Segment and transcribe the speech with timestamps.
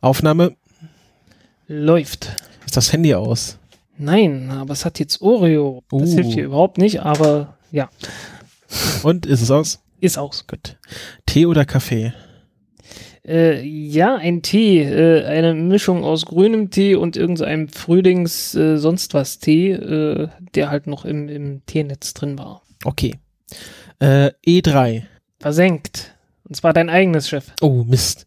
[0.00, 0.56] Aufnahme.
[1.66, 2.36] Läuft.
[2.64, 3.58] Ist das Handy aus?
[3.98, 5.82] Nein, aber es hat jetzt Oreo.
[5.90, 6.14] Das Uh.
[6.14, 7.90] hilft hier überhaupt nicht, aber ja,
[9.02, 9.80] Und ist es aus?
[10.00, 10.46] ist aus.
[10.46, 10.76] Gut.
[11.26, 12.12] Tee oder Kaffee?
[13.26, 19.12] Äh, ja, ein Tee, äh, eine Mischung aus grünem Tee und irgendeinem Frühlings äh, sonst
[19.12, 22.62] was Tee, äh, der halt noch im, im Teenetz drin war.
[22.84, 23.16] Okay.
[23.98, 25.02] Äh, E3.
[25.40, 26.14] Versenkt.
[26.48, 27.52] Und zwar dein eigenes Schiff.
[27.60, 28.26] Oh, Mist.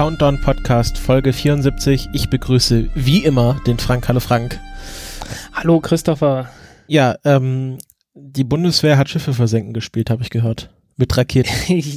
[0.00, 2.08] Countdown Podcast Folge 74.
[2.14, 4.08] Ich begrüße wie immer den Frank.
[4.08, 4.58] Hallo Frank.
[5.52, 6.48] Hallo Christopher.
[6.86, 7.76] Ja, ähm,
[8.14, 10.70] die Bundeswehr hat Schiffe versenken gespielt, habe ich gehört.
[10.96, 11.52] Mit Raketen.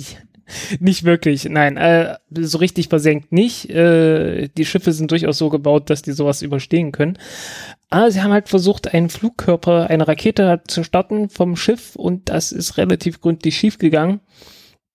[0.82, 3.70] nicht wirklich, nein, äh, so richtig versenkt nicht.
[3.70, 7.18] Äh, die Schiffe sind durchaus so gebaut, dass die sowas überstehen können.
[7.90, 12.52] Aber sie haben halt versucht, einen Flugkörper, eine Rakete zu starten vom Schiff und das
[12.52, 14.20] ist relativ gründlich schiefgegangen.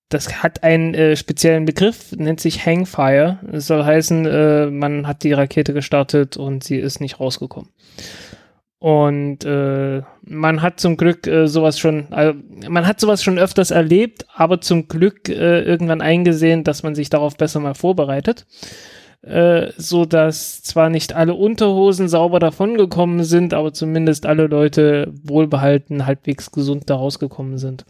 [0.08, 3.40] Das hat einen äh, speziellen Begriff, nennt sich Hangfire.
[3.42, 7.70] Das soll heißen, äh, man hat die Rakete gestartet und sie ist nicht rausgekommen.
[8.78, 12.32] Und äh, man hat zum Glück äh, sowas schon, äh,
[12.68, 17.10] man hat sowas schon öfters erlebt, aber zum Glück äh, irgendwann eingesehen, dass man sich
[17.10, 18.46] darauf besser mal vorbereitet.
[19.22, 26.06] Äh, so dass zwar nicht alle Unterhosen sauber davongekommen sind, aber zumindest alle Leute wohlbehalten,
[26.06, 27.84] halbwegs gesund da rausgekommen sind.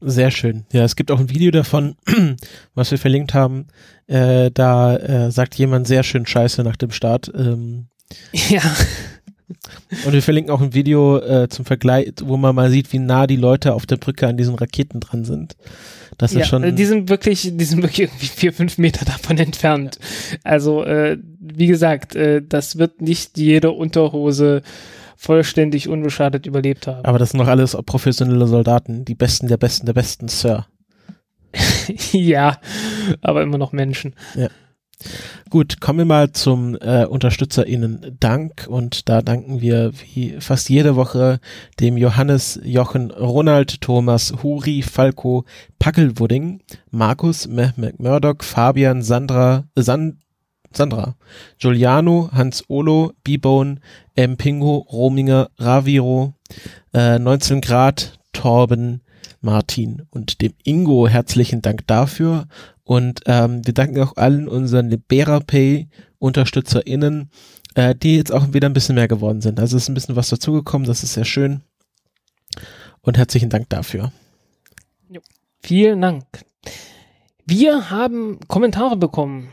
[0.00, 0.64] Sehr schön.
[0.72, 1.96] Ja, es gibt auch ein Video davon,
[2.74, 3.66] was wir verlinkt haben.
[4.06, 7.30] Äh, da äh, sagt jemand sehr schön Scheiße nach dem Start.
[7.34, 7.86] Ähm,
[8.48, 8.62] Ja,
[10.04, 13.26] und wir verlinken auch ein Video äh, zum Vergleich, wo man mal sieht, wie nah
[13.26, 15.56] die Leute auf der Brücke an diesen Raketen dran sind.
[16.18, 16.62] Das ja ist schon.
[16.62, 19.98] äh, die sind wirklich, die sind wirklich irgendwie vier, fünf Meter davon entfernt.
[20.44, 24.62] Also, äh, wie gesagt, äh, das wird nicht jede Unterhose
[25.20, 27.04] vollständig unbeschadet überlebt haben.
[27.04, 30.66] aber das sind noch alles professionelle Soldaten, die Besten der Besten der Besten, Sir.
[32.12, 32.56] ja,
[33.20, 34.14] aber immer noch Menschen.
[35.50, 40.96] Gut, kommen wir mal zum äh, UnterstützerInnen Dank und da danken wir wie fast jede
[40.96, 41.38] Woche
[41.80, 45.44] dem Johannes, Jochen, Ronald, Thomas, Huri, Falco,
[45.78, 50.18] Packelwudding, Markus, Mehmet Murdoch, Fabian, Sandra, äh, San,
[50.72, 51.16] Sandra,
[51.58, 53.80] Giuliano, Hans Olo, B-Bone,
[54.14, 54.36] M.
[54.36, 56.34] Pingo, Rominger, Raviro,
[56.94, 59.02] äh, 19 Grad, Torben,
[59.40, 62.46] Martin und dem Ingo herzlichen Dank dafür.
[62.84, 65.88] Und ähm, wir danken auch allen unseren LiberaPay
[66.18, 67.30] UnterstützerInnen,
[67.74, 69.58] äh, die jetzt auch wieder ein bisschen mehr geworden sind.
[69.58, 71.62] Also es ist ein bisschen was dazugekommen, das ist sehr schön.
[73.00, 74.12] Und herzlichen Dank dafür.
[75.62, 76.24] Vielen Dank.
[77.46, 79.48] Wir haben Kommentare bekommen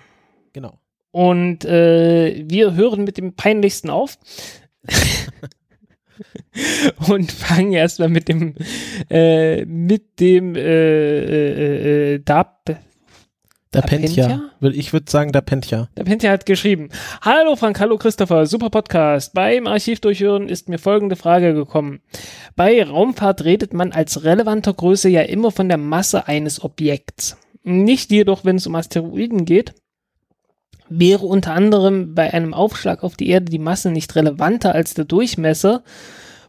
[0.57, 0.79] Genau.
[1.11, 4.17] Und äh, wir hören mit dem peinlichsten auf.
[7.07, 8.55] und fangen erstmal mit dem
[9.09, 12.65] äh, mit dem äh, äh, äh, Dab
[13.71, 14.51] Da Da?
[14.59, 15.89] Will- Ich würde sagen, da pennt ja.
[15.97, 16.89] Der Pentia hat geschrieben:
[17.21, 19.33] Hallo Frank, hallo Christopher, super Podcast.
[19.33, 22.01] Beim Archiv durchhören ist mir folgende Frage gekommen.
[22.55, 27.37] Bei Raumfahrt redet man als relevanter Größe ja immer von der Masse eines Objekts.
[27.63, 29.73] Nicht jedoch, wenn es um Asteroiden geht.
[30.89, 35.05] Wäre unter anderem bei einem Aufschlag auf die Erde die Masse nicht relevanter als der
[35.05, 35.83] Durchmesser,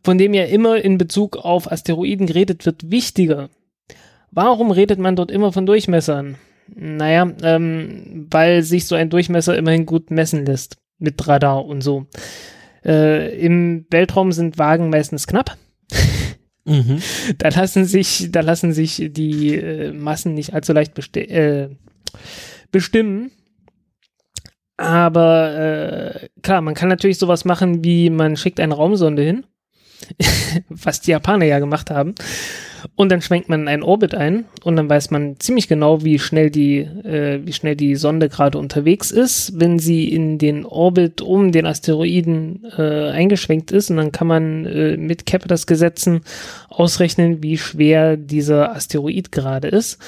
[0.02, 3.50] von dem ja immer in Bezug auf Asteroiden geredet wird, wichtiger?
[4.30, 6.36] Warum redet man dort immer von Durchmessern?
[6.74, 10.76] Naja, ähm, weil sich so ein Durchmesser immerhin gut messen lässt.
[10.98, 12.06] Mit Radar und so.
[12.84, 15.56] Äh, Im Weltraum sind Wagen meistens knapp.
[16.64, 17.00] Mhm.
[17.38, 21.70] Da lassen sich, da lassen sich die äh, Massen nicht allzu leicht besti äh,
[22.70, 23.30] bestimmen.
[24.78, 29.44] Aber äh, klar, man kann natürlich sowas machen, wie man schickt eine Raumsonde hin,
[30.68, 32.14] was die Japaner ja gemacht haben,
[32.94, 36.50] und dann schwenkt man einen Orbit ein und dann weiß man ziemlich genau, wie schnell
[36.50, 41.52] die, äh, wie schnell die Sonde gerade unterwegs ist, wenn sie in den Orbit um
[41.52, 43.90] den Asteroiden äh, eingeschwenkt ist.
[43.90, 46.20] Und dann kann man äh, mit Kepler's Gesetzen
[46.68, 49.98] ausrechnen, wie schwer dieser Asteroid gerade ist.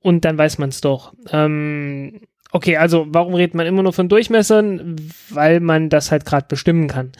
[0.00, 1.12] Und dann weiß man es doch.
[1.30, 2.20] Ähm,
[2.52, 4.96] okay, also warum redet man immer nur von Durchmessern?
[5.28, 7.12] Weil man das halt gerade bestimmen kann.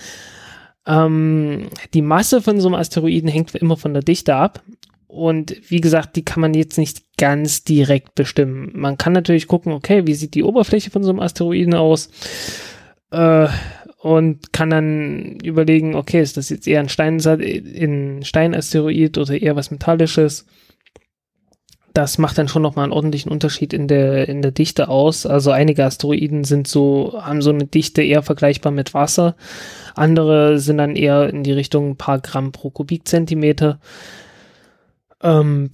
[0.86, 4.62] Ähm, die Masse von so einem Asteroiden hängt immer von der Dichte ab.
[5.06, 8.70] und wie gesagt, die kann man jetzt nicht ganz direkt bestimmen.
[8.74, 12.10] Man kann natürlich gucken, okay, wie sieht die Oberfläche von so einem Asteroiden aus?
[13.10, 13.48] Äh,
[13.98, 19.56] und kann dann überlegen, okay, ist das jetzt eher ein Stein, ein Steinasteroid oder eher
[19.56, 20.46] was Metallisches?
[21.92, 25.26] Das macht dann schon nochmal einen ordentlichen Unterschied in der, in der Dichte aus.
[25.26, 29.34] Also einige Asteroiden sind so, haben so eine Dichte eher vergleichbar mit Wasser.
[29.96, 33.80] Andere sind dann eher in die Richtung ein paar Gramm pro Kubikzentimeter.
[35.22, 35.70] Ähm,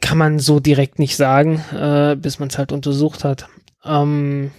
[0.00, 3.48] kann man so direkt nicht sagen, äh, bis man es halt untersucht hat.
[3.84, 4.52] Ähm,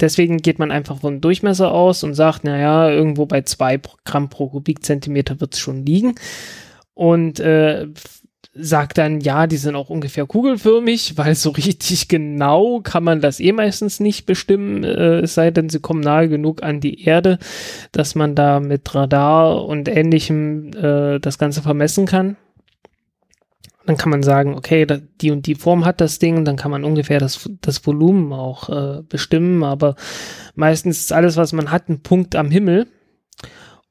[0.00, 4.48] deswegen geht man einfach vom Durchmesser aus und sagt, naja, irgendwo bei zwei Gramm pro
[4.48, 6.14] Kubikzentimeter wird es schon liegen.
[6.94, 7.88] Und äh,
[8.54, 13.40] sagt dann, ja, die sind auch ungefähr kugelförmig, weil so richtig genau kann man das
[13.40, 17.38] eh meistens nicht bestimmen, äh, es sei denn, sie kommen nahe genug an die Erde,
[17.92, 22.36] dass man da mit Radar und ähnlichem äh, das Ganze vermessen kann.
[23.86, 26.70] Dann kann man sagen, okay, da, die und die Form hat das Ding, dann kann
[26.70, 29.96] man ungefähr das, das Volumen auch äh, bestimmen, aber
[30.54, 32.86] meistens ist alles, was man hat, ein Punkt am Himmel.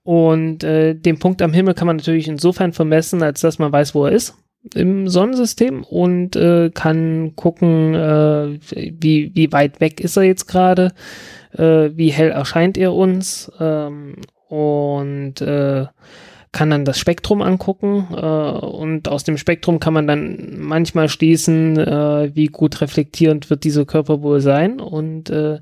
[0.01, 3.95] Und äh, den Punkt am Himmel kann man natürlich insofern vermessen, als dass man weiß,
[3.95, 4.35] wo er ist
[4.73, 10.93] im Sonnensystem und äh, kann gucken, äh, wie, wie weit weg ist er jetzt gerade,
[11.51, 14.15] äh, wie hell erscheint er uns ähm,
[14.47, 15.85] und äh,
[16.53, 21.77] kann dann das Spektrum angucken äh, und aus dem Spektrum kann man dann manchmal schließen,
[21.77, 25.59] äh, wie gut reflektierend wird dieser Körper wohl sein und äh,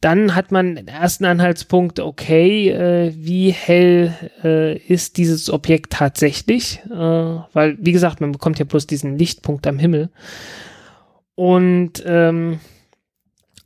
[0.00, 4.14] dann hat man den ersten Anhaltspunkt, okay, äh, wie hell
[4.44, 6.80] äh, ist dieses Objekt tatsächlich?
[6.86, 10.10] Äh, weil, wie gesagt, man bekommt ja bloß diesen Lichtpunkt am Himmel.
[11.34, 12.60] Und ähm,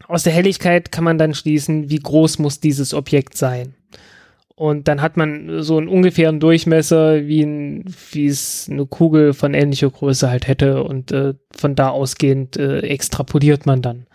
[0.09, 3.75] aus der Helligkeit kann man dann schließen, wie groß muss dieses Objekt sein.
[4.55, 9.55] Und dann hat man so einen ungefähren Durchmesser, wie, ein, wie es eine Kugel von
[9.55, 10.83] ähnlicher Größe halt hätte.
[10.85, 14.07] Und äh, von da ausgehend äh, extrapoliert man dann.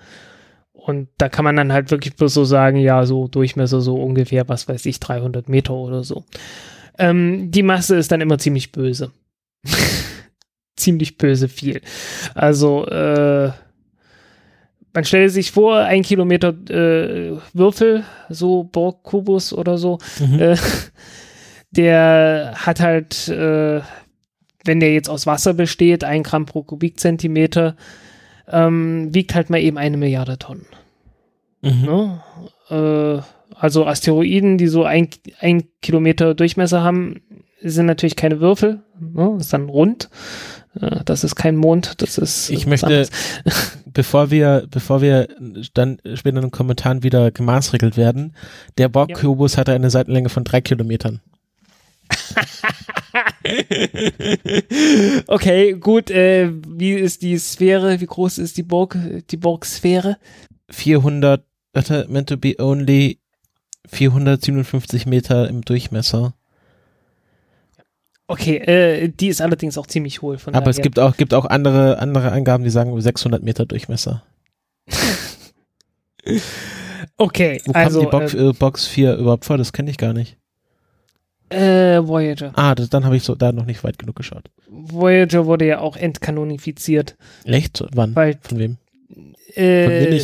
[0.88, 4.48] Und da kann man dann halt wirklich bloß so sagen, ja, so Durchmesser so ungefähr,
[4.48, 6.24] was weiß ich, 300 Meter oder so.
[6.98, 9.12] Ähm, die Masse ist dann immer ziemlich böse.
[10.78, 11.82] ziemlich böse viel.
[12.36, 13.52] Also, äh,
[14.94, 20.40] man stelle sich vor, ein Kilometer äh, Würfel, so Borg-Kubus oder so, mhm.
[20.40, 20.56] äh,
[21.72, 23.82] der hat halt, äh,
[24.64, 27.76] wenn der jetzt aus Wasser besteht, ein Gramm pro Kubikzentimeter,
[28.48, 30.66] ähm, wiegt halt mal eben eine Milliarde Tonnen.
[31.62, 31.82] Mhm.
[31.86, 32.24] Ne?
[32.70, 33.22] Äh,
[33.56, 35.10] also Asteroiden, die so ein,
[35.40, 37.22] ein Kilometer Durchmesser haben,
[37.62, 39.38] sind natürlich keine Würfel, ne?
[39.40, 40.10] ist dann rund.
[40.80, 42.50] Äh, das ist kein Mond, das ist.
[42.50, 43.08] Ich möchte,
[43.86, 45.28] bevor wir, bevor wir
[45.74, 48.36] dann später in den Kommentaren wieder gemaßregelt werden,
[48.78, 49.60] der Borg-Kubus ja.
[49.60, 51.22] hatte eine Seitenlänge von drei Kilometern.
[55.28, 56.12] okay, gut.
[56.12, 58.00] Äh, wie ist die Sphäre?
[58.00, 58.98] Wie groß ist die Borg,
[59.30, 60.18] die Borg-Sphäre?
[60.70, 63.20] 400, warte, meant to be only
[63.88, 66.34] 457 Meter im Durchmesser.
[68.28, 70.38] Okay, äh, die ist allerdings auch ziemlich hohl.
[70.38, 70.72] Von Aber daher.
[70.72, 74.24] es gibt auch, gibt auch andere, andere Angaben, die sagen 600 Meter Durchmesser.
[77.18, 78.04] okay, Wo also.
[78.04, 79.58] Wo kommt die Box, äh, Box 4 überhaupt vor?
[79.58, 80.38] Das kenne ich gar nicht.
[81.50, 82.52] Äh, Voyager.
[82.56, 84.50] Ah, das, dann habe ich so da noch nicht weit genug geschaut.
[84.70, 87.16] Voyager wurde ja auch entkanonifiziert.
[87.46, 87.84] Echt?
[87.94, 88.16] Wann?
[88.16, 88.78] Weil, Von wem?
[89.56, 90.20] Äh,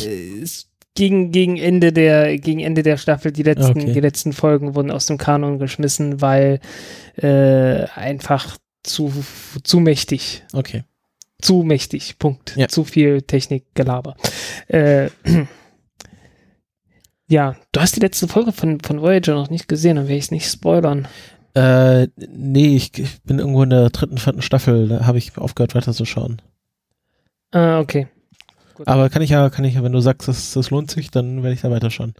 [0.94, 3.92] gegen, gegen Ende der, gegen Ende der Staffel, die letzten, okay.
[3.92, 6.60] die letzten Folgen wurden aus dem Kanon geschmissen, weil
[7.16, 9.12] äh, einfach zu,
[9.62, 10.44] zu mächtig.
[10.52, 10.84] Okay.
[11.40, 12.18] Zu mächtig.
[12.18, 12.54] Punkt.
[12.56, 12.68] Ja.
[12.68, 14.16] Zu viel Technikgelaber.
[14.68, 15.08] Äh,
[17.28, 20.24] ja, du hast die letzte Folge von, von Voyager noch nicht gesehen, dann werde ich
[20.24, 21.08] es nicht spoilern.
[21.54, 25.74] Äh, nee, ich, ich, bin irgendwo in der dritten, vierten Staffel, da habe ich aufgehört
[25.74, 26.42] weiterzuschauen.
[27.52, 28.08] Ah, okay.
[28.74, 28.88] Gut.
[28.88, 31.42] Aber kann ich ja, kann ich ja, wenn du sagst, das, das lohnt sich, dann
[31.42, 32.14] werde ich da weiterschauen.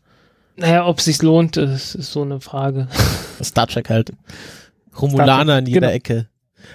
[0.56, 2.87] Naja, ob es sich lohnt, ist, ist so eine Frage.
[3.42, 4.12] Star Trek halt.
[5.00, 5.92] Romulaner in jeder genau.
[5.92, 6.28] Ecke.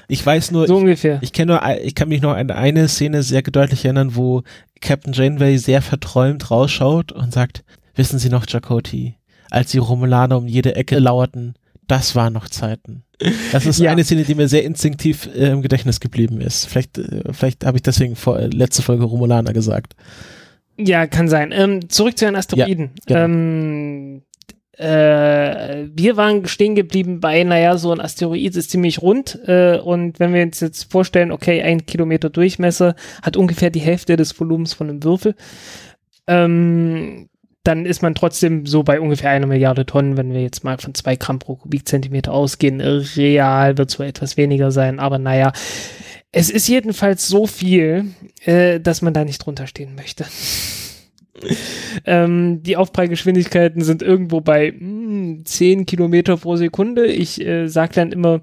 [0.08, 1.20] Ich weiß nur, so ich, ungefähr.
[1.22, 4.44] Ich kenne nur, ich kann mich noch an eine Szene sehr deutlich erinnern, wo
[4.82, 7.64] Captain Janeway sehr verträumt rausschaut und sagt,
[8.00, 9.16] wissen Sie noch, Chakoti,
[9.52, 11.54] als die Romulaner um jede Ecke lauerten,
[11.86, 13.04] das waren noch Zeiten.
[13.52, 13.92] Das ist ja.
[13.92, 16.66] eine Szene, die mir sehr instinktiv äh, im Gedächtnis geblieben ist.
[16.66, 19.96] Vielleicht, äh, vielleicht habe ich deswegen vor, äh, letzte Folge Romulaner gesagt.
[20.78, 21.52] Ja, kann sein.
[21.52, 22.92] Ähm, zurück zu den Asteroiden.
[23.10, 24.22] Ja, ähm,
[24.78, 30.22] äh, wir waren stehen geblieben bei, naja, so ein Asteroid ist ziemlich rund äh, und
[30.22, 34.72] wenn wir uns jetzt vorstellen, okay, ein Kilometer Durchmesser hat ungefähr die Hälfte des Volumens
[34.72, 35.36] von einem Würfel,
[36.28, 37.29] ähm,
[37.64, 40.96] dann ist man trotzdem so bei ungefähr einer Milliarde Tonnen, wenn wir jetzt mal von
[40.96, 42.82] zwei Gramm pro Kubikzentimeter ausgehen.
[42.82, 45.52] Real wird wohl etwas weniger sein, aber naja,
[46.32, 48.06] Es ist jedenfalls so viel,
[48.46, 50.26] äh, dass man da nicht drunter stehen möchte.
[52.06, 57.08] ähm, die Aufprallgeschwindigkeiten sind irgendwo bei mh, hm, 10 Kilometer pro Sekunde.
[57.08, 58.42] Ich äh, sage dann immer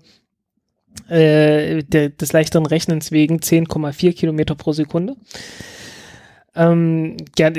[1.09, 5.17] äh, der, des leichteren Rechnens wegen 10,4 Kilometer pro Sekunde.
[6.57, 7.17] Ähm,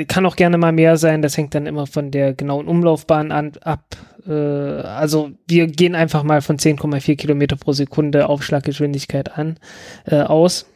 [0.08, 3.52] kann auch gerne mal mehr sein, das hängt dann immer von der genauen Umlaufbahn an,
[3.62, 3.96] ab.
[4.26, 9.58] Äh, also wir gehen einfach mal von 10,4 Kilometer pro Sekunde Aufschlaggeschwindigkeit an,
[10.04, 10.66] äh, aus.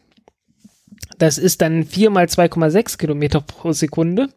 [1.19, 4.29] Das ist dann 4 mal 2,6 Kilometer pro Sekunde.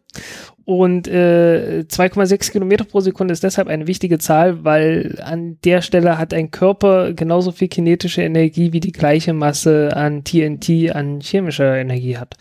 [0.64, 6.18] Und äh, 2,6 Kilometer pro Sekunde ist deshalb eine wichtige Zahl, weil an der Stelle
[6.18, 11.76] hat ein Körper genauso viel kinetische Energie wie die gleiche Masse an TNT an chemischer
[11.76, 12.34] Energie hat.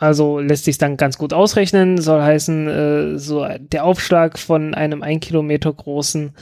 [0.00, 1.98] Also lässt sich dann ganz gut ausrechnen.
[1.98, 6.32] Soll heißen, äh, so der Aufschlag von einem ein Kilometer großen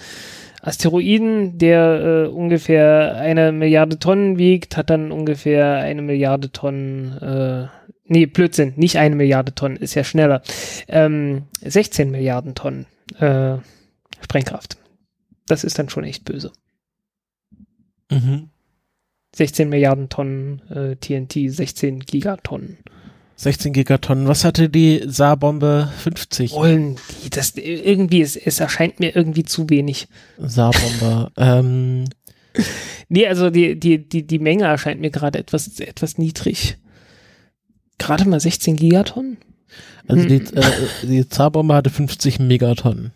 [0.62, 7.66] Asteroiden, der äh, ungefähr eine Milliarde Tonnen wiegt, hat dann ungefähr eine Milliarde Tonnen, äh,
[8.04, 10.42] nee, Blödsinn, nicht eine Milliarde Tonnen, ist ja schneller,
[10.86, 12.86] ähm, 16 Milliarden Tonnen
[13.18, 13.56] äh,
[14.20, 14.78] Sprengkraft.
[15.46, 16.52] Das ist dann schon echt böse.
[18.10, 18.50] Mhm.
[19.34, 22.78] 16 Milliarden Tonnen äh, TNT, 16 Gigatonnen.
[23.38, 24.26] 16 Gigatonnen.
[24.26, 26.52] Was hatte die Saarbombe 50?
[26.52, 30.08] Wollen die, das irgendwie, es, es erscheint mir irgendwie zu wenig.
[30.38, 31.30] Saarbombe.
[31.36, 32.04] ähm.
[33.08, 36.78] Nee, also die, die, die, die Menge erscheint mir gerade etwas, etwas niedrig.
[37.98, 39.36] Gerade mal 16 Gigatonnen?
[40.08, 40.28] Also hm.
[40.28, 40.64] die, äh,
[41.04, 43.12] die Saarbombe hatte 50 Megatonnen.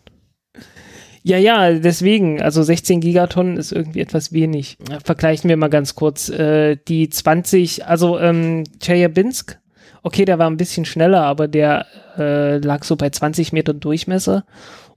[1.21, 4.77] Ja, ja, deswegen, also 16 Gigatonnen ist irgendwie etwas wenig.
[5.03, 6.29] Vergleichen wir mal ganz kurz.
[6.29, 9.59] Äh, die 20, also ähm, Chelyabinsk
[10.03, 11.85] Okay, der war ein bisschen schneller, aber der
[12.17, 14.43] äh, lag so bei 20 Metern Durchmesser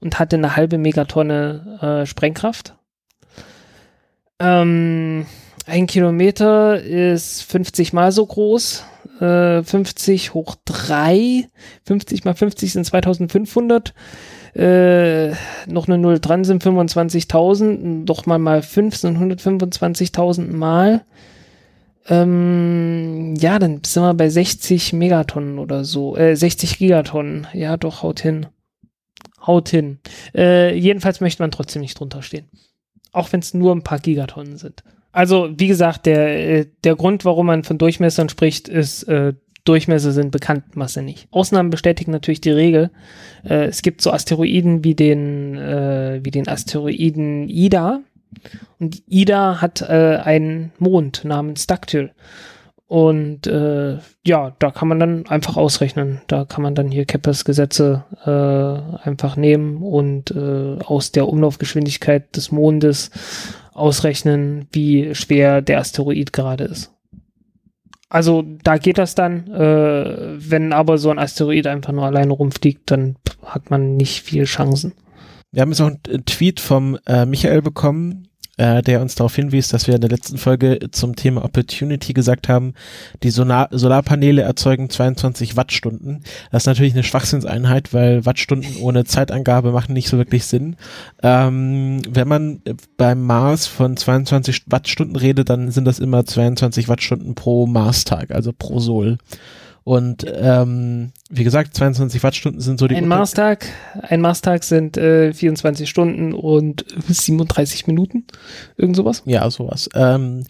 [0.01, 2.75] und hatte eine halbe Megatonne äh, Sprengkraft.
[4.41, 5.27] Ähm,
[5.65, 8.85] ein Kilometer ist 50 mal so groß.
[9.21, 11.49] Äh, 50 hoch 3.
[11.85, 13.95] 50 mal 50 sind 2500.
[14.55, 15.33] Äh,
[15.67, 18.05] noch eine Null dran sind 25.000.
[18.05, 21.05] Doch mal mal 5 sind 125.000 mal.
[22.09, 26.17] Ähm, ja, dann sind wir bei 60 Megatonnen oder so.
[26.17, 27.47] Äh, 60 Gigatonnen.
[27.53, 28.47] Ja, doch, haut hin.
[29.45, 29.99] Haut hin.
[30.35, 32.49] Äh, jedenfalls möchte man trotzdem nicht drunter stehen.
[33.13, 34.83] Auch wenn es nur ein paar Gigatonnen sind.
[35.13, 39.33] Also, wie gesagt, der, äh, der Grund, warum man von Durchmessern spricht, ist, äh,
[39.65, 41.27] Durchmesser sind bekannt, Masse nicht.
[41.33, 42.91] Ausnahmen bestätigen natürlich die Regel.
[43.45, 48.01] Äh, es gibt so Asteroiden wie den, äh, wie den Asteroiden Ida,
[48.79, 52.13] und Ida hat äh, einen Mond namens Dactyl.
[52.89, 56.21] Und äh, ja, da kann man dann einfach ausrechnen.
[56.29, 62.37] Da kann man dann hier Keppers Gesetze äh, einfach nehmen und äh, aus der Umlaufgeschwindigkeit
[62.37, 63.11] des Mondes
[63.73, 66.93] ausrechnen, wie schwer der Asteroid gerade ist.
[68.09, 69.51] Also da geht das dann.
[69.51, 74.45] Äh, wenn aber so ein Asteroid einfach nur alleine rumfliegt, dann hat man nicht viel
[74.45, 74.93] Chancen.
[75.57, 79.69] Wir haben jetzt auch einen Tweet vom äh, Michael bekommen, äh, der uns darauf hinwies,
[79.69, 82.75] dass wir in der letzten Folge zum Thema Opportunity gesagt haben,
[83.23, 86.25] die Solar Solarpaneele erzeugen 22 Wattstunden.
[86.53, 90.77] Das ist natürlich eine Schwachsinnseinheit, weil Wattstunden ohne Zeitangabe machen nicht so wirklich Sinn.
[91.23, 92.61] Ähm, wenn man
[92.99, 98.53] beim Mars von 22 Wattstunden redet, dann sind das immer 22 Wattstunden pro Marstag, also
[98.53, 99.17] pro Sol.
[99.87, 102.97] Und ähm, wie gesagt, 22 Wattstunden sind so die.
[102.97, 103.67] Ein Marstag,
[104.03, 108.25] ein Marstag sind äh, 24 Stunden und 37 Minuten,
[108.77, 109.23] irgend sowas.
[109.27, 109.89] Ja, sowas.
[109.95, 110.43] Ähm,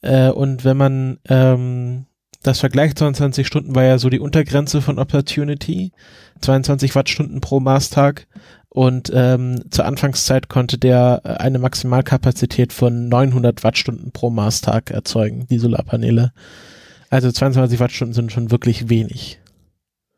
[0.00, 2.06] äh, und wenn man ähm,
[2.42, 5.92] das vergleicht, 22 Stunden war ja so die Untergrenze von Opportunity,
[6.40, 8.28] 22 Wattstunden pro Marstag.
[8.70, 15.58] Und ähm, zur Anfangszeit konnte der eine Maximalkapazität von 900 Wattstunden pro Marstag erzeugen, die
[15.58, 16.32] Solarpaneele.
[17.10, 19.40] Also 22 Wattstunden sind schon wirklich wenig.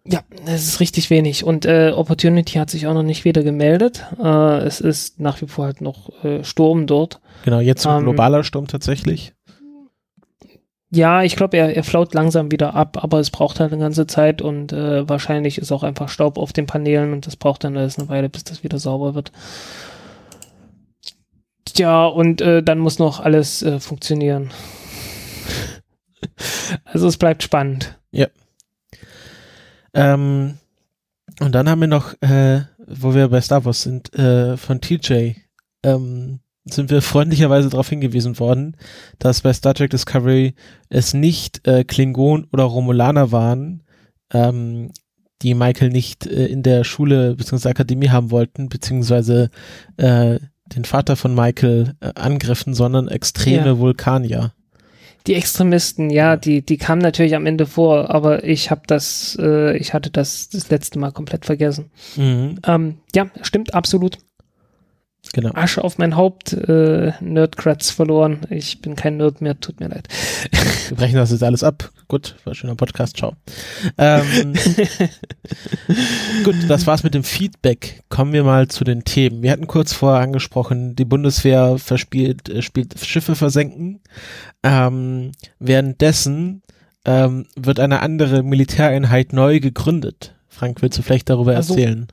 [0.05, 1.45] Ja, es ist richtig wenig.
[1.45, 4.05] Und äh, Opportunity hat sich auch noch nicht wieder gemeldet.
[4.23, 7.21] Äh, es ist nach wie vor halt noch äh, Sturm dort.
[7.45, 9.33] Genau, jetzt ein ähm, globaler Sturm tatsächlich.
[10.91, 14.07] Ja, ich glaube, er, er flaut langsam wieder ab, aber es braucht halt eine ganze
[14.07, 17.79] Zeit und äh, wahrscheinlich ist auch einfach Staub auf den Paneelen und das braucht dann
[17.79, 19.33] alles eine Weile, bis das wieder sauber wird.
[21.65, 24.51] Tja, und äh, dann muss noch alles äh, funktionieren.
[26.85, 27.99] Also es bleibt spannend.
[28.11, 28.29] Ja.
[29.95, 30.59] Ähm,
[31.41, 35.33] und dann haben wir noch, äh, wo wir bei Star Wars sind, äh, von TJ,
[35.83, 38.77] ähm, sind wir freundlicherweise darauf hingewiesen worden,
[39.19, 40.55] dass bei Star Trek Discovery
[40.89, 43.83] es nicht äh, Klingon oder Romulaner waren,
[44.33, 44.93] ähm,
[45.43, 47.69] die Michael nicht äh, in der Schule bzw.
[47.71, 49.51] Akademie haben wollten, beziehungsweise
[49.97, 53.79] äh, den Vater von Michael äh, angriffen, sondern extreme ja.
[53.79, 54.53] Vulkanier.
[55.27, 59.77] Die Extremisten, ja, die, die kamen natürlich am Ende vor, aber ich habe das, äh,
[59.77, 61.91] ich hatte das das letzte Mal komplett vergessen.
[62.17, 64.19] Mhm, Ähm, ja, stimmt, absolut.
[65.33, 65.51] Genau.
[65.55, 68.41] Asche auf mein Haupt, äh, Nerdcrats verloren.
[68.51, 70.09] Ich bin kein Nerd mehr, tut mir leid.
[70.89, 71.91] Wir brechen das jetzt alles ab.
[72.09, 73.33] Gut, war ein schöner Podcast, ciao.
[73.97, 74.53] Ähm,
[76.45, 78.03] gut, das war's mit dem Feedback.
[78.11, 79.43] Kommen wir mal zu den Themen.
[79.43, 84.01] Wir hatten kurz vorher angesprochen, die Bundeswehr verspielt, äh, spielt Schiffe versenken.
[84.63, 86.63] Ähm, währenddessen
[87.05, 90.35] ähm, wird eine andere Militäreinheit neu gegründet.
[90.49, 92.09] Frank, willst du vielleicht darüber Also- erzählen?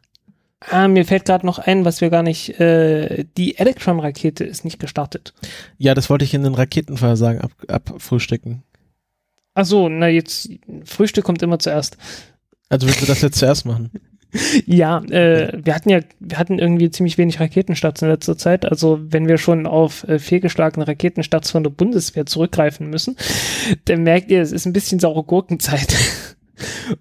[0.62, 4.80] Ah, mir fällt gerade noch ein, was wir gar nicht, äh, die Electron-Rakete ist nicht
[4.80, 5.34] gestartet.
[5.78, 8.64] Ja, das wollte ich in den Raketenversagen ab, abfrühstücken.
[9.54, 10.50] Ach so, na jetzt,
[10.84, 11.98] Frühstück kommt immer zuerst.
[12.68, 13.90] Also willst du das jetzt zuerst machen?
[14.68, 18.64] Ja, äh, wir hatten ja, wir hatten irgendwie ziemlich wenig Raketenstarts in letzter Zeit.
[18.64, 23.18] Also wenn wir schon auf äh, fehlgeschlagene Raketenstarts von der Bundeswehr zurückgreifen müssen,
[23.86, 25.96] dann merkt ihr, es ist ein bisschen saure Gurkenzeit.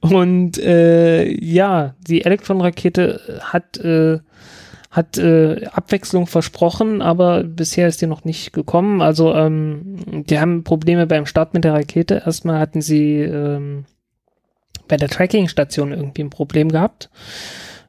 [0.00, 4.18] Und äh, ja, die Elektron-Rakete hat äh,
[4.90, 9.02] hat äh, Abwechslung versprochen, aber bisher ist die noch nicht gekommen.
[9.02, 12.22] Also ähm, die haben Probleme beim Start mit der Rakete.
[12.24, 13.84] Erstmal hatten sie ähm,
[14.88, 17.10] bei der Tracking-Station irgendwie ein Problem gehabt.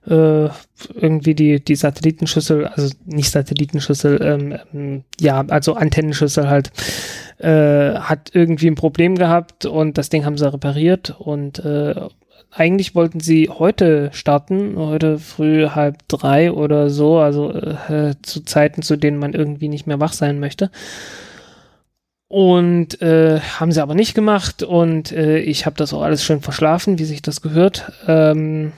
[0.07, 0.49] Äh,
[0.93, 6.71] irgendwie die, die Satellitenschüssel, also nicht Satellitenschüssel, ähm, ähm, ja, also Antennenschüssel halt,
[7.39, 11.95] äh, hat irgendwie ein Problem gehabt und das Ding haben sie repariert und äh,
[12.51, 18.81] eigentlich wollten sie heute starten, heute früh halb drei oder so, also äh, zu Zeiten,
[18.81, 20.71] zu denen man irgendwie nicht mehr wach sein möchte.
[22.27, 26.41] Und äh, haben sie aber nicht gemacht und äh, ich habe das auch alles schön
[26.41, 27.91] verschlafen, wie sich das gehört.
[28.07, 28.73] Ähm,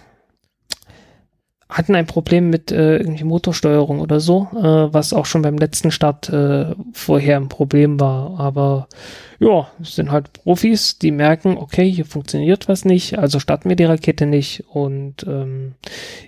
[1.71, 5.89] hatten ein Problem mit äh, irgendwie Motorsteuerung oder so, äh, was auch schon beim letzten
[5.89, 8.37] Start äh, vorher ein Problem war.
[8.39, 8.89] Aber
[9.39, 13.77] ja, es sind halt Profis, die merken, okay, hier funktioniert was nicht, also starten wir
[13.77, 15.75] die Rakete nicht und ähm,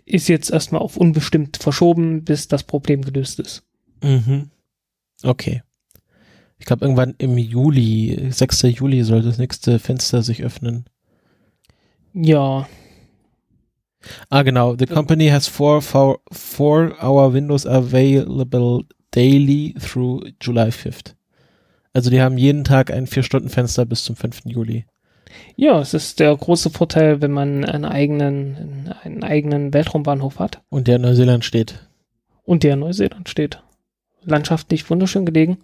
[0.06, 3.64] ist jetzt erstmal auf unbestimmt verschoben, bis das Problem gelöst ist.
[4.02, 4.50] Mhm.
[5.24, 5.62] Okay.
[6.58, 8.62] Ich glaube, irgendwann im Juli, 6.
[8.62, 10.86] Juli soll das nächste Fenster sich öffnen.
[12.14, 12.68] Ja,
[14.30, 14.76] Ah, genau.
[14.78, 21.16] The company has four, four, four hour windows available daily through July 5th.
[21.94, 24.42] Also die haben jeden Tag ein Vier-Stunden-Fenster bis zum 5.
[24.46, 24.86] Juli.
[25.56, 30.88] Ja, es ist der große Vorteil, wenn man einen eigenen, einen eigenen Weltraumbahnhof hat Und
[30.88, 31.80] der in Neuseeland steht.
[32.44, 33.63] und der in Neuseeland steht.
[34.26, 35.58] Landschaftlich wunderschön gelegen.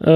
[0.00, 0.06] Äh,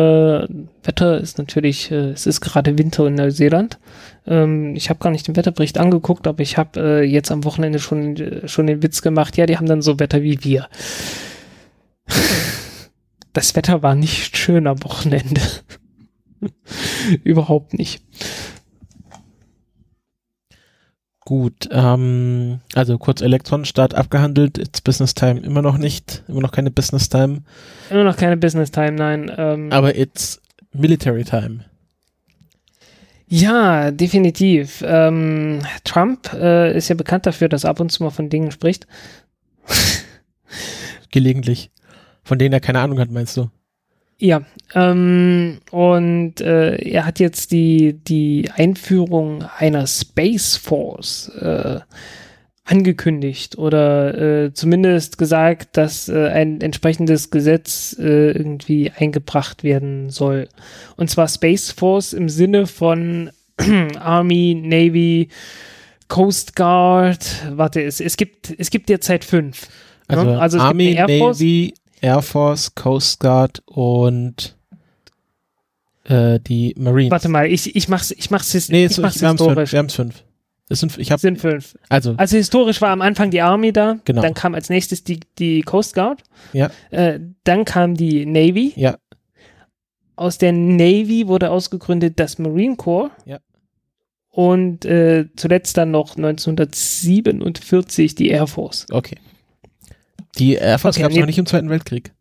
[0.83, 3.79] Wetter ist natürlich, äh, es ist gerade Winter in Neuseeland.
[4.27, 7.79] Ähm, ich habe gar nicht den Wetterbericht angeguckt, aber ich habe äh, jetzt am Wochenende
[7.79, 9.37] schon, äh, schon den Witz gemacht.
[9.37, 10.69] Ja, die haben dann so Wetter wie wir.
[13.35, 15.41] Das Wetter war nicht schön am Wochenende.
[17.25, 18.03] Überhaupt nicht.
[21.29, 26.71] Gut, ähm, also kurz Elektronenstart abgehandelt, it's Business Time immer noch nicht, immer noch keine
[26.71, 27.43] Business Time,
[27.91, 29.31] Immer noch keine Business Time, nein.
[29.37, 30.41] Ähm, aber it's
[30.73, 31.67] Military Time.
[33.27, 34.83] Ja, definitiv.
[34.87, 38.51] Ähm, Trump äh, ist ja bekannt dafür, dass er ab und zu mal von Dingen
[38.51, 38.87] spricht.
[41.11, 41.71] Gelegentlich.
[42.25, 43.51] Von denen er keine Ahnung hat, meinst du?
[44.21, 44.43] Ja,
[44.75, 51.79] ähm, und äh, er hat jetzt die, die Einführung einer Space Force äh,
[52.65, 60.49] angekündigt oder äh, zumindest gesagt, dass äh, ein entsprechendes Gesetz äh, irgendwie eingebracht werden soll.
[60.97, 63.31] Und zwar Space Force im Sinne von
[63.99, 65.29] Army, Navy,
[66.09, 67.47] Coast Guard.
[67.53, 69.69] Warte, es, es gibt es gibt derzeit fünf.
[70.09, 71.39] Also, Ja, also es gibt Army, eine Air Force.
[71.39, 74.57] Navy, Air Force, Coast Guard und
[76.05, 77.11] äh, die Marines.
[77.11, 79.51] Warte mal, ich, ich mach's, ich mach's, his nee, ich so, mach's wir haben's fünf.
[79.51, 79.73] historisch.
[79.73, 80.25] Wir haben's fünf.
[80.71, 81.79] Es sind, ich habe sind fünf.
[81.89, 84.21] also Also historisch war am Anfang die Army da, Genau.
[84.21, 88.75] dann kam als nächstes die, die Coast Guard, ja, äh, dann kam die Navy.
[88.77, 88.97] ja,
[90.17, 93.11] Aus der Navy wurde ausgegründet das Marine Corps.
[93.25, 93.39] Ja.
[94.31, 98.87] Und äh, zuletzt dann noch 1947 die Air Force.
[98.93, 99.17] okay.
[100.39, 101.21] Die Air Force Okay, gab's nee.
[101.21, 102.13] noch nicht im Zweiten Weltkrieg.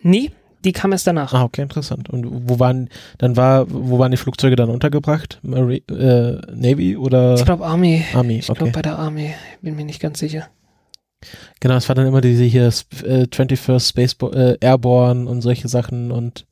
[0.00, 0.30] Nee,
[0.64, 1.32] die kam erst danach.
[1.32, 2.08] Ah, okay, interessant.
[2.10, 5.38] Und wo waren dann war wo waren die Flugzeuge dann untergebracht?
[5.42, 8.04] Mari äh, Navy oder Ich glaube Army.
[8.14, 8.38] Army?
[8.38, 8.72] Ich glaube Okay.
[8.72, 9.34] bei der Army.
[9.62, 10.48] Bin mir nicht ganz sicher.
[11.60, 16.12] Genau, es war dann immer diese hier äh, 21st Space äh, Airborne und solche Sachen
[16.12, 16.46] und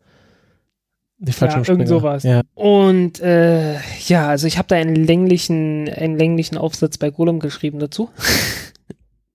[1.18, 2.24] die falschen irgend sowas.
[2.24, 3.74] Ja, Und äh,
[4.06, 8.10] ja, also ich habe da einen länglichen, einen länglichen Aufsatz bei Golem geschrieben dazu.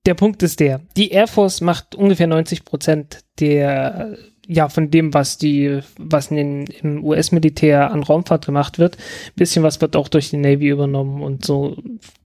[0.05, 5.13] der Punkt ist der, die Air Force macht ungefähr 90 Prozent der ja, von dem,
[5.13, 8.97] was die, was in den, im US-Militär an Raumfahrt gemacht wird.
[8.97, 11.77] Ein bisschen was wird auch durch die Navy übernommen und so,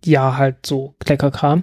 [0.05, 1.63] ja, halt so Kleckerkram.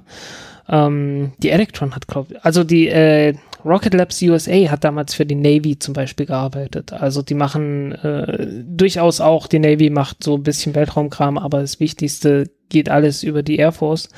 [0.70, 3.34] Ähm, die Electron hat, glaube also die äh,
[3.66, 6.94] Rocket Labs USA hat damals für die Navy zum Beispiel gearbeitet.
[6.94, 11.80] Also die machen äh, durchaus auch, die Navy macht so ein bisschen Weltraumkram, aber das
[11.80, 14.10] Wichtigste geht alles über die Air Force.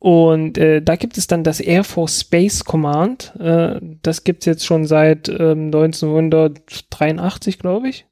[0.00, 3.34] Und äh, da gibt es dann das Air Force Space Command.
[3.38, 8.06] Äh, das gibt's jetzt schon seit ähm, 1983, glaube ich.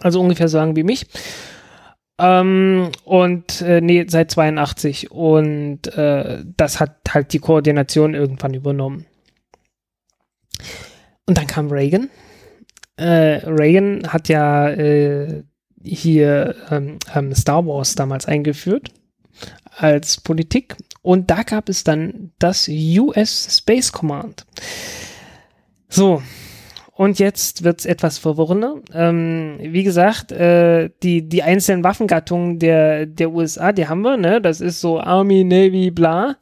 [0.00, 1.06] Also ungefähr so lang wie mich.
[2.18, 5.10] Ähm, und äh, nee, seit 82.
[5.10, 9.04] Und äh, das hat halt die Koordination irgendwann übernommen.
[11.26, 12.08] Und dann kam Reagan.
[12.96, 15.42] Äh, Reagan hat ja äh,
[15.82, 18.92] hier ähm, ähm, Star Wars damals eingeführt
[19.76, 20.76] als Politik.
[21.02, 24.46] Und da gab es dann das US Space Command.
[25.88, 26.22] So.
[26.96, 28.76] Und jetzt wird es etwas verwirrender.
[28.92, 34.40] Ähm, wie gesagt, äh, die, die einzelnen Waffengattungen der, der USA, die haben wir, ne?
[34.40, 36.36] Das ist so Army, Navy, bla.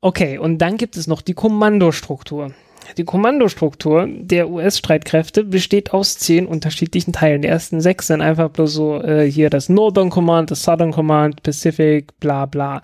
[0.00, 2.52] Okay, und dann gibt es noch die Kommandostruktur.
[2.96, 7.42] Die Kommandostruktur der US-Streitkräfte besteht aus zehn unterschiedlichen Teilen.
[7.42, 11.42] Die ersten sechs sind einfach bloß so äh, hier das Northern Command, das Southern Command,
[11.42, 12.82] Pacific, bla bla.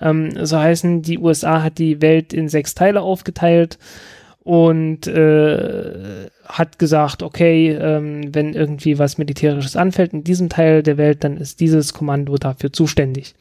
[0.00, 3.78] Ähm, so heißen, die USA hat die Welt in sechs Teile aufgeteilt
[4.46, 10.98] und äh, hat gesagt, okay, ähm, wenn irgendwie was Militärisches anfällt in diesem Teil der
[10.98, 13.34] Welt, dann ist dieses Kommando dafür zuständig.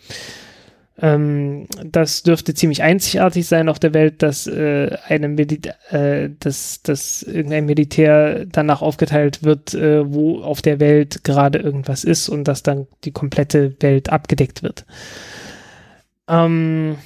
[1.01, 6.81] Ähm, das dürfte ziemlich einzigartig sein auf der Welt, dass, äh, einem Mil äh, dass,
[6.83, 12.45] dass irgendein Militär danach aufgeteilt wird, äh, wo auf der Welt gerade irgendwas ist und
[12.47, 14.85] dass dann die komplette Welt abgedeckt wird.
[16.29, 16.97] Ähm,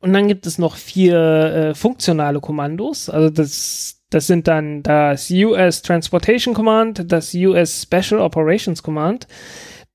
[0.00, 3.10] und dann gibt es noch vier äh, funktionale Kommandos.
[3.10, 9.26] Also das, das sind dann das US Transportation Command, das US Special Operations Command,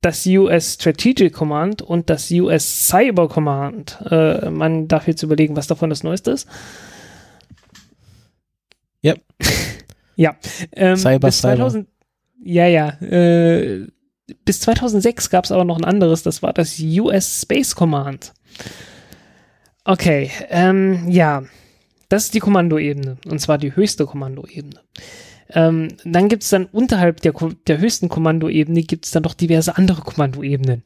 [0.06, 3.98] das US Strategic Command und das US Cyber Command.
[4.08, 6.48] Äh, man darf jetzt überlegen, was davon das Neueste ist.
[9.04, 9.20] Yep.
[10.16, 10.36] ja.
[10.74, 11.98] Ähm, Cyber, bis 2000, Cyber.
[12.44, 12.90] Ja, ja.
[13.02, 13.88] Äh,
[14.46, 18.34] bis 2006 gab es aber noch ein anderes, das war das US Space Command.
[19.86, 21.44] Okay, ähm, ja.
[22.10, 24.80] Das ist die Kommandoebene, und zwar die höchste Kommandoebene.
[25.50, 27.34] Ähm, dann gibt es dann unterhalb der,
[27.68, 30.84] der höchsten Kommandoebene gibt es dann noch diverse andere Kommandoebenen.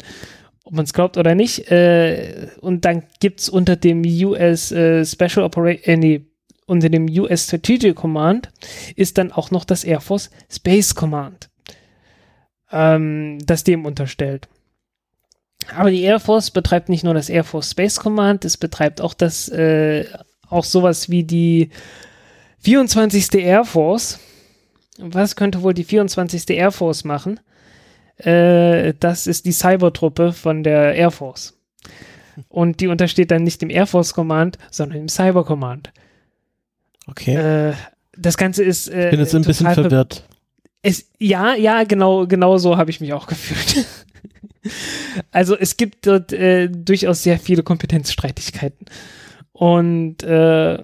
[0.63, 1.71] Ob man es glaubt oder nicht.
[1.71, 6.25] Äh, und dann gibt es unter dem US äh, Special Operation, äh, nee,
[6.65, 8.49] unter dem US Strategic Command
[8.95, 11.49] ist dann auch noch das Air Force Space Command,
[12.71, 14.47] ähm, das dem unterstellt.
[15.75, 19.13] Aber die Air Force betreibt nicht nur das Air Force Space Command, es betreibt auch
[19.13, 20.05] das, äh,
[20.47, 21.69] auch sowas wie die
[22.59, 23.33] 24.
[23.35, 24.19] Air Force
[24.99, 26.49] was könnte wohl die 24.
[26.51, 27.39] Air Force machen?
[28.17, 31.57] Äh, das ist die Cybertruppe von der Air Force.
[32.47, 35.91] Und die untersteht dann nicht dem Air Force Command, sondern dem Cyber Command.
[37.07, 37.35] Okay.
[37.35, 37.73] Äh,
[38.17, 38.87] das Ganze ist.
[38.87, 40.23] Äh, ich bin jetzt ein bisschen verwirrt.
[40.81, 43.85] Es, ja, ja, genau, genau so habe ich mich auch gefühlt.
[45.31, 48.85] also es gibt dort äh, durchaus sehr viele Kompetenzstreitigkeiten.
[49.51, 50.81] Und äh,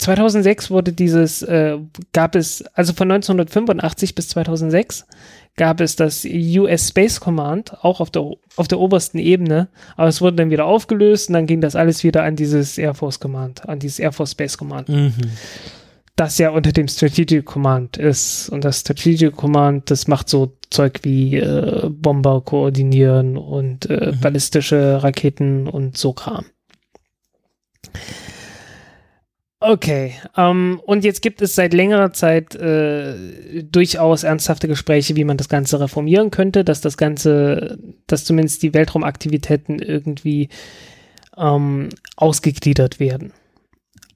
[0.00, 1.78] 2006 wurde dieses, äh,
[2.12, 5.06] gab es, also von 1985 bis 2006
[5.56, 8.22] gab es das US Space Command, auch auf der,
[8.56, 12.02] auf der obersten Ebene, aber es wurde dann wieder aufgelöst und dann ging das alles
[12.02, 14.88] wieder an dieses Air Force Command, an dieses Air Force Space Command.
[14.88, 15.12] Mhm.
[16.16, 18.48] Das ja unter dem Strategic Command ist.
[18.50, 24.20] Und das Strategic Command, das macht so Zeug wie äh, Bomber koordinieren und äh, mhm.
[24.20, 26.46] ballistische Raketen und so Kram.
[29.62, 35.36] Okay, ähm, und jetzt gibt es seit längerer Zeit äh, durchaus ernsthafte Gespräche, wie man
[35.36, 40.48] das Ganze reformieren könnte, dass das Ganze, dass zumindest die Weltraumaktivitäten irgendwie
[41.36, 43.34] ähm, ausgegliedert werden.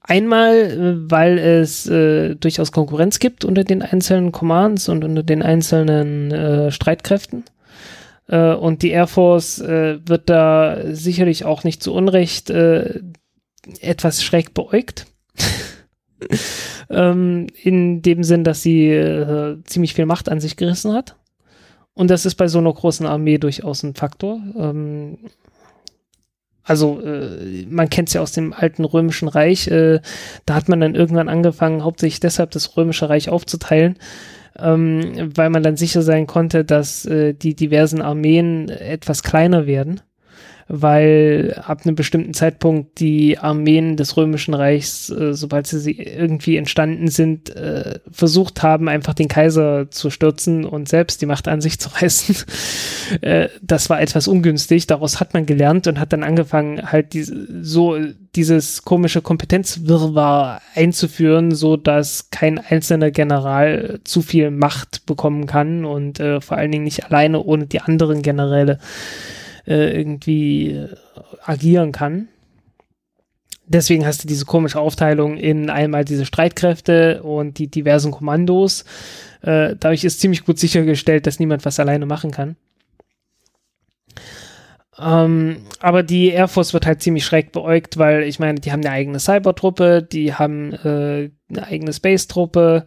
[0.01, 5.43] Einmal, äh, weil es äh, durchaus Konkurrenz gibt unter den einzelnen Commands und unter den
[5.43, 7.43] einzelnen äh, Streitkräften.
[8.27, 12.49] Äh, und die Air Force äh, wird da sicherlich auch nicht zu Unrecht
[13.79, 15.05] etwas schräg beäugt
[16.89, 21.15] ähm, in dem Sinn, dass sie äh, ziemlich viel Macht an sich gerissen hat.
[21.93, 24.41] Und das ist bei so einer großen Armee durchaus ein Faktor.
[24.57, 25.17] Ähm,
[26.63, 29.67] also äh, man kennt es ja aus dem alten römischen Reich.
[29.67, 30.01] Äh,
[30.45, 33.97] da hat man dann irgendwann angefangen, hauptsächlich deshalb das römische Reich aufzuteilen,
[34.57, 40.01] ähm, weil man dann sicher sein konnte, dass äh, die diversen Armeen etwas kleiner werden
[40.67, 47.07] weil ab einem bestimmten Zeitpunkt die Armeen des Römischen Reichs, äh, sobald sie irgendwie entstanden
[47.07, 51.79] sind, äh, versucht haben, einfach den Kaiser zu stürzen und selbst die Macht an sich
[51.79, 52.35] zu reißen.
[53.21, 54.87] äh, das war etwas ungünstig.
[54.87, 57.97] Daraus hat man gelernt und hat dann angefangen, halt diese, so
[58.35, 66.19] dieses komische Kompetenzwirrwarr einzuführen, so dass kein einzelner General zu viel Macht bekommen kann und
[66.19, 68.79] äh, vor allen Dingen nicht alleine ohne die anderen Generäle
[69.67, 70.95] äh, irgendwie äh,
[71.43, 72.27] agieren kann.
[73.67, 78.85] Deswegen hast du diese komische Aufteilung in einmal diese Streitkräfte und die diversen Kommandos.
[79.41, 82.57] Äh, dadurch ist ziemlich gut sichergestellt, dass niemand was alleine machen kann.
[84.97, 88.81] Ähm, aber die Air Force wird halt ziemlich schräg beäugt, weil ich meine, die haben
[88.81, 92.85] eine eigene Cybertruppe, die haben äh, eine eigene Space-Truppe,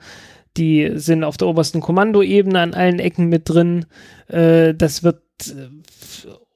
[0.57, 3.87] die sind auf der obersten Kommandoebene an allen Ecken mit drin.
[4.29, 5.69] Äh, das wird äh,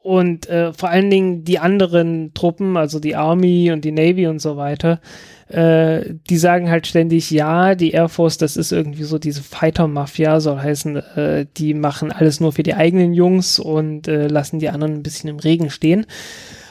[0.03, 4.41] und äh, vor allen Dingen die anderen Truppen, also die Army und die Navy und
[4.41, 5.01] so weiter,
[5.49, 10.41] äh, die sagen halt ständig, ja, die Air Force, das ist irgendwie so diese Fighter-Mafia,
[10.41, 14.71] soll heißen, äh, die machen alles nur für die eigenen Jungs und äh, lassen die
[14.71, 16.07] anderen ein bisschen im Regen stehen.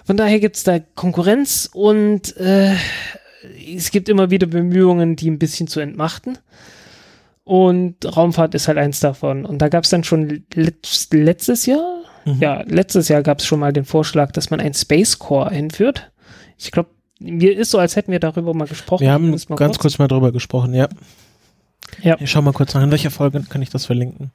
[0.03, 2.73] Von daher gibt's da Konkurrenz und äh,
[3.75, 6.37] es gibt immer wieder Bemühungen, die ein bisschen zu entmachten.
[7.45, 9.45] Und Raumfahrt ist halt eins davon.
[9.45, 12.37] Und da gab's dann schon letzt, letztes Jahr, Mhm.
[12.39, 16.11] Ja, letztes Jahr gab es schon mal den Vorschlag, dass man ein Space Core einführt.
[16.57, 19.01] Ich glaube, mir ist so, als hätten wir darüber mal gesprochen.
[19.01, 19.79] Wir haben ganz kurz.
[19.79, 20.89] kurz mal darüber gesprochen, ja.
[22.01, 22.17] Ja.
[22.19, 24.31] Ich schau mal kurz nach, in welcher Folge kann ich das verlinken?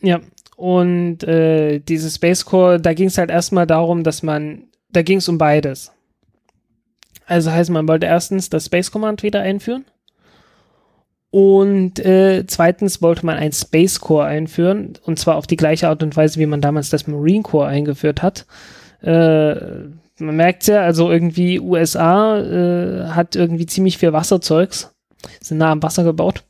[0.00, 0.20] Ja,
[0.56, 5.18] und äh, dieses Space Core, da ging es halt erstmal darum, dass man, da ging
[5.18, 5.92] es um beides.
[7.26, 9.84] Also heißt, man wollte erstens das Space Command wieder einführen
[11.30, 16.02] und äh, zweitens wollte man ein Space Corps einführen, und zwar auf die gleiche Art
[16.02, 18.46] und Weise, wie man damals das Marine Corps eingeführt hat.
[19.02, 19.54] Äh,
[20.20, 24.94] man merkt ja, also irgendwie USA äh, hat irgendwie ziemlich viel Wasserzeugs,
[25.40, 26.44] sind nah am Wasser gebaut.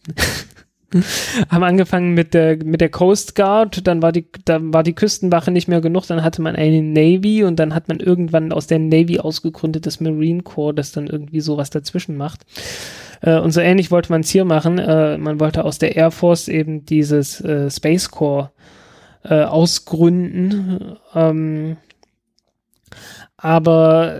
[1.50, 5.50] haben angefangen mit der mit der Coast Guard, dann war die dann war die Küstenwache
[5.50, 8.78] nicht mehr genug, dann hatte man eine Navy und dann hat man irgendwann aus der
[8.78, 12.46] Navy ausgegründet das Marine Corps, das dann irgendwie sowas dazwischen macht.
[13.20, 14.78] Äh, und so ähnlich wollte man es hier machen.
[14.78, 18.52] Äh, man wollte aus der Air Force eben dieses äh, Space Corps
[19.24, 20.96] äh, ausgründen.
[21.14, 21.76] Ähm,
[23.36, 24.16] aber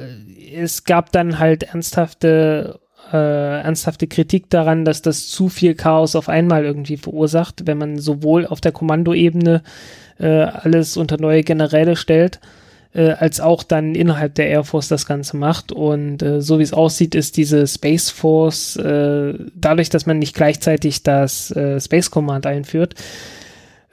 [0.54, 2.80] es gab dann halt ernsthafte
[3.12, 7.98] äh, ernsthafte Kritik daran, dass das zu viel Chaos auf einmal irgendwie verursacht, wenn man
[7.98, 9.62] sowohl auf der Kommandoebene
[10.18, 12.40] äh, alles unter neue Generäle stellt,
[12.98, 15.70] äh, als auch dann innerhalb der Air Force das Ganze macht.
[15.70, 20.34] Und äh, so wie es aussieht, ist diese Space Force, äh, dadurch, dass man nicht
[20.34, 22.96] gleichzeitig das äh, Space Command einführt,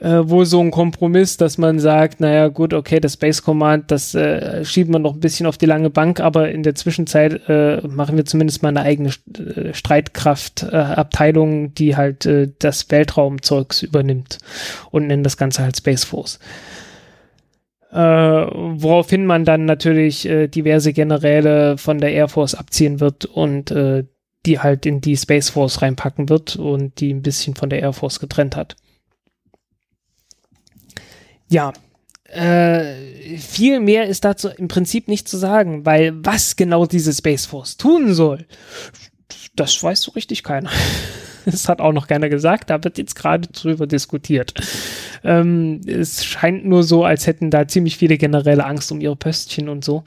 [0.00, 4.12] äh, wohl so ein Kompromiss, dass man sagt, naja gut, okay, das Space Command, das
[4.16, 7.86] äh, schieben wir noch ein bisschen auf die lange Bank, aber in der Zwischenzeit äh,
[7.86, 14.38] machen wir zumindest mal eine eigene äh, Streitkraftabteilung, die halt äh, das Weltraumzeugs übernimmt
[14.90, 16.40] und nennen das Ganze halt Space Force
[17.90, 23.70] äh, woraufhin man dann natürlich äh, diverse Generäle von der Air Force abziehen wird und
[23.70, 24.04] äh,
[24.44, 27.92] die halt in die Space Force reinpacken wird und die ein bisschen von der Air
[27.92, 28.76] Force getrennt hat.
[31.48, 31.72] Ja,
[32.24, 37.46] äh, viel mehr ist dazu im Prinzip nicht zu sagen, weil was genau diese Space
[37.46, 38.46] Force tun soll,
[39.54, 40.70] das weiß so richtig keiner.
[41.50, 44.52] Das hat auch noch keiner gesagt, da wird jetzt gerade drüber diskutiert.
[45.22, 49.68] Ähm, es scheint nur so, als hätten da ziemlich viele Generäle Angst um ihre Pöstchen
[49.68, 50.02] und so.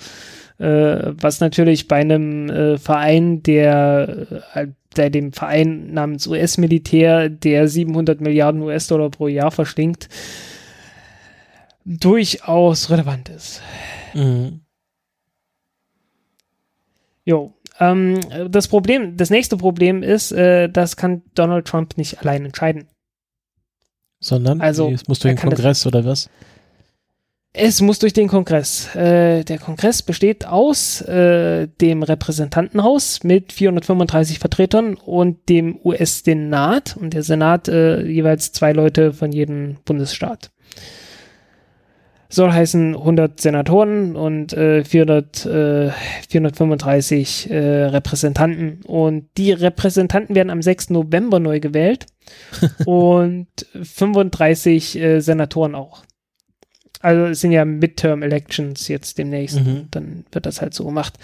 [0.58, 7.68] Äh, was natürlich bei einem äh, Verein, der äh, bei dem Verein namens US-Militär, der
[7.70, 10.10] 700 Milliarden US-Dollar pro Jahr verschlingt,
[11.86, 13.62] durchaus relevant ist.
[14.14, 14.62] Mhm.
[17.24, 22.46] Jo, ähm, das Problem, das nächste Problem ist, äh, das kann Donald Trump nicht allein
[22.46, 22.88] entscheiden.
[24.20, 24.60] Sondern?
[24.62, 26.30] Also, es muss durch den Kongress oder was?
[27.52, 28.94] Es muss durch den Kongress.
[28.96, 37.14] Äh, der Kongress besteht aus äh, dem Repräsentantenhaus mit 435 Vertretern und dem US-Senat und
[37.14, 40.52] der Senat äh, jeweils zwei Leute von jedem Bundesstaat
[42.30, 45.92] soll heißen 100 Senatoren und äh, 400, äh,
[46.30, 48.82] 435 äh, Repräsentanten.
[48.86, 50.92] Und die Repräsentanten werden am 6.
[50.92, 52.06] November neu gewählt
[52.86, 56.04] und 35 äh, Senatoren auch.
[57.02, 59.60] Also es sind ja Midterm Elections jetzt demnächst.
[59.60, 59.88] Mhm.
[59.90, 61.16] Dann wird das halt so gemacht.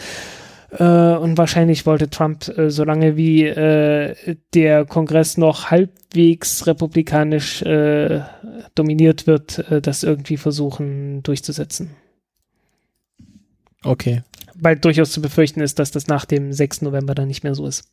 [0.77, 8.21] Äh, und wahrscheinlich wollte Trump, äh, solange wie äh, der Kongress noch halbwegs republikanisch äh,
[8.73, 11.91] dominiert wird, äh, das irgendwie versuchen durchzusetzen.
[13.83, 14.23] Okay.
[14.55, 16.81] Weil durchaus zu befürchten ist, dass das nach dem 6.
[16.81, 17.89] November dann nicht mehr so ist.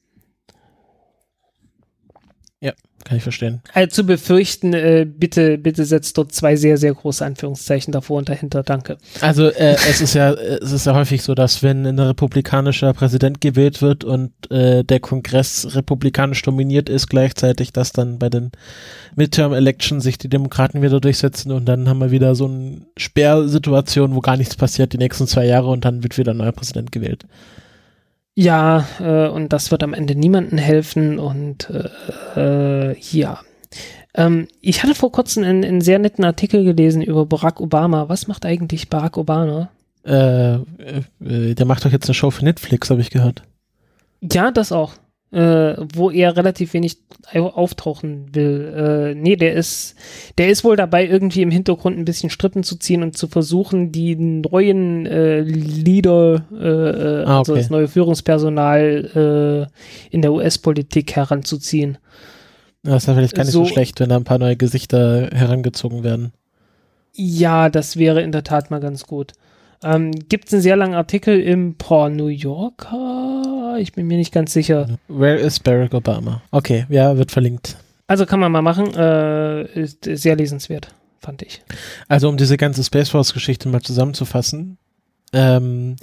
[3.05, 3.63] Kann ich verstehen.
[3.73, 8.29] Also zu befürchten, äh, bitte, bitte setzt dort zwei sehr, sehr große Anführungszeichen davor und
[8.29, 8.63] dahinter.
[8.63, 8.97] Danke.
[9.21, 13.41] Also äh, es ist ja, es ist ja häufig so, dass wenn ein republikanischer Präsident
[13.41, 18.53] gewählt wird und äh, der Kongress republikanisch dominiert ist, gleichzeitig, dass dann bei den
[19.17, 24.15] Midterm Elections sich die Demokraten wieder durchsetzen und dann haben wir wieder so eine Sperrsituation,
[24.15, 26.93] wo gar nichts passiert die nächsten zwei Jahre und dann wird wieder ein neuer Präsident
[26.93, 27.27] gewählt.
[28.35, 33.41] Ja, äh, und das wird am Ende niemandem helfen und äh, äh, ja.
[34.15, 38.09] Ähm, ich hatte vor kurzem einen, einen, sehr netten Artikel gelesen über Barack Obama.
[38.09, 39.71] Was macht eigentlich Barack Obama?
[40.05, 43.43] Äh, äh der macht doch jetzt eine Show für Netflix, habe ich gehört.
[44.21, 44.95] Ja, das auch
[45.33, 46.99] äh, wo er relativ wenig
[47.33, 49.15] auftauchen will.
[49.15, 49.95] Äh, nee, der ist,
[50.37, 53.93] der ist wohl dabei, irgendwie im Hintergrund ein bisschen Strippen zu ziehen und zu versuchen,
[53.93, 57.63] die neuen äh, Leader, äh, äh ah, also okay.
[57.63, 61.97] das neue Führungspersonal äh, in der US-Politik heranzuziehen.
[62.83, 66.05] Das ist vielleicht gar nicht so, so schlecht, wenn da ein paar neue Gesichter herangezogen
[66.05, 66.33] werden.
[67.15, 69.33] Ja, das wäre in der Tat mal ganz gut.
[69.83, 73.77] Ähm, Gibt es einen sehr langen Artikel im Paul New Yorker?
[73.79, 74.99] Ich bin mir nicht ganz sicher.
[75.09, 76.43] Where is Barack Obama?
[76.51, 77.77] Okay, ja, wird verlinkt.
[78.07, 78.95] Also kann man mal machen.
[78.95, 81.63] Äh, ist sehr lesenswert, fand ich.
[82.09, 84.79] Also um diese ganze Space Force-Geschichte mal zusammenzufassen.
[85.33, 85.97] Ähm,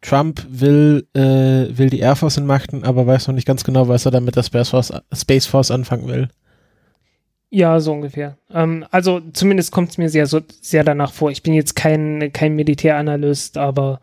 [0.00, 3.88] Trump will, äh, will die Air Force in Machten, aber weiß noch nicht ganz genau,
[3.88, 6.28] was er damit der Space Force, Space Force anfangen will.
[7.50, 8.36] Ja, so ungefähr.
[8.52, 11.30] Ähm, also zumindest kommt es mir sehr, so, sehr danach vor.
[11.30, 14.00] Ich bin jetzt kein, kein Militäranalyst, aber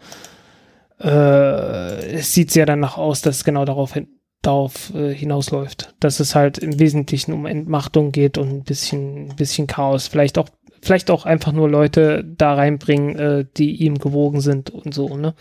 [0.99, 4.08] äh, es sieht sehr danach aus, dass es genau darauf, hin,
[4.41, 5.93] darauf äh, hinausläuft.
[5.99, 10.08] Dass es halt im Wesentlichen um Entmachtung geht und ein bisschen, ein bisschen Chaos.
[10.08, 10.49] Vielleicht auch,
[10.86, 15.34] vielleicht auch einfach nur Leute da reinbringen, äh, die ihm gewogen sind und so, ne?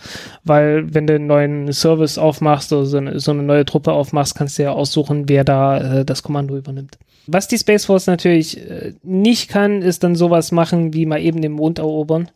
[0.42, 4.34] Weil wenn du einen neuen Service aufmachst oder so eine, so eine neue Truppe aufmachst,
[4.34, 6.98] kannst du ja aussuchen, wer da äh, das Kommando übernimmt.
[7.26, 11.42] Was die Space Force natürlich äh, nicht kann, ist dann sowas machen, wie mal eben
[11.42, 12.30] den Mond erobern.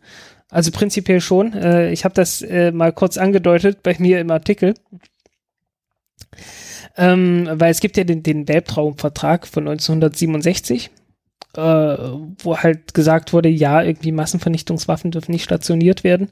[0.50, 1.52] Also prinzipiell schon.
[1.52, 4.74] Äh, ich habe das äh, mal kurz angedeutet bei mir im Artikel.
[6.96, 10.90] Ähm, weil es gibt ja den, den Weltraumvertrag von 1967
[11.56, 16.28] äh, wo halt gesagt wurde, ja, irgendwie Massenvernichtungswaffen dürfen nicht stationiert werden.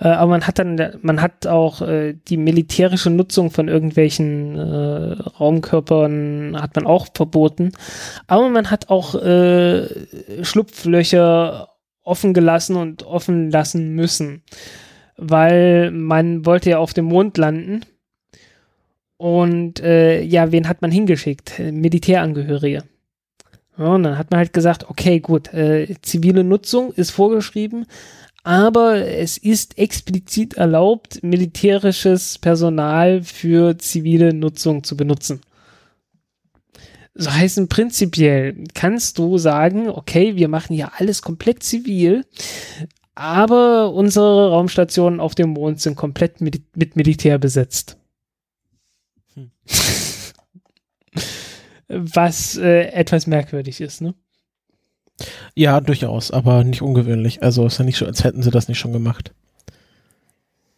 [0.00, 5.12] Äh, aber man hat dann, man hat auch äh, die militärische Nutzung von irgendwelchen äh,
[5.38, 7.72] Raumkörpern hat man auch verboten.
[8.26, 9.86] Aber man hat auch äh,
[10.42, 11.68] Schlupflöcher
[12.02, 14.42] offen gelassen und offen lassen müssen.
[15.16, 17.80] Weil man wollte ja auf dem Mond landen.
[19.16, 21.58] Und äh, ja, wen hat man hingeschickt?
[21.58, 22.82] Militärangehörige.
[23.78, 27.86] Ja, und dann hat man halt gesagt, okay, gut, äh, zivile Nutzung ist vorgeschrieben,
[28.42, 35.40] aber es ist explizit erlaubt, militärisches Personal für zivile Nutzung zu benutzen.
[37.18, 42.24] So heißen prinzipiell kannst du sagen, okay, wir machen hier alles komplett zivil,
[43.14, 47.96] aber unsere Raumstationen auf dem Mond sind komplett mit, mit Militär besetzt.
[49.34, 49.50] Hm.
[51.88, 54.14] was äh, etwas merkwürdig ist, ne?
[55.54, 57.42] Ja, durchaus, aber nicht ungewöhnlich.
[57.42, 59.32] Also ist ja nicht so, als hätten sie das nicht schon gemacht.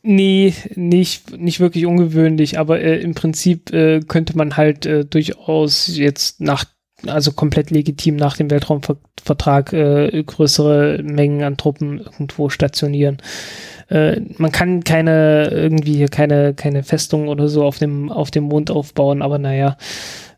[0.02, 5.96] Nee, nicht, nicht wirklich ungewöhnlich, aber äh, im Prinzip äh, könnte man halt äh, durchaus
[5.96, 6.64] jetzt nach,
[7.06, 13.18] also komplett legitim nach dem Weltraumvertrag äh, größere Mengen an Truppen irgendwo stationieren.
[13.88, 18.70] Äh, man kann keine irgendwie keine keine Festung oder so auf dem auf dem Mond
[18.70, 19.76] aufbauen, aber naja,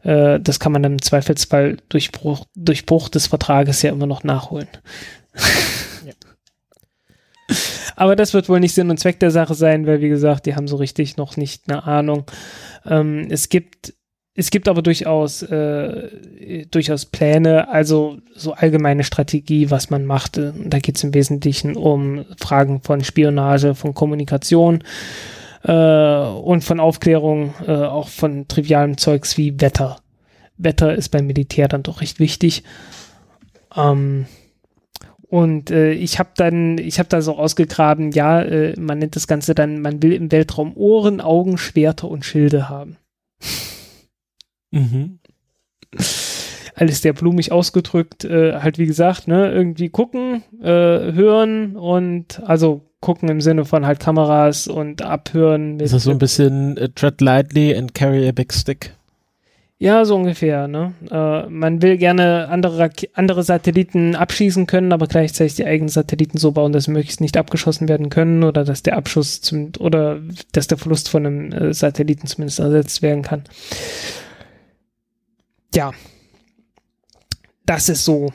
[0.02, 4.06] äh, das kann man dann im Zweifelsfall durch Bruch, durch Bruch des Vertrages ja immer
[4.06, 4.68] noch nachholen.
[6.06, 6.12] ja.
[7.96, 10.54] Aber das wird wohl nicht Sinn und Zweck der Sache sein, weil wie gesagt, die
[10.54, 12.24] haben so richtig noch nicht eine Ahnung.
[12.86, 13.94] Ähm, es gibt
[14.34, 20.38] es gibt aber durchaus, äh, durchaus Pläne, also so allgemeine Strategie, was man macht.
[20.38, 24.84] Da geht es im Wesentlichen um Fragen von Spionage, von Kommunikation
[25.62, 30.00] äh, und von Aufklärung, äh, auch von trivialem Zeugs wie Wetter.
[30.56, 32.62] Wetter ist beim Militär dann doch recht wichtig.
[33.76, 34.26] Ähm,
[35.30, 39.28] und äh, ich habe dann, ich habe da so ausgegraben, ja, äh, man nennt das
[39.28, 42.96] Ganze dann, man will im Weltraum Ohren, Augen, Schwerter und Schilde haben.
[44.72, 45.20] Mhm.
[46.74, 52.89] Alles sehr blumig ausgedrückt, äh, halt wie gesagt, ne, irgendwie gucken, äh, hören und also
[53.00, 55.76] gucken im Sinne von halt Kameras und abhören.
[55.76, 58.94] Mit, ist das so ein bisschen uh, tread lightly and carry a big stick?
[59.82, 60.68] Ja, so ungefähr.
[60.68, 60.92] Ne?
[61.10, 66.52] Äh, man will gerne andere, andere Satelliten abschießen können, aber gleichzeitig die eigenen Satelliten so
[66.52, 70.20] bauen, dass sie möglichst nicht abgeschossen werden können oder dass der Abschuss zum, oder
[70.52, 73.44] dass der Verlust von einem äh, Satelliten zumindest ersetzt werden kann.
[75.74, 75.92] Ja,
[77.64, 78.32] das ist so.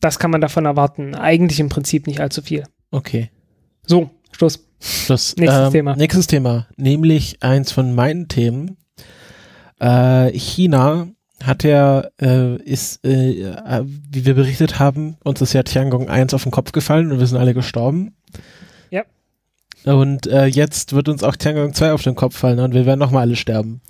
[0.00, 1.14] Das kann man davon erwarten.
[1.14, 2.64] Eigentlich im Prinzip nicht allzu viel.
[2.90, 3.30] Okay.
[3.86, 4.64] So, Schluss.
[4.80, 5.36] Schluss.
[5.36, 5.96] Nächstes ähm, Thema.
[5.96, 8.76] Nächstes Thema, nämlich eins von meinen Themen.
[9.80, 11.08] Äh, China
[11.42, 16.34] hat ja, äh, ist, äh, äh, wie wir berichtet haben, uns ist ja Tiangong 1
[16.34, 18.16] auf den Kopf gefallen und wir sind alle gestorben.
[18.90, 19.04] Ja.
[19.84, 22.98] Und äh, jetzt wird uns auch Tiangong 2 auf den Kopf fallen und wir werden
[22.98, 23.80] nochmal alle sterben.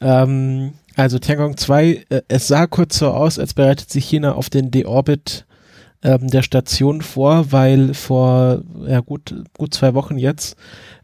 [0.00, 4.48] Ähm, also Tiangong 2, äh, es sah kurz so aus, als bereitet sich China auf
[4.48, 5.46] den Deorbit
[6.04, 10.56] ähm, der Station vor, weil vor ja, gut, gut zwei Wochen jetzt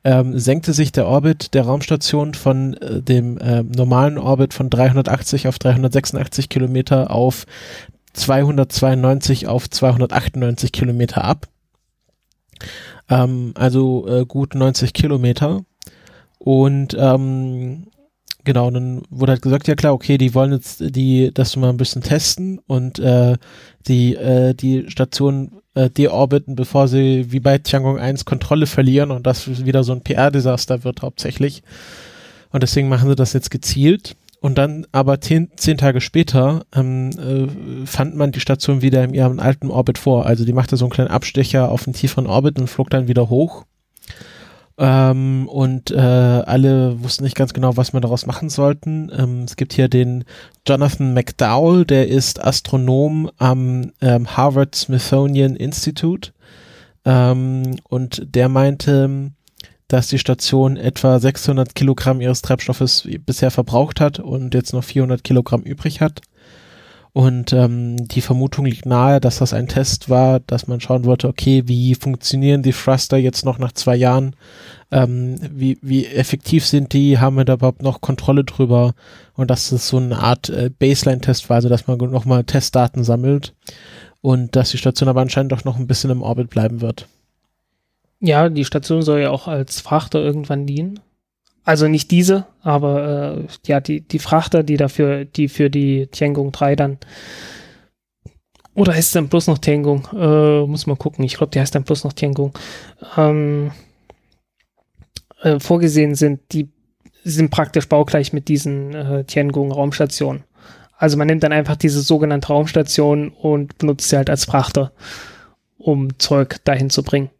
[0.04, 5.48] ähm, senkte sich der Orbit der Raumstation von äh, dem äh, normalen Orbit von 380
[5.48, 7.46] auf 386 Kilometer auf
[8.12, 11.48] 292 auf 298 Kilometer ab.
[13.08, 15.62] Ähm, also äh, gut 90 Kilometer.
[16.38, 17.86] Und ähm,
[18.44, 21.76] genau, dann wurde halt gesagt, ja klar, okay, die wollen jetzt die das mal ein
[21.76, 23.36] bisschen testen und äh,
[23.86, 29.26] die äh, die Station äh, deorbiten, bevor sie wie bei Tiangong 1 Kontrolle verlieren und
[29.26, 31.62] das wieder so ein PR-Desaster wird hauptsächlich.
[32.50, 34.16] Und deswegen machen sie das jetzt gezielt.
[34.40, 39.12] Und dann aber zehn, zehn Tage später ähm, äh, fand man die Station wieder in
[39.12, 40.24] ihrem alten Orbit vor.
[40.24, 43.28] Also die machte so einen kleinen Abstecher auf einen tieferen Orbit und flog dann wieder
[43.28, 43.66] hoch.
[44.82, 49.12] Ähm, und äh, alle wussten nicht ganz genau, was wir daraus machen sollten.
[49.14, 50.24] Ähm, es gibt hier den
[50.66, 56.32] Jonathan McDowell, der ist Astronom am ähm, Harvard Smithsonian Institute.
[57.04, 59.32] Ähm, und der meinte,
[59.88, 65.22] dass die Station etwa 600 Kilogramm ihres Treibstoffes bisher verbraucht hat und jetzt noch 400
[65.22, 66.22] Kilogramm übrig hat.
[67.12, 71.26] Und ähm, die Vermutung liegt nahe, dass das ein Test war, dass man schauen wollte,
[71.26, 74.36] okay, wie funktionieren die Thruster jetzt noch nach zwei Jahren?
[74.92, 77.18] Ähm, wie, wie effektiv sind die?
[77.18, 78.94] Haben wir da überhaupt noch Kontrolle drüber?
[79.34, 83.54] Und dass es so eine Art äh, Baseline-Test war, also dass man nochmal Testdaten sammelt
[84.20, 87.08] und dass die Station aber anscheinend doch noch ein bisschen im Orbit bleiben wird.
[88.20, 91.00] Ja, die Station soll ja auch als Frachter irgendwann dienen.
[91.64, 96.52] Also nicht diese, aber äh, ja, die, die Frachter, die dafür, die für die Tiangong
[96.52, 96.98] 3 dann
[98.74, 100.08] oder heißt es dann bloß noch Tiangong?
[100.12, 101.24] Äh, muss mal gucken.
[101.24, 102.52] Ich glaube, die heißt dann bloß noch Tiangong.
[103.16, 103.72] Ähm,
[105.42, 106.70] äh, vorgesehen sind, die
[107.24, 110.44] sind praktisch baugleich mit diesen äh, Tiangong-Raumstationen.
[110.96, 114.92] Also man nimmt dann einfach diese sogenannte Raumstation und benutzt sie halt als Frachter,
[115.78, 117.30] um Zeug dahin zu bringen.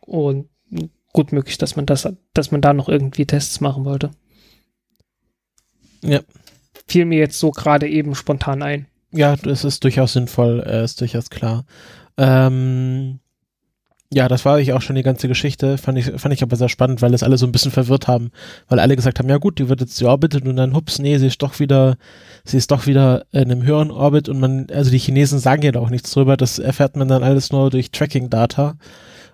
[0.00, 0.48] Und
[1.18, 4.12] gut möglich, dass man das, dass man da noch irgendwie Tests machen wollte.
[6.04, 6.20] Ja.
[6.86, 8.86] Fiel mir jetzt so gerade eben spontan ein.
[9.10, 11.64] Ja, das ist durchaus sinnvoll, äh, ist durchaus klar.
[12.16, 13.18] Ähm,
[14.12, 16.68] ja, das war eigentlich auch schon die ganze Geschichte, fand ich, fand ich aber sehr
[16.68, 18.30] spannend, weil es alle so ein bisschen verwirrt haben,
[18.68, 21.26] weil alle gesagt haben, ja gut, die wird jetzt georbitet und dann hups, nee, sie
[21.26, 21.96] ist doch wieder,
[22.44, 25.74] sie ist doch wieder in einem höheren Orbit und man, also die Chinesen sagen ja
[25.74, 28.76] auch nichts drüber, das erfährt man dann alles nur durch Tracking-Data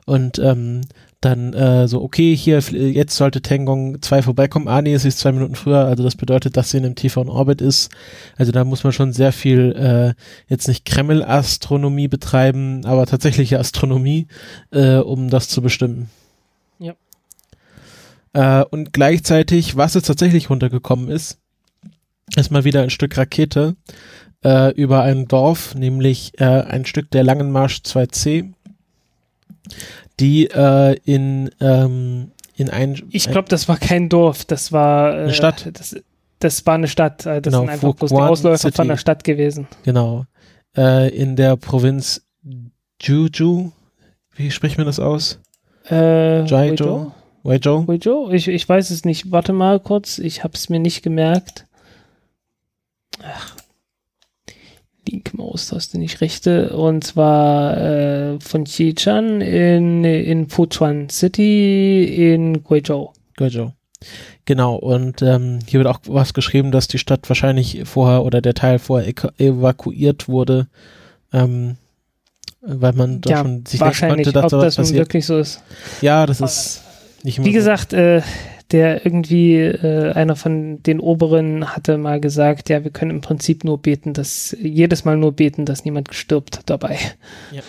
[0.07, 0.81] und ähm,
[1.25, 4.69] dann äh, so, okay, hier, jetzt sollte Tengong 2 vorbeikommen.
[4.69, 7.29] Ah, nee, es ist zwei Minuten früher, also das bedeutet, dass sie in einem tieferen
[7.29, 7.91] Orbit ist.
[8.37, 14.27] Also da muss man schon sehr viel, äh, jetzt nicht Kreml-Astronomie betreiben, aber tatsächliche Astronomie,
[14.71, 16.11] äh, um das zu bestimmen.
[16.79, 16.95] Ja.
[18.33, 21.39] Äh, und gleichzeitig, was jetzt tatsächlich runtergekommen ist,
[22.37, 23.77] ist mal wieder ein Stück Rakete
[24.45, 28.53] äh, über ein Dorf, nämlich äh, ein Stück der Langenmarsch 2C
[30.21, 33.03] die äh, in, ähm, in ein.
[33.11, 35.69] Ich glaube, das war kein Dorf, das war äh, eine Stadt.
[35.73, 35.97] Das,
[36.39, 37.27] das war eine Stadt.
[37.27, 38.77] äh, Das Genau, sind einfach bloß die Ausläufer City.
[38.77, 39.67] von der Stadt gewesen.
[39.85, 40.27] Genau.
[40.77, 42.23] Äh, in der Provinz
[43.01, 43.73] Juju.
[44.37, 45.41] Wie spricht man das aus?
[45.89, 47.13] Äh, Guizhou?
[47.45, 47.85] Guizhou?
[47.85, 48.31] Guizhou?
[48.31, 49.31] Ich, ich weiß es nicht.
[49.31, 51.67] Warte mal kurz, ich habe es mir nicht gemerkt.
[53.23, 53.54] Ach.
[55.09, 56.77] Linke Maustaste, nicht rechte.
[56.77, 63.13] Und zwar äh, von Xichan in, in Fuchuan City in Guizhou.
[63.37, 63.73] Guizhou.
[64.45, 68.53] Genau, und ähm, hier wird auch was geschrieben, dass die Stadt wahrscheinlich vorher oder der
[68.55, 70.67] Teil vorher evakuiert wurde,
[71.33, 71.77] ähm,
[72.61, 74.99] weil man Ja, schon sich denken Wahrscheinlich, konnte, dass ob da was das passiert.
[74.99, 75.63] wirklich so ist.
[76.03, 76.83] Ja, das ist
[77.23, 77.59] nicht immer Wie so.
[77.59, 78.21] gesagt, äh,
[78.71, 83.65] der irgendwie, äh, einer von den Oberen hatte mal gesagt, ja, wir können im Prinzip
[83.65, 86.99] nur beten, dass, jedes Mal nur beten, dass niemand stirbt dabei.
[87.53, 87.63] Ja.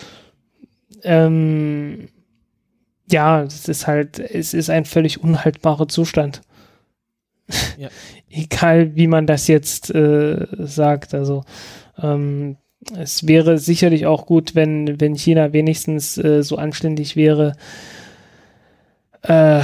[1.02, 2.08] Ähm,
[3.10, 6.40] ja, es ist halt, es ist ein völlig unhaltbarer Zustand.
[7.76, 7.88] Ja.
[8.30, 11.14] Egal, wie man das jetzt äh, sagt.
[11.14, 11.44] Also
[12.02, 12.56] ähm,
[12.96, 17.54] es wäre sicherlich auch gut, wenn, wenn China wenigstens äh, so anständig wäre,
[19.22, 19.62] äh,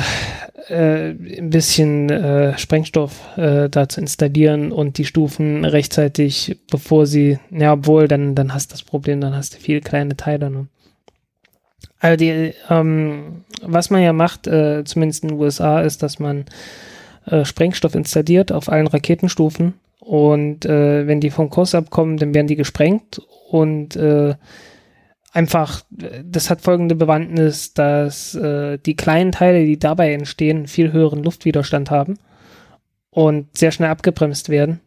[0.69, 7.39] äh, ein bisschen äh, Sprengstoff äh, da zu installieren und die Stufen rechtzeitig, bevor sie,
[7.51, 10.51] ja, obwohl, dann, dann hast du das Problem, dann hast du viele kleine Teile.
[10.51, 10.67] Ne?
[12.01, 16.47] Also die, ähm, was man ja macht, äh, zumindest in den USA, ist, dass man
[17.27, 22.49] äh, Sprengstoff installiert auf allen Raketenstufen und äh, wenn die vom Kurs abkommen, dann werden
[22.49, 24.35] die gesprengt und äh,
[25.33, 31.23] einfach, das hat folgende Bewandtnis, dass äh, die kleinen Teile, die dabei entstehen, viel höheren
[31.23, 32.19] Luftwiderstand haben
[33.11, 34.81] und sehr schnell abgebremst werden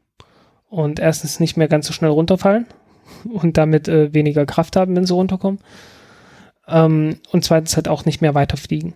[0.70, 2.68] und erstens nicht mehr ganz so schnell runterfallen
[3.26, 5.60] und damit äh, weniger Kraft haben, wenn sie runterkommen.
[6.68, 8.94] Ähm, und zweitens halt auch nicht mehr weiterfliegen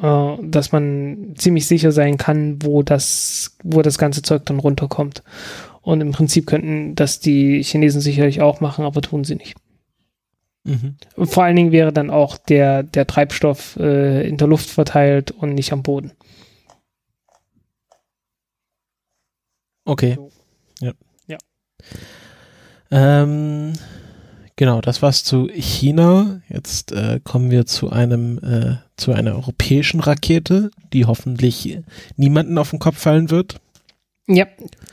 [0.00, 5.22] äh, dass man ziemlich sicher sein kann, wo das, wo das ganze Zeug dann runterkommt.
[5.82, 9.56] Und im Prinzip könnten das die Chinesen sicherlich auch machen, aber tun sie nicht.
[10.64, 10.96] Mhm.
[11.16, 15.54] Vor allen Dingen wäre dann auch der, der Treibstoff äh, in der Luft verteilt und
[15.54, 16.12] nicht am Boden.
[19.84, 20.18] Okay.
[20.80, 20.92] Ja.
[21.26, 21.38] Ja.
[22.90, 23.74] Ähm,
[24.60, 26.42] Genau, das war's zu China.
[26.50, 31.78] Jetzt äh, kommen wir zu einem äh, zu einer europäischen Rakete, die hoffentlich
[32.16, 33.58] niemanden auf den Kopf fallen wird.
[34.26, 34.44] Ja,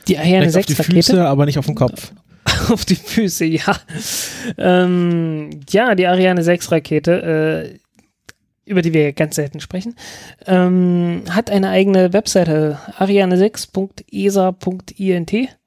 [0.08, 0.80] die Ariane 6 Rakete.
[0.80, 2.14] Auf die Füße, aber nicht auf den Kopf.
[2.70, 3.76] auf die Füße, ja.
[4.56, 7.78] Ähm, ja, die Ariane 6 Rakete, äh,
[8.64, 9.94] über die wir ganz selten sprechen,
[10.46, 15.58] ähm, hat eine eigene Webseite, ariane6.esa.int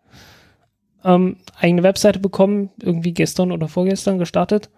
[1.04, 4.70] ähm, eigene Webseite bekommen, irgendwie gestern oder vorgestern gestartet.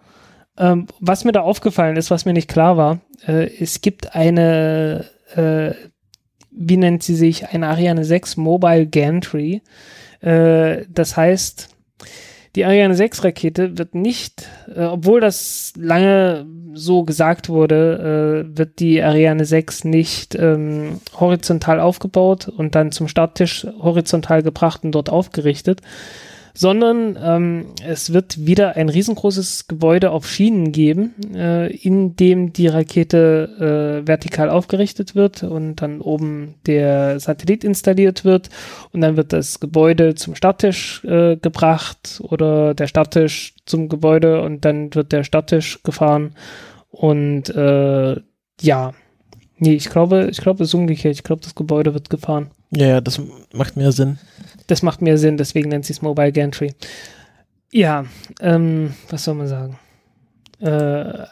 [0.56, 5.04] Ähm, was mir da aufgefallen ist, was mir nicht klar war, äh, es gibt eine,
[5.34, 5.72] äh,
[6.50, 9.62] wie nennt sie sich, eine Ariane 6 Mobile Gantry.
[10.20, 11.73] Äh, das heißt,
[12.54, 18.78] die Ariane 6 Rakete wird nicht, äh, obwohl das lange so gesagt wurde, äh, wird
[18.78, 25.10] die Ariane 6 nicht ähm, horizontal aufgebaut und dann zum Starttisch horizontal gebracht und dort
[25.10, 25.80] aufgerichtet,
[26.54, 32.68] sondern ähm, es wird wieder ein riesengroßes Gebäude auf Schienen geben, äh, in dem die
[32.68, 38.50] Rakete äh, vertikal aufgerichtet wird und dann oben der Satellit installiert wird
[38.92, 44.64] und dann wird das Gebäude zum Starttisch äh, gebracht oder der Starttisch zum Gebäude und
[44.64, 46.34] dann wird der Starttisch gefahren
[46.90, 48.16] und äh,
[48.60, 48.92] ja,
[49.58, 51.14] nee, ich glaube, ich glaube, es ist umgekehrt.
[51.14, 52.50] Ich glaube, das Gebäude wird gefahren.
[52.70, 53.20] Ja, ja, das
[53.52, 54.18] macht mehr Sinn.
[54.66, 56.74] Das macht mehr Sinn, deswegen nennt sie es Mobile Gantry.
[57.72, 58.06] Ja,
[58.40, 59.78] ähm, was soll man sagen?
[60.60, 61.26] Äh,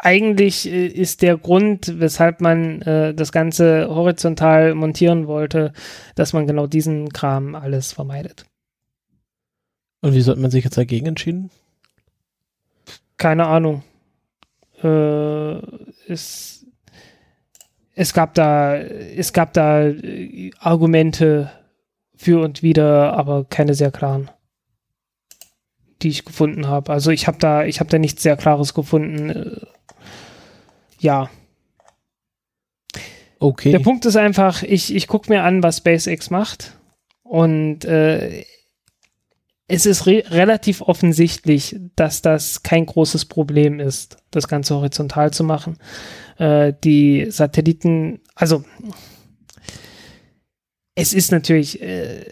[0.00, 5.72] eigentlich äh, ist der Grund, weshalb man äh, das Ganze horizontal montieren wollte,
[6.16, 8.44] dass man genau diesen Kram alles vermeidet.
[10.00, 11.50] Und wie sollte man sich jetzt dagegen entschieden?
[13.16, 13.84] Keine Ahnung.
[14.82, 15.58] Äh,
[16.08, 16.66] es,
[17.94, 21.52] es gab da, es gab da äh, Argumente
[22.22, 24.30] für und wieder, aber keine sehr klaren,
[26.02, 26.92] die ich gefunden habe.
[26.92, 29.30] Also ich habe da, ich habe da nichts sehr Klares gefunden.
[29.30, 29.60] Äh,
[31.00, 31.28] ja.
[33.40, 33.72] Okay.
[33.72, 36.78] Der Punkt ist einfach, ich, ich gucke mir an, was SpaceX macht
[37.24, 38.44] und äh,
[39.66, 45.44] es ist re relativ offensichtlich, dass das kein großes Problem ist, das Ganze horizontal zu
[45.44, 45.78] machen.
[46.36, 48.64] Äh, die Satelliten, also
[50.94, 52.24] es ist natürlich, äh,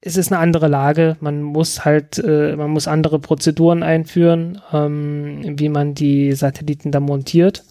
[0.00, 1.16] es ist eine andere Lage.
[1.20, 7.00] Man muss halt, äh, man muss andere Prozeduren einführen, ähm, wie man die Satelliten da
[7.00, 7.64] montiert.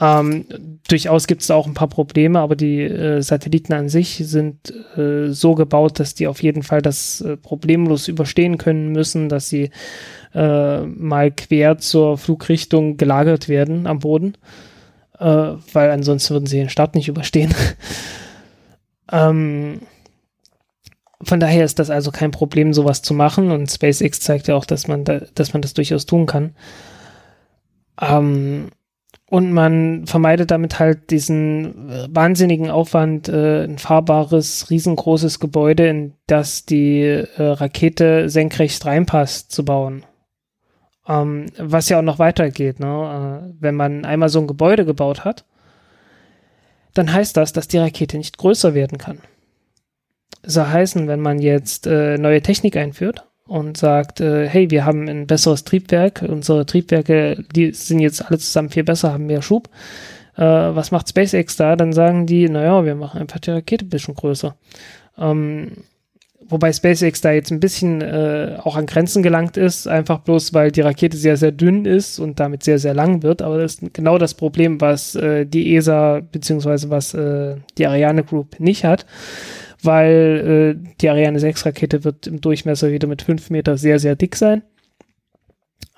[0.00, 0.46] Ähm,
[0.88, 5.28] durchaus gibt es auch ein paar Probleme, aber die äh, Satelliten an sich sind äh,
[5.28, 9.70] so gebaut, dass die auf jeden Fall das äh, problemlos überstehen können müssen, dass sie
[10.34, 14.34] äh, mal quer zur Flugrichtung gelagert werden am Boden,
[15.18, 17.54] äh, weil ansonsten würden sie den Start nicht überstehen.
[19.12, 19.80] Ähm,
[21.22, 24.64] von daher ist das also kein Problem, sowas zu machen und SpaceX zeigt ja auch,
[24.64, 26.54] dass man, da, dass man das durchaus tun kann.
[28.00, 28.70] Ähm,
[29.32, 36.14] und man vermeidet damit halt diesen äh, wahnsinnigen Aufwand, äh, ein fahrbares, riesengroßes Gebäude, in
[36.26, 40.04] das die äh, Rakete senkrecht reinpasst, zu bauen.
[41.08, 43.48] Ähm, was ja auch noch weitergeht, ne?
[43.48, 45.46] Äh, wenn man einmal so ein Gebäude gebaut hat,
[46.94, 49.18] dann heißt das, dass die Rakete nicht größer werden kann.
[50.44, 55.08] Soll heißen, wenn man jetzt äh, neue Technik einführt und sagt, äh, hey, wir haben
[55.08, 59.68] ein besseres Triebwerk, unsere Triebwerke, die sind jetzt alle zusammen viel besser, haben mehr Schub,
[60.34, 61.76] Äh, was macht SpaceX da?
[61.76, 64.56] Dann sagen die, naja, wir machen einfach die Rakete ein bisschen größer.
[65.18, 65.72] Ähm,
[66.52, 70.70] wobei SpaceX da jetzt ein bisschen äh, auch an Grenzen gelangt ist, einfach bloß, weil
[70.70, 73.42] die Rakete sehr, sehr dünn ist und damit sehr, sehr lang wird.
[73.42, 78.22] Aber das ist genau das Problem, was äh, die ESA beziehungsweise was äh, die Ariane
[78.22, 79.06] Group nicht hat,
[79.82, 84.14] weil äh, die Ariane 6 Rakete wird im Durchmesser wieder mit 5 Meter sehr, sehr
[84.14, 84.62] dick sein.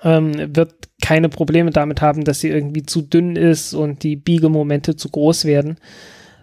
[0.03, 4.95] Ähm, wird keine Probleme damit haben, dass sie irgendwie zu dünn ist und die Biegemomente
[4.95, 5.77] zu groß werden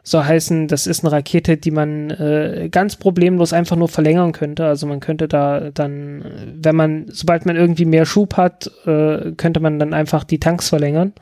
[0.05, 4.67] so heißen, das ist eine Rakete, die man äh, ganz problemlos einfach nur verlängern könnte.
[4.67, 6.25] Also man könnte da dann,
[6.57, 10.69] wenn man, sobald man irgendwie mehr Schub hat, äh, könnte man dann einfach die Tanks
[10.69, 11.13] verlängern.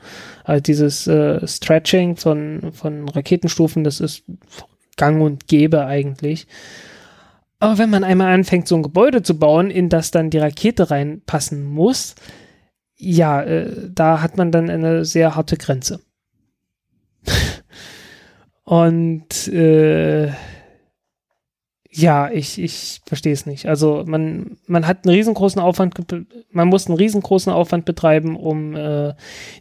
[0.43, 4.23] Also dieses äh, Stretching von, von Raketenstufen, das ist
[4.97, 6.47] gang und gäbe eigentlich.
[7.59, 10.89] Aber wenn man einmal anfängt, so ein Gebäude zu bauen, in das dann die Rakete
[10.89, 12.15] reinpassen muss,
[12.97, 15.99] ja, äh, da hat man dann eine sehr harte Grenze.
[18.71, 20.31] Und äh,
[21.89, 23.65] ja, ich, ich verstehe es nicht.
[23.65, 25.93] Also man, man hat einen riesengroßen Aufwand,
[26.51, 29.13] man muss einen riesengroßen Aufwand betreiben, um äh,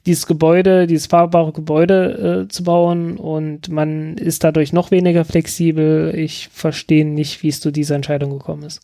[0.07, 6.15] dieses Gebäude, dieses fahrbare Gebäude äh, zu bauen und man ist dadurch noch weniger flexibel.
[6.15, 8.81] Ich verstehe nicht, wie es zu dieser Entscheidung gekommen ist.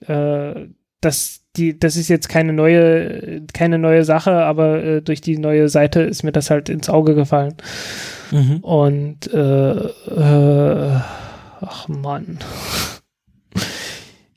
[0.00, 0.66] Äh,
[1.00, 5.68] das, die, das ist jetzt keine neue, keine neue Sache, aber äh, durch die neue
[5.68, 7.54] Seite ist mir das halt ins Auge gefallen.
[8.30, 8.58] Mhm.
[8.58, 11.00] Und äh, äh,
[11.60, 12.38] ach Mann.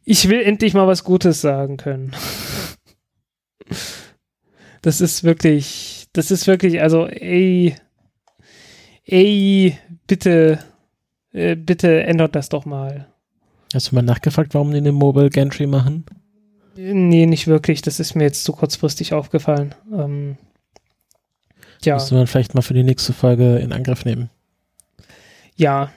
[0.05, 2.15] Ich will endlich mal was Gutes sagen können.
[4.81, 7.75] Das ist wirklich, das ist wirklich, also ey,
[9.05, 10.59] ey, bitte,
[11.31, 13.07] äh, bitte ändert das doch mal.
[13.73, 16.05] Hast du mal nachgefragt, warum die eine Mobile Gantry machen?
[16.75, 17.81] Nee, nicht wirklich.
[17.81, 19.75] Das ist mir jetzt zu kurzfristig aufgefallen.
[19.91, 20.37] Ähm,
[21.83, 21.95] ja.
[21.95, 24.29] Müsste man vielleicht mal für die nächste Folge in Angriff nehmen.
[25.55, 25.91] Ja,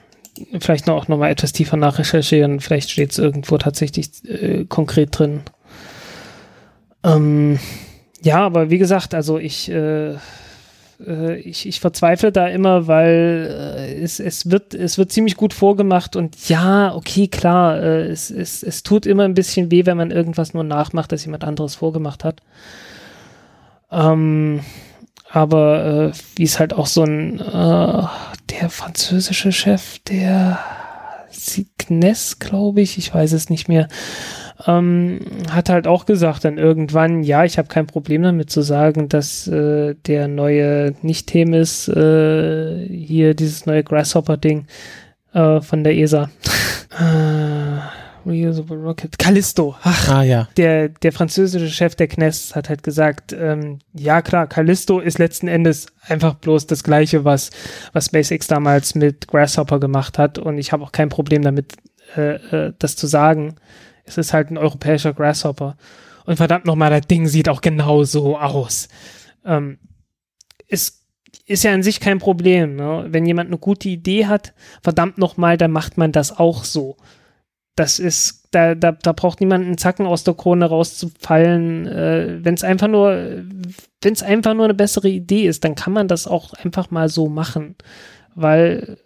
[0.59, 2.59] vielleicht noch, auch noch mal etwas tiefer nachrecherchieren.
[2.59, 5.41] Vielleicht steht es irgendwo tatsächlich äh, konkret drin.
[7.03, 7.59] Ähm,
[8.21, 10.15] ja, aber wie gesagt, also ich äh,
[11.05, 15.53] äh, ich, ich verzweifle da immer, weil äh, es, es, wird, es wird ziemlich gut
[15.53, 19.97] vorgemacht und ja, okay, klar, äh, es, es, es tut immer ein bisschen weh, wenn
[19.97, 22.41] man irgendwas nur nachmacht, das jemand anderes vorgemacht hat.
[23.91, 24.61] Ähm,
[25.29, 28.03] aber äh, wie es halt auch so ein, äh,
[28.49, 30.59] der französische Chef, der
[31.31, 33.87] Signes, glaube ich, ich weiß es nicht mehr,
[34.67, 39.09] ähm, hat halt auch gesagt dann irgendwann, ja, ich habe kein Problem damit zu sagen,
[39.09, 44.65] dass äh, der neue Nicht-Themis, äh, hier dieses neue Grasshopper-Ding
[45.33, 46.29] äh, von der ESA.
[46.99, 49.19] äh, Reusable Rocket.
[49.19, 49.75] Callisto.
[49.83, 50.47] Ach, ah, ja.
[50.57, 55.47] Der, der französische Chef der Kness hat halt gesagt, ähm, ja klar, Callisto ist letzten
[55.47, 57.49] Endes einfach bloß das Gleiche, was,
[57.91, 60.39] was SpaceX damals mit Grasshopper gemacht hat.
[60.39, 61.73] Und ich habe auch kein Problem damit,
[62.15, 62.35] äh,
[62.67, 63.55] äh, das zu sagen.
[64.03, 65.77] Es ist halt ein europäischer Grasshopper.
[66.25, 68.87] Und verdammt nochmal, das Ding sieht auch genau so aus.
[69.45, 69.79] Ähm,
[70.67, 71.03] es
[71.45, 72.75] ist ja an sich kein Problem.
[72.75, 73.07] Ne?
[73.09, 76.97] Wenn jemand eine gute Idee hat, verdammt nochmal, dann macht man das auch so.
[77.75, 81.87] Das ist, da, da, da braucht niemand einen Zacken aus der Krone rauszufallen.
[81.87, 83.11] Äh, wenn es einfach nur,
[84.01, 87.09] wenn es einfach nur eine bessere Idee ist, dann kann man das auch einfach mal
[87.09, 87.75] so machen.
[88.35, 88.97] Weil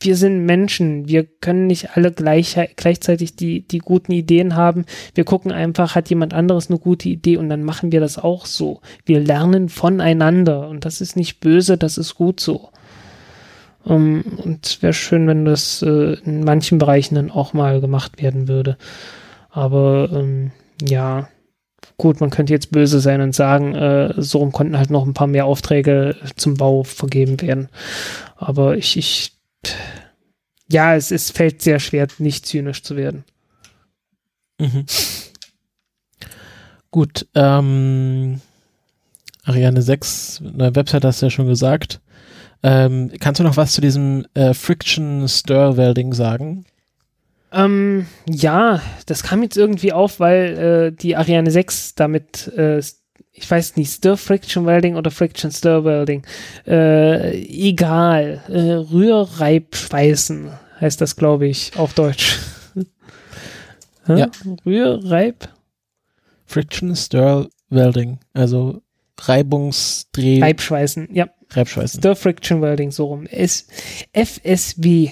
[0.00, 4.86] wir sind Menschen, wir können nicht alle gleich, gleichzeitig die, die guten Ideen haben.
[5.14, 8.46] Wir gucken einfach, hat jemand anderes eine gute Idee und dann machen wir das auch
[8.46, 8.80] so.
[9.04, 12.70] Wir lernen voneinander und das ist nicht böse, das ist gut so.
[13.82, 18.22] Um, und es wäre schön, wenn das äh, in manchen Bereichen dann auch mal gemacht
[18.22, 18.76] werden würde.
[19.50, 20.50] Aber ähm,
[20.82, 21.28] ja,
[21.96, 25.26] gut, man könnte jetzt böse sein und sagen, äh, so konnten halt noch ein paar
[25.26, 27.68] mehr Aufträge zum Bau vergeben werden.
[28.36, 29.39] Aber ich, ich
[30.70, 33.24] ja, es, es fällt sehr schwer, nicht zynisch zu werden.
[34.58, 34.86] Mhm.
[36.90, 38.40] Gut, ähm,
[39.44, 42.00] Ariane 6, eine Website hast du ja schon gesagt.
[42.62, 46.66] Ähm, kannst du noch was zu diesem äh, Friction Stir Welding sagen?
[47.52, 52.80] Ähm, ja, das kam jetzt irgendwie auf, weil äh, die Ariane 6 damit äh,
[53.32, 56.22] ich weiß nicht, Stir Friction Welding oder Friction Stir Welding.
[56.66, 58.42] Äh, egal.
[58.48, 60.50] Äh, Rührreibschweißen
[60.80, 62.38] heißt das, glaube ich, auf Deutsch.
[64.08, 64.30] ja.
[64.64, 65.48] Rührreib?
[66.46, 68.18] Friction Stir Welding.
[68.32, 68.82] Also
[69.18, 70.40] Reibungsdreh.
[70.40, 71.28] Reibschweißen, ja.
[71.50, 72.00] Reibschweißen.
[72.00, 73.26] Stir Friction Welding, so rum.
[73.26, 73.66] S
[74.12, 75.10] FSW.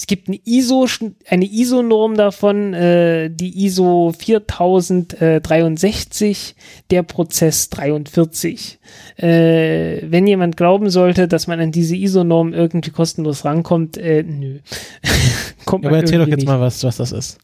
[0.00, 0.86] Es gibt eine ISO,
[1.28, 6.54] eine ISO-Norm davon, äh, die ISO 4063,
[6.90, 8.78] der Prozess 43.
[9.18, 14.60] Äh, wenn jemand glauben sollte, dass man an diese ISO-Norm irgendwie kostenlos rankommt, äh, nö.
[15.66, 16.48] Kommt ja, aber erzähl doch jetzt nicht.
[16.48, 17.38] mal, was, was das ist.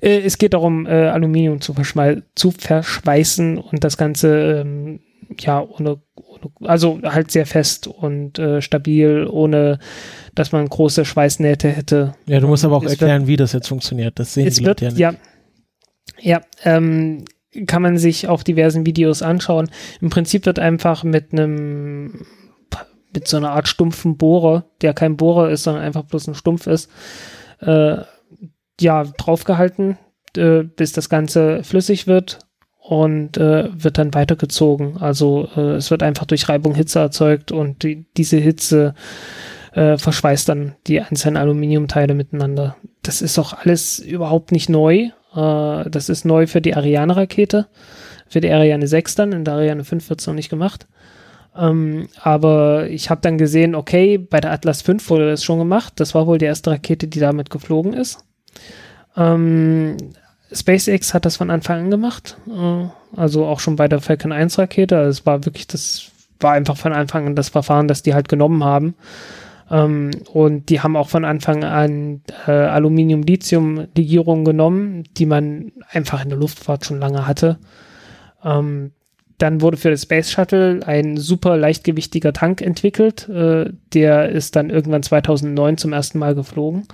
[0.00, 1.74] Äh, es geht darum, äh, Aluminium zu,
[2.34, 5.00] zu, verschweißen und das Ganze ähm,
[5.38, 9.80] ja ohne, ohne, also halt sehr fest und äh, stabil, ohne
[10.34, 12.14] dass man große Schweißnähte hätte.
[12.26, 14.18] Ja, du musst aber auch es erklären, wird, wie das jetzt funktioniert.
[14.18, 15.00] Das sehen die Leute ja nicht.
[15.00, 15.14] Ja,
[16.20, 17.24] ja ähm,
[17.66, 19.70] kann man sich auf diversen Videos anschauen.
[20.00, 22.24] Im Prinzip wird einfach mit einem
[23.14, 26.66] mit so einer Art stumpfen Bohrer, der kein Bohrer ist, sondern einfach bloß ein Stumpf
[26.66, 26.90] ist,
[27.60, 27.96] äh,
[28.80, 29.98] ja, draufgehalten,
[30.36, 32.38] äh, bis das Ganze flüssig wird
[32.78, 34.96] und äh, wird dann weitergezogen.
[34.96, 38.94] Also äh, es wird einfach durch Reibung Hitze erzeugt und die, diese Hitze
[39.72, 42.76] äh, verschweißt dann die einzelnen Aluminiumteile miteinander.
[43.02, 45.10] Das ist auch alles überhaupt nicht neu.
[45.34, 47.66] Äh, das ist neu für die Ariane-Rakete,
[48.28, 49.32] für die Ariane 6 dann.
[49.32, 50.86] In der Ariane 5 wird es noch nicht gemacht.
[51.56, 55.94] Ähm, aber ich habe dann gesehen, okay, bei der Atlas 5 wurde das schon gemacht.
[55.96, 58.24] Das war wohl die erste Rakete, die damit geflogen ist.
[59.16, 59.96] Ähm,
[60.52, 64.58] SpaceX hat das von Anfang an gemacht, äh, also auch schon bei der Falcon 1
[64.58, 64.96] Rakete.
[64.96, 66.10] Also es war wirklich, das
[66.40, 68.94] war einfach von Anfang an das Verfahren, das die halt genommen haben.
[69.72, 76.28] Ähm, und die haben auch von Anfang an äh, Aluminium-Lithium-Legierungen genommen, die man einfach in
[76.28, 77.58] der Luftfahrt schon lange hatte.
[78.44, 78.92] Ähm,
[79.38, 83.28] dann wurde für das Space Shuttle ein super leichtgewichtiger Tank entwickelt.
[83.30, 86.86] Äh, der ist dann irgendwann 2009 zum ersten Mal geflogen.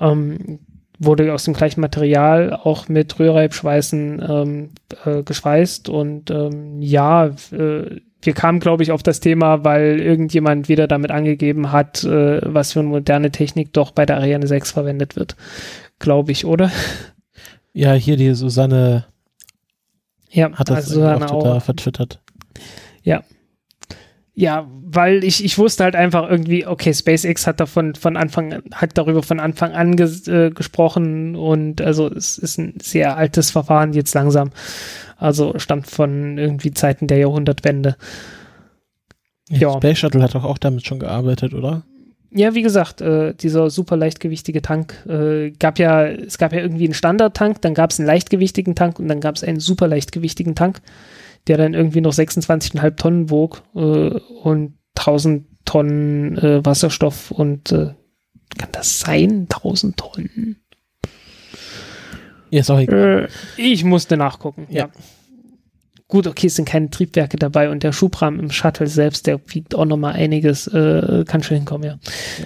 [0.00, 0.58] Ähm,
[0.98, 4.70] wurde aus dem gleichen Material auch mit Rührreibschweißen ähm,
[5.04, 10.68] äh, geschweißt und ähm, ja, äh, wir kamen, glaube ich, auf das Thema, weil irgendjemand
[10.68, 14.72] wieder damit angegeben hat, äh, was für eine moderne Technik doch bei der Ariane 6
[14.72, 15.36] verwendet wird.
[15.98, 16.70] Glaube ich, oder?
[17.72, 19.06] Ja, hier die Susanne
[20.30, 22.20] ja, hat das also Susanne auch vertwittert.
[23.02, 23.22] Ja,
[24.34, 28.98] ja, weil ich, ich wusste halt einfach irgendwie, okay, SpaceX hat davon von Anfang, hat
[28.98, 33.92] darüber von Anfang an ges, äh, gesprochen und also es ist ein sehr altes Verfahren
[33.92, 34.50] jetzt langsam.
[35.16, 37.96] Also stammt von irgendwie Zeiten der Jahrhundertwende.
[39.48, 39.72] Ja.
[39.76, 41.82] Space Shuttle hat doch auch damit schon gearbeitet, oder?
[42.32, 46.86] Ja, wie gesagt, äh, dieser super leichtgewichtige Tank äh, gab ja, es gab ja irgendwie
[46.86, 50.56] einen Standardtank, dann gab es einen leichtgewichtigen Tank und dann gab es einen super leichtgewichtigen
[50.56, 50.80] Tank
[51.46, 57.94] der dann irgendwie noch 26,5 Tonnen wog äh, und 1000 Tonnen äh, Wasserstoff und äh,
[58.58, 59.46] kann das sein?
[59.50, 60.56] 1000 Tonnen?
[62.50, 62.84] Ja, sorry.
[62.84, 64.84] Äh, ich musste nachgucken, ja.
[64.84, 64.90] ja.
[66.06, 69.74] Gut, okay, es sind keine Triebwerke dabei und der Schubrahmen im Shuttle selbst, der wiegt
[69.74, 71.98] auch nochmal einiges, äh, kann schon hinkommen, ja.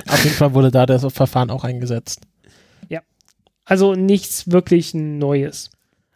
[0.06, 2.22] Auf jeden Fall wurde da das Verfahren auch eingesetzt.
[2.88, 3.02] Ja.
[3.64, 5.70] Also nichts wirklich Neues.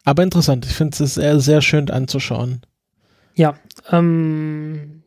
[0.05, 2.61] Aber interessant, ich finde es sehr, sehr schön anzuschauen.
[3.35, 3.55] Ja,
[3.91, 5.03] ähm,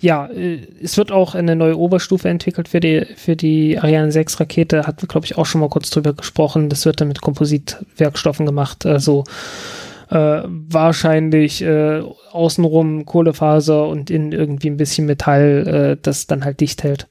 [0.00, 4.40] ja, äh, es wird auch eine neue Oberstufe entwickelt für die, für die Ariane 6
[4.40, 4.86] Rakete.
[4.86, 6.68] Hatten wir, glaube ich, auch schon mal kurz drüber gesprochen.
[6.68, 8.86] Das wird dann mit Kompositwerkstoffen gemacht.
[8.86, 9.24] Also
[10.10, 12.02] äh, wahrscheinlich äh,
[12.32, 17.08] außenrum Kohlefaser und innen irgendwie ein bisschen Metall, äh, das dann halt dicht hält.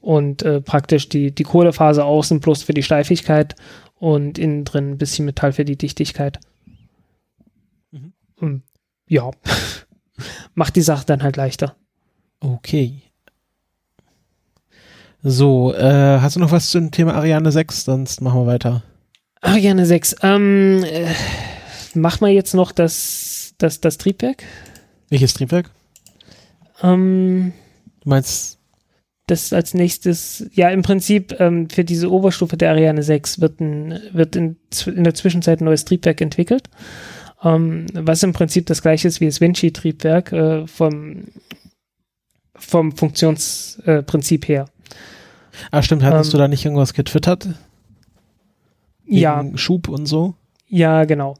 [0.00, 3.54] Und äh, praktisch die, die Kohlefaser außen bloß für die Steifigkeit
[4.00, 6.40] und innen drin ein bisschen Metall für die Dichtigkeit.
[8.40, 8.62] Mhm
[9.12, 9.30] ja,
[10.54, 11.76] macht die Sache dann halt leichter.
[12.40, 13.02] Okay.
[15.22, 17.84] So, äh, hast du noch was zum Thema Ariane 6?
[17.84, 18.82] Sonst machen wir weiter.
[19.42, 21.12] Ariane 6, ähm, äh,
[21.94, 24.44] machen wir jetzt noch das, das, das Triebwerk?
[25.10, 25.70] Welches Triebwerk?
[26.82, 27.52] Ähm,
[28.00, 28.58] du meinst
[29.26, 34.00] das als nächstes, ja, im Prinzip ähm, für diese Oberstufe der Ariane 6 wird, ein,
[34.12, 34.56] wird in,
[34.86, 36.70] in der Zwischenzeit ein neues Triebwerk entwickelt
[37.44, 41.24] ähm, was im Prinzip das gleiche ist wie das Vinci-Triebwerk äh, vom,
[42.54, 44.64] vom Funktionsprinzip äh, her.
[45.70, 47.48] Ah, stimmt, hattest ähm, du da nicht irgendwas getwittert?
[49.04, 49.44] Wegen ja.
[49.56, 50.34] Schub und so?
[50.68, 51.36] Ja, genau.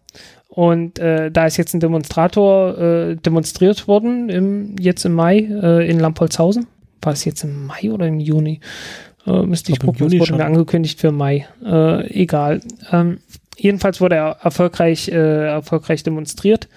[0.49, 5.89] Und äh, da ist jetzt ein Demonstrator äh, demonstriert worden, im, jetzt im Mai äh,
[5.89, 6.67] in Lampolzhausen.
[7.01, 8.61] War es jetzt im Mai oder im Juni?
[9.27, 11.47] Äh, müsste ich, ich gucken, es wurde angekündigt für Mai.
[11.65, 12.61] Äh, egal.
[12.91, 13.21] Ähm,
[13.57, 16.69] Jedenfalls wurde er erfolgreich, äh, erfolgreich demonstriert.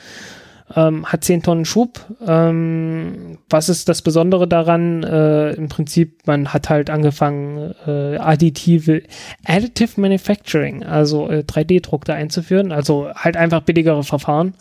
[0.75, 2.03] Ähm, hat 10 Tonnen Schub.
[2.25, 5.03] Ähm, was ist das Besondere daran?
[5.03, 9.03] Äh, Im Prinzip, man hat halt angefangen, äh, additive,
[9.45, 14.55] Additive Manufacturing, also äh, 3D-Druck da einzuführen, also halt einfach billigere Verfahren.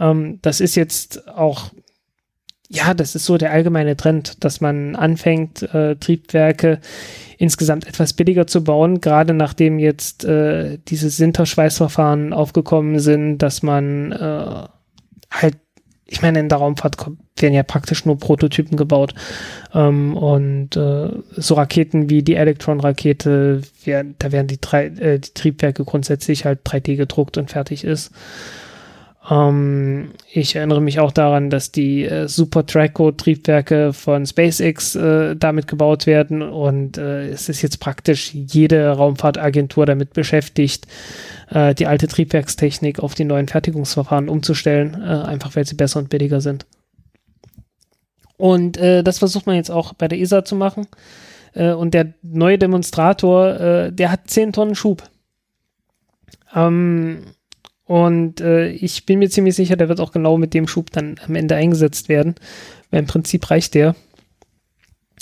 [0.00, 1.70] Ähm, das ist jetzt auch
[2.68, 6.80] ja, das ist so der allgemeine Trend, dass man anfängt, äh, Triebwerke
[7.38, 14.12] insgesamt etwas billiger zu bauen, gerade nachdem jetzt äh, diese Sinterschweißverfahren aufgekommen sind, dass man
[14.12, 14.68] äh,
[15.30, 15.56] halt,
[16.06, 16.96] ich meine, in der Raumfahrt
[17.38, 19.14] werden ja praktisch nur Prototypen gebaut.
[19.74, 23.60] Ähm, und äh, so Raketen wie die Electron-Rakete,
[24.18, 28.12] da werden die, drei, äh, die Triebwerke grundsätzlich halt 3D gedruckt und fertig ist.
[29.28, 35.66] Ähm, ich erinnere mich auch daran, dass die äh, Super Traco-Triebwerke von SpaceX äh, damit
[35.66, 40.86] gebaut werden und äh, es ist jetzt praktisch jede Raumfahrtagentur damit beschäftigt,
[41.50, 46.08] äh, die alte Triebwerkstechnik auf die neuen Fertigungsverfahren umzustellen, äh, einfach weil sie besser und
[46.08, 46.66] billiger sind.
[48.36, 50.86] Und äh, das versucht man jetzt auch bei der ESA zu machen.
[51.54, 55.04] und der neue Demonstrator, der hat 10 Tonnen Schub.
[56.54, 57.22] Ähm,
[57.86, 61.16] und äh, ich bin mir ziemlich sicher, der wird auch genau mit dem Schub dann
[61.26, 62.34] am Ende eingesetzt werden.
[62.90, 63.94] Weil im Prinzip reicht der.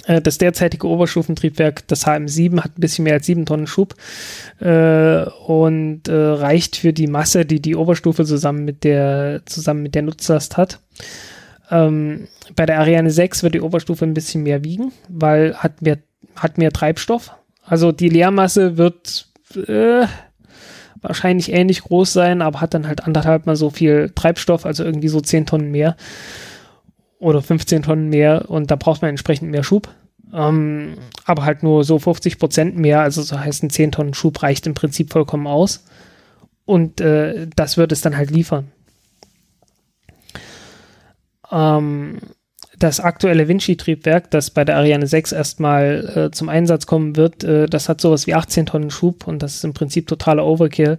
[0.06, 3.94] Äh, das derzeitige Oberstufentriebwerk, das HM7, hat ein bisschen mehr als 7 Tonnen Schub
[4.60, 9.94] äh, und äh, reicht für die Masse, die die Oberstufe zusammen mit der, zusammen mit
[9.94, 10.80] der Nutzlast hat.
[11.70, 15.98] Ähm, bei der Ariane 6 wird die Oberstufe ein bisschen mehr wiegen, weil hat mehr,
[16.36, 17.30] hat mehr Treibstoff.
[17.62, 19.28] Also die Leermasse wird
[19.66, 20.06] äh,
[21.04, 25.08] wahrscheinlich ähnlich groß sein, aber hat dann halt anderthalb mal so viel Treibstoff, also irgendwie
[25.08, 25.96] so 10 Tonnen mehr
[27.18, 29.88] oder 15 Tonnen mehr und da braucht man entsprechend mehr Schub.
[30.32, 30.94] Ähm,
[31.24, 34.66] aber halt nur so 50 Prozent mehr, also so heißt ein 10 Tonnen Schub reicht
[34.66, 35.84] im Prinzip vollkommen aus.
[36.64, 38.72] Und äh, das wird es dann halt liefern.
[41.52, 42.18] Ähm,
[42.84, 47.66] das aktuelle Vinci-Triebwerk, das bei der Ariane 6 erstmal äh, zum Einsatz kommen wird, äh,
[47.66, 50.98] das hat sowas wie 18 Tonnen Schub und das ist im Prinzip totaler Overkill.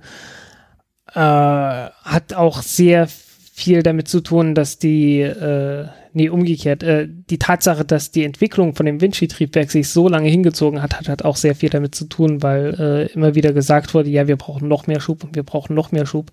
[1.13, 7.37] Äh, hat auch sehr viel damit zu tun, dass die, äh, nee, umgekehrt, äh, die
[7.37, 11.35] Tatsache, dass die Entwicklung von dem Vinci-Triebwerk sich so lange hingezogen hat, hat, hat auch
[11.35, 14.87] sehr viel damit zu tun, weil äh, immer wieder gesagt wurde, ja, wir brauchen noch
[14.87, 16.31] mehr Schub und wir brauchen noch mehr Schub.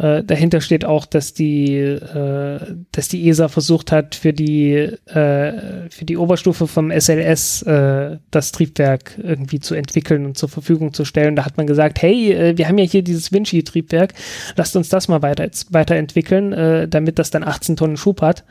[0.00, 2.58] Äh, dahinter steht auch, dass die, äh,
[2.90, 8.52] dass die ESA versucht hat, für die, äh, für die Oberstufe vom SLS äh, das
[8.52, 11.36] Triebwerk irgendwie zu entwickeln und zur Verfügung zu stellen.
[11.36, 14.14] Da hat man gesagt, hey, äh, wir haben ja hier dieses Vinci-Triebwerk,
[14.56, 18.44] lasst uns das mal weiter, weiterentwickeln, äh, damit das dann 18 Tonnen Schub hat.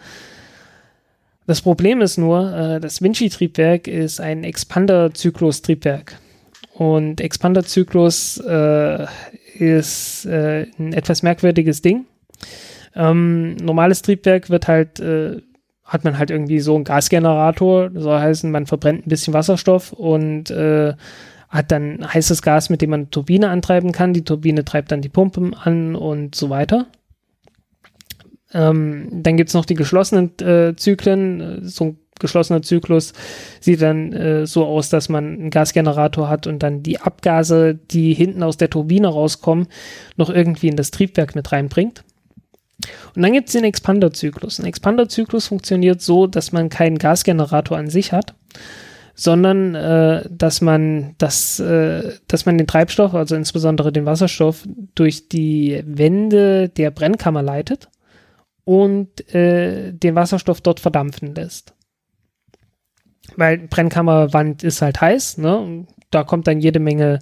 [1.47, 6.19] Das Problem ist nur, das Vinci-Triebwerk ist ein Expander-Zyklus-Triebwerk.
[6.75, 9.07] Und Expander-Zyklus äh,
[9.59, 12.05] ist äh, ein etwas merkwürdiges Ding.
[12.95, 15.41] Ähm, normales Triebwerk wird halt, äh,
[15.83, 20.51] hat man halt irgendwie so einen Gasgenerator, soll heißen, man verbrennt ein bisschen Wasserstoff und
[20.51, 20.93] äh,
[21.49, 24.13] hat dann heißes Gas, mit dem man eine Turbine antreiben kann.
[24.13, 26.87] Die Turbine treibt dann die Pumpen an und so weiter.
[28.53, 33.13] Ähm, dann gibt es noch die geschlossenen äh, Zyklen, so ein geschlossener Zyklus
[33.59, 38.13] sieht dann äh, so aus, dass man einen Gasgenerator hat und dann die Abgase, die
[38.13, 39.67] hinten aus der Turbine rauskommen,
[40.17, 42.03] noch irgendwie in das Triebwerk mit reinbringt.
[43.15, 44.59] Und dann gibt es den Expanderzyklus.
[44.59, 48.35] Ein Expanderzyklus funktioniert so, dass man keinen Gasgenerator an sich hat,
[49.15, 54.65] sondern äh, dass man das, äh, dass man den Treibstoff, also insbesondere den Wasserstoff,
[54.95, 57.89] durch die Wände der Brennkammer leitet
[58.63, 61.73] und äh, den Wasserstoff dort verdampfen lässt
[63.35, 65.85] weil Brennkammerwand ist halt heiß, ne?
[66.11, 67.19] Da kommt dann jede Menge,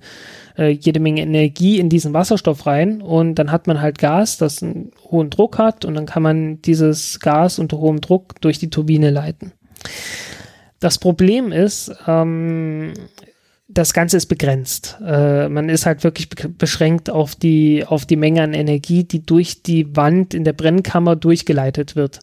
[0.58, 4.64] äh, jede Menge Energie in diesen Wasserstoff rein und dann hat man halt Gas, das
[4.64, 8.70] einen hohen Druck hat und dann kann man dieses Gas unter hohem Druck durch die
[8.70, 9.51] Turbine leiten.
[10.80, 12.93] Das Problem ist, ähm,
[13.68, 14.97] das Ganze ist begrenzt.
[15.05, 19.26] Äh, man ist halt wirklich be beschränkt auf die, auf die Menge an Energie, die
[19.26, 22.22] durch die Wand in der Brennkammer durchgeleitet wird.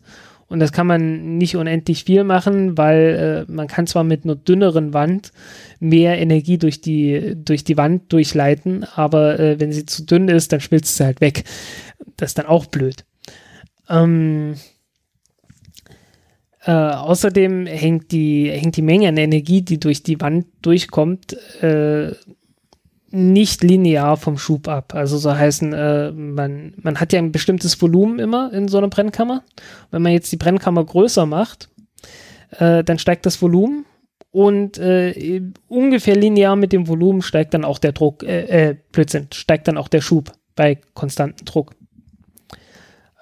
[0.55, 4.37] Und das kann man nicht unendlich viel machen, weil äh, man kann zwar mit einer
[4.37, 5.33] dünneren Wand
[5.81, 10.53] mehr Energie durch die, durch die Wand durchleiten, aber äh, wenn sie zu dünn ist,
[10.53, 11.43] dann schmilzt sie halt weg.
[12.17, 13.05] Das ist dann auch blöd.
[13.91, 14.55] Ähm,
[16.65, 21.33] äh, außerdem hängt die, hängt die Menge an Energie, die durch die Wand durchkommt,
[21.65, 22.13] äh,
[23.15, 24.95] nicht linear vom Schub ab.
[24.95, 28.89] Also so heißen, äh, man, man hat ja ein bestimmtes Volumen immer in so einer
[28.89, 29.43] Brennkammer.
[29.91, 31.71] Wenn man jetzt die Brennkammer größer macht,
[32.59, 33.87] äh, dann steigt das Volumen
[34.33, 39.29] und äh, ungefähr linear mit dem Volumen steigt dann auch der Druck, äh, äh, Blödsinn,
[39.33, 41.73] steigt dann auch der Schub bei konstantem Druck.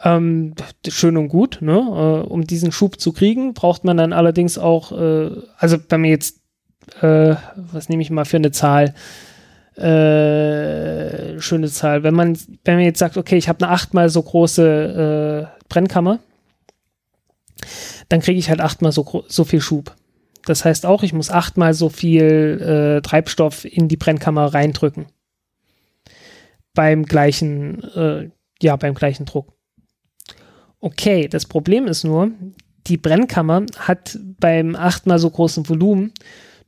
[0.05, 0.55] Ähm,
[0.89, 1.75] schön und gut, ne?
[1.75, 6.11] Äh, um diesen Schub zu kriegen, braucht man dann allerdings auch, äh, also wenn man
[6.11, 6.41] jetzt,
[7.03, 8.95] äh, was nehme ich mal für eine Zahl,
[9.77, 12.03] äh, schöne Zahl.
[12.03, 16.19] Wenn man, wenn man jetzt sagt, okay, ich habe eine achtmal so große äh, Brennkammer,
[18.09, 19.95] dann kriege ich halt achtmal so, so viel Schub.
[20.45, 25.07] Das heißt auch, ich muss achtmal so viel äh, Treibstoff in die Brennkammer reindrücken.
[26.75, 29.53] Beim gleichen, äh, ja, beim gleichen Druck.
[30.81, 32.33] Okay, das Problem ist nur,
[32.89, 36.13] die Brennkammer hat beim achtmal so großen Volumen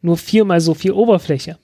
[0.01, 1.59] nur viermal so viel Oberfläche.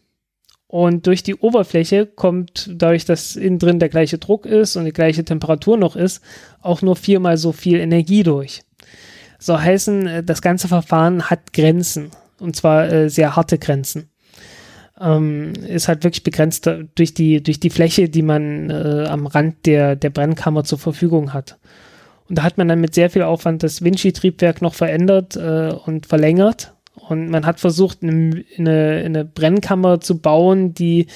[0.71, 4.93] Und durch die Oberfläche kommt, dadurch, dass innen drin der gleiche Druck ist und die
[4.93, 6.23] gleiche Temperatur noch ist,
[6.63, 8.63] auch nur viermal so viel Energie durch.
[9.41, 12.13] So heißen, äh, das ganze Verfahren hat Grenzen.
[12.39, 14.11] Und zwar äh, sehr harte Grenzen.
[15.01, 19.67] Ähm, ist halt wirklich begrenzt durch die, durch die Fläche, die man äh, am Rand
[19.67, 21.59] der, der Brennkammer zur Verfügung hat.
[22.29, 26.07] Und da hat man dann mit sehr viel Aufwand das Vinci-Triebwerk noch verändert äh, und
[26.07, 26.75] verlängert.
[27.09, 31.07] Und man hat versucht, eine, eine, Brennkammer zu bauen, die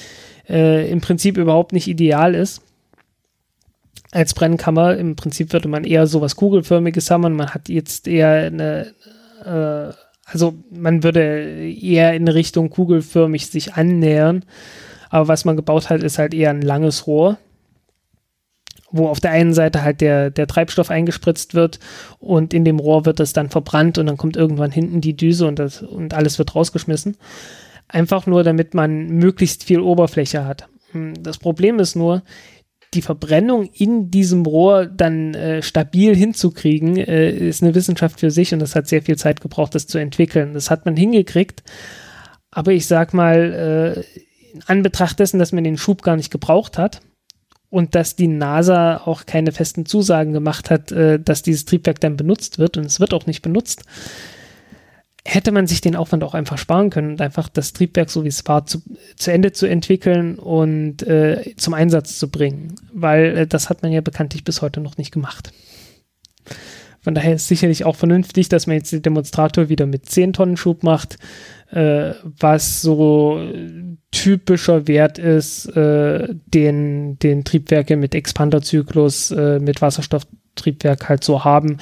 [0.49, 2.61] äh, im Prinzip überhaupt nicht ideal ist.
[4.11, 8.93] Als Brennkammer, im Prinzip würde man eher sowas Kugelförmiges haben man hat jetzt eher eine,
[9.43, 9.93] äh,
[10.25, 14.43] also man würde eher in Richtung kugelförmig sich annähern.
[15.09, 17.37] Aber was man gebaut hat, ist halt eher ein langes Rohr
[18.95, 21.79] wo auf der einen Seite halt der, der Treibstoff eingespritzt wird
[22.19, 25.47] und in dem Rohr wird es dann verbrannt und dann kommt irgendwann hinten die Düse
[25.47, 27.17] und, das, und alles wird rausgeschmissen.
[27.87, 30.69] Einfach nur, damit man möglichst viel Oberfläche hat.
[30.91, 32.23] Hm, das Problem ist nur,
[32.93, 38.53] die Verbrennung in diesem Rohr dann äh, stabil hinzukriegen, äh, ist eine Wissenschaft für sich
[38.53, 40.53] und das hat sehr viel Zeit gebraucht, das zu entwickeln.
[40.53, 41.63] Das hat man hingekriegt,
[42.49, 46.77] aber ich sag mal, äh, in Anbetracht dessen, dass man den Schub gar nicht gebraucht
[46.77, 47.01] hat,
[47.75, 52.15] und dass die NASA auch keine festen Zusagen gemacht hat, äh, dass dieses Triebwerk dann
[52.15, 53.83] benutzt wird und es wird auch nicht benutzt,
[55.25, 58.29] hätte man sich den Aufwand auch einfach sparen können und einfach das Triebwerk, so wie
[58.29, 58.81] es war, zu,
[59.17, 63.91] zu Ende zu entwickeln und äh, zum Einsatz zu bringen, weil äh, das hat man
[63.91, 65.51] ja bekanntlich bis heute noch nicht gemacht.
[67.05, 70.57] Von daher ist sicherlich auch vernünftig, dass man jetzt den Demonstrator wieder mit 10 Tonnen
[70.57, 71.19] Schub macht,
[71.69, 73.47] äh, was so
[74.09, 81.77] typischer Wert ist, äh, den, den Triebwerke mit Expanderzyklus, äh, mit Wasserstofftriebwerk halt so haben,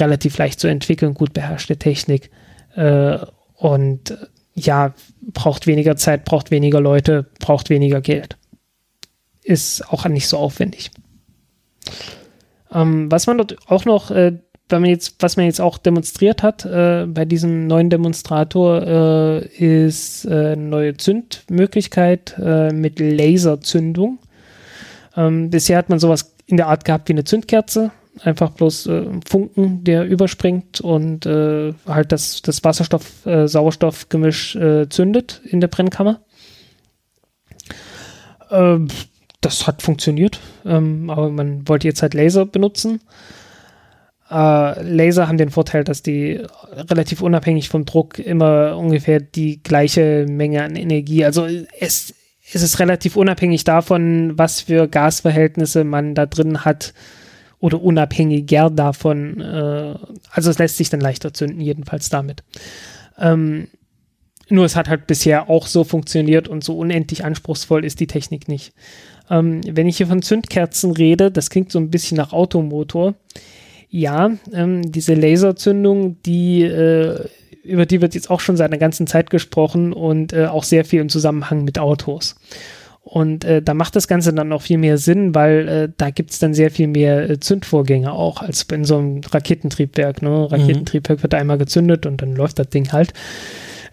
[0.00, 2.32] relativ leicht zu entwickeln, gut beherrschte Technik
[2.74, 3.18] äh,
[3.54, 4.18] und
[4.54, 4.94] ja,
[5.32, 8.36] braucht weniger Zeit, braucht weniger Leute, braucht weniger Geld.
[9.44, 10.90] Ist auch nicht so aufwendig.
[12.72, 14.38] Ähm, was man dort auch noch äh,
[14.68, 19.46] wenn man jetzt, was man jetzt auch demonstriert hat äh, bei diesem neuen Demonstrator, äh,
[19.46, 24.18] ist äh, eine neue Zündmöglichkeit äh, mit Laserzündung.
[25.16, 27.92] Ähm, bisher hat man sowas in der Art gehabt wie eine Zündkerze,
[28.22, 34.58] einfach bloß äh, Funken, der überspringt und halt das, das Wasserstoff-Sauerstoff-Gemisch
[34.90, 36.20] zündet in der Brennkammer.
[38.50, 38.88] Ähm,
[39.40, 43.00] das hat funktioniert, ähm, aber man wollte jetzt halt Laser benutzen.
[44.28, 46.40] Uh, Laser haben den Vorteil, dass die
[46.74, 51.46] relativ unabhängig vom Druck immer ungefähr die gleiche Menge an Energie, also
[51.78, 52.12] es,
[52.52, 56.92] es ist relativ unabhängig davon, was für Gasverhältnisse man da drin hat
[57.60, 59.94] oder unabhängiger davon, uh,
[60.32, 62.42] also es lässt sich dann leichter zünden, jedenfalls damit.
[63.16, 63.68] Um,
[64.48, 68.48] nur es hat halt bisher auch so funktioniert und so unendlich anspruchsvoll ist die Technik
[68.48, 68.72] nicht.
[69.28, 73.14] Um, wenn ich hier von Zündkerzen rede, das klingt so ein bisschen nach Automotor
[73.88, 77.24] ja, ähm, diese Laserzündung, die, äh,
[77.62, 80.84] über die wird jetzt auch schon seit einer ganzen Zeit gesprochen und äh, auch sehr
[80.84, 82.36] viel im Zusammenhang mit Autos.
[83.06, 86.32] Und äh, da macht das Ganze dann auch viel mehr Sinn, weil äh, da gibt
[86.32, 90.22] es dann sehr viel mehr äh, Zündvorgänge auch als in so einem Raketentriebwerk.
[90.22, 90.50] Ne?
[90.50, 91.22] Raketentriebwerk mhm.
[91.22, 93.12] wird einmal gezündet und dann läuft das Ding halt.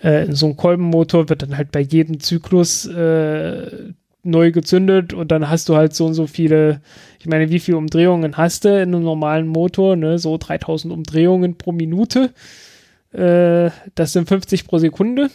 [0.03, 5.31] Äh, in so einem Kolbenmotor wird dann halt bei jedem Zyklus äh, neu gezündet und
[5.31, 6.81] dann hast du halt so und so viele,
[7.24, 10.19] ich meine, wie viele Umdrehungen hast du in einem normalen Motor, ne?
[10.19, 12.34] So 3000 Umdrehungen pro Minute.
[13.13, 15.30] Äh, das sind 50 pro Sekunde.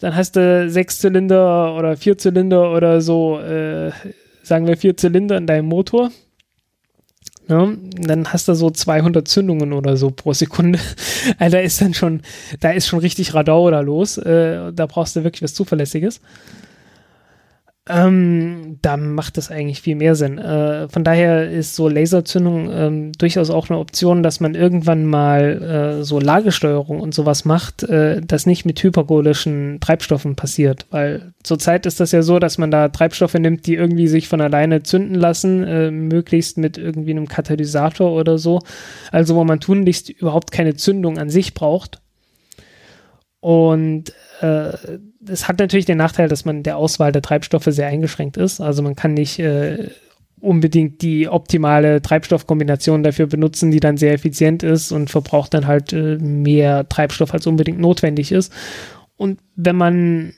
[0.00, 3.90] Dann hast du sechs Zylinder oder vier Zylinder oder so, äh,
[4.42, 6.10] sagen wir vier Zylinder in deinem Motor.
[7.48, 10.78] Ja, dann hast du so 200 Zündungen oder so pro Sekunde.
[11.38, 12.20] Also da ist dann schon,
[12.60, 14.18] da ist schon richtig Radau da los.
[14.18, 16.20] Äh, da brauchst du wirklich was Zuverlässiges
[17.88, 20.38] ähm, da macht das eigentlich viel mehr Sinn.
[20.38, 25.98] Äh, von daher ist so Laserzündung ähm, durchaus auch eine Option, dass man irgendwann mal
[26.00, 30.86] äh, so Lagesteuerung und sowas macht, äh, das nicht mit hypergolischen Treibstoffen passiert.
[30.90, 34.40] Weil zurzeit ist das ja so, dass man da Treibstoffe nimmt, die irgendwie sich von
[34.40, 38.60] alleine zünden lassen, äh, möglichst mit irgendwie einem Katalysator oder so.
[39.12, 42.00] Also wo man tunlichst überhaupt keine Zündung an sich braucht.
[43.40, 44.72] Und äh,
[45.26, 48.60] es hat natürlich den Nachteil, dass man der Auswahl der Treibstoffe sehr eingeschränkt ist.
[48.60, 49.88] Also man kann nicht äh,
[50.40, 55.92] unbedingt die optimale Treibstoffkombination dafür benutzen, die dann sehr effizient ist und verbraucht dann halt
[55.92, 58.52] äh, mehr Treibstoff als unbedingt notwendig ist.
[59.16, 60.34] Und wenn man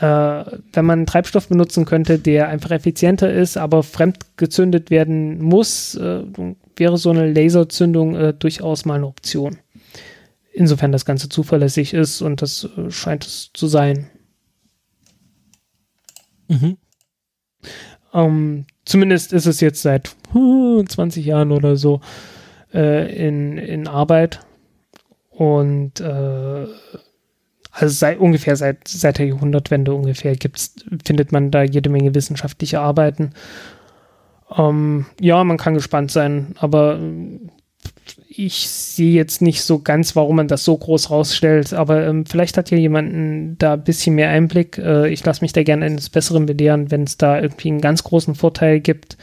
[0.00, 5.94] äh, wenn man Treibstoff benutzen könnte, der einfach effizienter ist, aber fremd gezündet werden muss,
[5.94, 6.22] äh,
[6.76, 9.58] wäre so eine Laserzündung äh, durchaus mal eine Option.
[10.52, 14.10] Insofern das Ganze zuverlässig ist und das äh, scheint es zu sein.
[16.48, 16.76] Mhm.
[18.12, 22.00] Ähm, zumindest ist es jetzt seit 20 Jahren oder so
[22.74, 24.40] äh, in, in Arbeit.
[25.30, 26.66] Und äh,
[27.72, 30.74] also seit ungefähr seit, seit der Jahrhundertwende ungefähr gibt's,
[31.04, 33.32] findet man da jede Menge wissenschaftliche Arbeiten.
[34.56, 36.98] Ähm, ja, man kann gespannt sein, aber
[38.32, 42.56] ich sehe jetzt nicht so ganz, warum man das so groß rausstellt, aber ähm, vielleicht
[42.56, 44.78] hat ja jemanden da ein bisschen mehr Einblick.
[44.78, 48.04] Äh, ich lasse mich da gerne eines Besseren belehren, wenn es da irgendwie einen ganz
[48.04, 49.16] großen Vorteil gibt,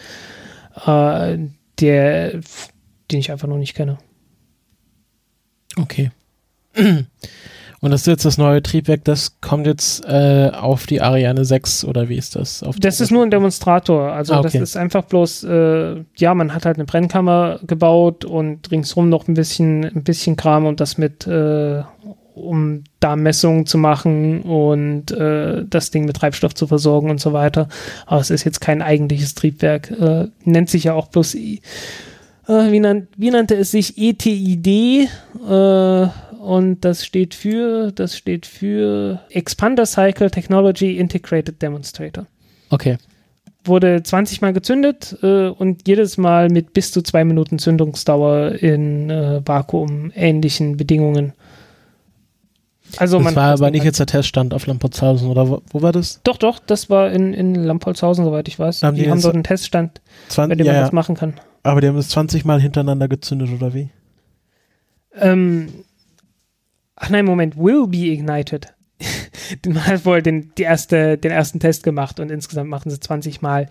[0.85, 1.37] äh,
[1.79, 2.31] der,
[3.09, 3.97] den ich einfach noch nicht kenne.
[5.77, 6.11] Okay.
[7.79, 11.85] Und das ist jetzt das neue Triebwerk, das kommt jetzt äh, auf die Ariane 6
[11.85, 12.63] oder wie ist das?
[12.79, 14.11] das ist nur ein Demonstrator.
[14.11, 14.49] Also ah, okay.
[14.59, 19.27] das ist einfach bloß, äh, ja, man hat halt eine Brennkammer gebaut und ringsrum noch
[19.27, 21.83] ein bisschen, ein bisschen Kram und das mit, äh,
[22.33, 27.31] um da Messungen zu machen und äh, das Ding mit Treibstoff zu versorgen und so
[27.31, 27.67] weiter.
[28.07, 29.91] Aber es ist jetzt kein eigentliches Triebwerk.
[29.91, 31.61] Äh, nennt sich ja auch bloß, äh,
[32.47, 35.09] wie, nan wie nannte es sich, ETID,
[35.47, 36.07] äh,
[36.39, 42.25] und das steht für, das steht für Expander Cycle Technology Integrated Demonstrator.
[42.69, 42.97] Okay.
[43.63, 49.09] Wurde 20 Mal gezündet äh, und jedes Mal mit bis zu zwei Minuten Zündungsdauer in
[49.09, 51.33] äh, Vakuum-ähnlichen Bedingungen.
[52.95, 56.21] Also das war aber nicht jetzt der Teststand auf Lampertshausen oder wo, wo, war das?
[56.23, 58.83] Doch, doch, das war in, in Lampertshausen, soweit ich weiß.
[58.83, 61.33] Haben die, die haben dort einen Teststand, 20, bei dem ja, man das machen kann.
[61.63, 63.89] Aber die haben es 20 Mal hintereinander gezündet oder wie?
[65.19, 65.76] Ähm,
[66.97, 68.73] Ach nein, Moment, will be ignited.
[69.65, 73.41] den hat wohl den, die erste, den ersten Test gemacht und insgesamt machen sie 20
[73.41, 73.69] Mal.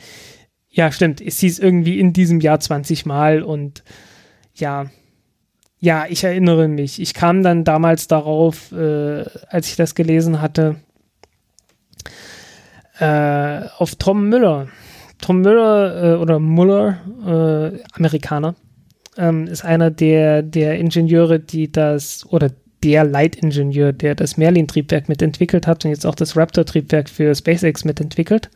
[0.70, 1.20] Ja, stimmt.
[1.20, 3.83] Es hieß irgendwie in diesem Jahr 20 Mal und
[4.55, 4.87] ja,
[5.79, 7.01] ja, ich erinnere mich.
[7.01, 10.77] Ich kam dann damals darauf, äh, als ich das gelesen hatte,
[12.99, 14.68] äh, auf Tom Müller.
[15.20, 18.55] Tom Müller äh, oder Muller, äh, Amerikaner,
[19.16, 22.51] ähm, ist einer der, der Ingenieure, die das, oder
[22.83, 28.51] der Leitingenieur, der das Merlin-Triebwerk mitentwickelt hat und jetzt auch das Raptor-Triebwerk für SpaceX mitentwickelt.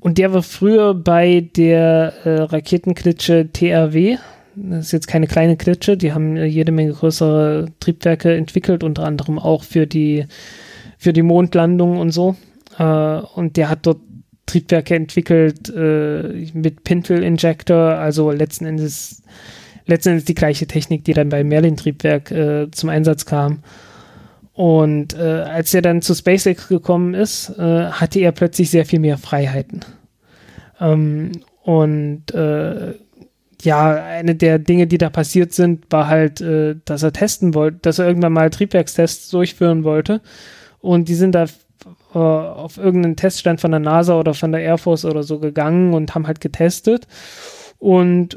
[0.00, 4.16] Und der war früher bei der äh, Raketenklitsche TRW.
[4.56, 9.04] Das ist jetzt keine kleine Klitsche, die haben äh, jede Menge größere Triebwerke entwickelt, unter
[9.04, 10.26] anderem auch für die,
[10.98, 12.36] für die Mondlandung und so.
[12.78, 14.00] Äh, und der hat dort
[14.46, 19.22] Triebwerke entwickelt äh, mit Pintle Injector, also letzten Endes
[19.86, 23.62] letztendlich die gleiche Technik, die dann beim Merlin-Triebwerk äh, zum Einsatz kam.
[24.52, 29.00] Und äh, als er dann zu SpaceX gekommen ist, äh, hatte er plötzlich sehr viel
[29.00, 29.80] mehr Freiheiten.
[30.80, 32.94] Ähm, und äh,
[33.62, 37.78] ja, eine der Dinge, die da passiert sind, war halt, äh, dass er testen wollte,
[37.82, 40.20] dass er irgendwann mal Triebwerkstests durchführen wollte.
[40.80, 41.44] Und die sind da
[42.14, 45.94] äh, auf irgendeinen Teststand von der NASA oder von der Air Force oder so gegangen
[45.94, 47.06] und haben halt getestet.
[47.78, 48.34] Und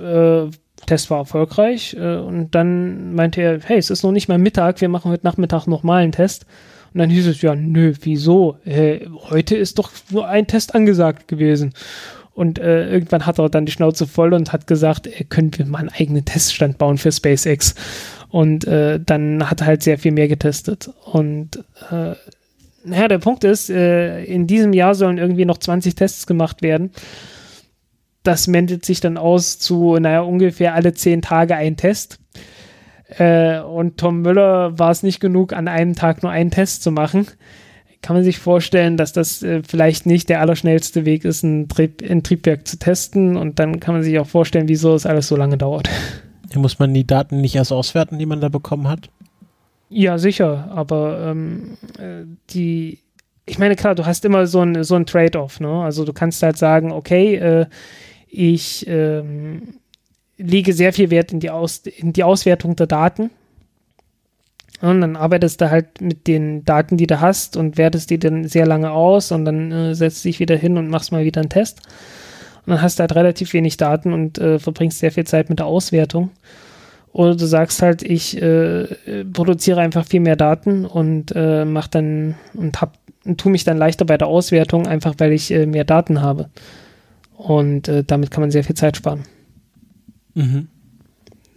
[0.85, 4.81] Test war erfolgreich äh, und dann meinte er, hey, es ist noch nicht mal Mittag,
[4.81, 6.45] wir machen heute Nachmittag nochmal einen Test.
[6.93, 8.57] Und dann hieß es, ja, nö, wieso?
[8.65, 11.73] Äh, heute ist doch nur ein Test angesagt gewesen.
[12.35, 15.65] Und äh, irgendwann hat er dann die Schnauze voll und hat gesagt, äh, können wir
[15.65, 17.73] mal einen eigenen Teststand bauen für SpaceX.
[18.29, 20.91] Und äh, dann hat er halt sehr viel mehr getestet.
[21.05, 22.13] Und äh,
[22.85, 26.91] naja, der Punkt ist, äh, in diesem Jahr sollen irgendwie noch 20 Tests gemacht werden
[28.23, 32.19] das meldet sich dann aus zu, naja, ungefähr alle zehn Tage ein Test.
[33.17, 36.91] Äh, und Tom Müller war es nicht genug, an einem Tag nur einen Test zu
[36.91, 37.27] machen.
[38.01, 42.01] Kann man sich vorstellen, dass das äh, vielleicht nicht der allerschnellste Weg ist, ein, Trieb,
[42.09, 43.37] ein Triebwerk zu testen.
[43.37, 45.89] Und dann kann man sich auch vorstellen, wieso es alles so lange dauert.
[46.51, 49.09] Ja, muss man die Daten nicht erst auswerten, die man da bekommen hat?
[49.89, 50.69] Ja, sicher.
[50.73, 52.99] Aber ähm, äh, die,
[53.45, 55.59] ich meine, klar, du hast immer so ein, so ein Trade-off.
[55.59, 55.83] Ne?
[55.83, 57.65] Also du kannst halt sagen, okay, äh,
[58.33, 59.75] ich ähm,
[60.37, 63.29] lege sehr viel Wert in die, Aus in die Auswertung der Daten.
[64.81, 68.47] Und dann arbeitest du halt mit den Daten, die du hast und wertest die dann
[68.47, 71.49] sehr lange aus und dann äh, setzt dich wieder hin und machst mal wieder einen
[71.49, 71.81] Test.
[72.65, 75.59] Und dann hast du halt relativ wenig Daten und äh, verbringst sehr viel Zeit mit
[75.59, 76.31] der Auswertung.
[77.13, 82.35] Oder du sagst halt, ich äh, produziere einfach viel mehr Daten und äh, mach dann
[82.55, 85.85] und hab und tu mich dann leichter bei der Auswertung, einfach weil ich äh, mehr
[85.85, 86.49] Daten habe.
[87.35, 89.23] Und äh, damit kann man sehr viel Zeit sparen.
[90.33, 90.67] Mhm.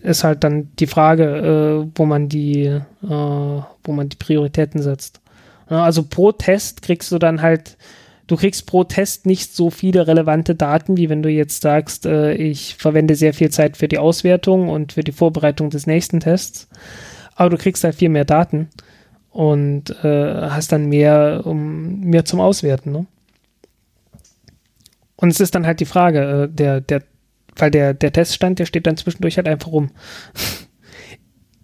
[0.03, 5.21] Ist halt dann die Frage, äh, wo man die, äh, wo man die Prioritäten setzt.
[5.71, 7.77] Ja, also pro Test kriegst du dann halt,
[8.27, 12.35] du kriegst pro Test nicht so viele relevante Daten, wie wenn du jetzt sagst, äh,
[12.35, 16.69] ich verwende sehr viel Zeit für die Auswertung und für die Vorbereitung des nächsten Tests.
[17.35, 18.69] Aber du kriegst halt viel mehr Daten
[19.31, 22.93] und äh, hast dann mehr, um mehr zum Auswerten.
[22.93, 23.07] Ne?
[25.17, 27.03] Und es ist dann halt die Frage, äh, der, der,
[27.57, 29.91] weil der, der Teststand, der steht dann zwischendurch halt einfach rum.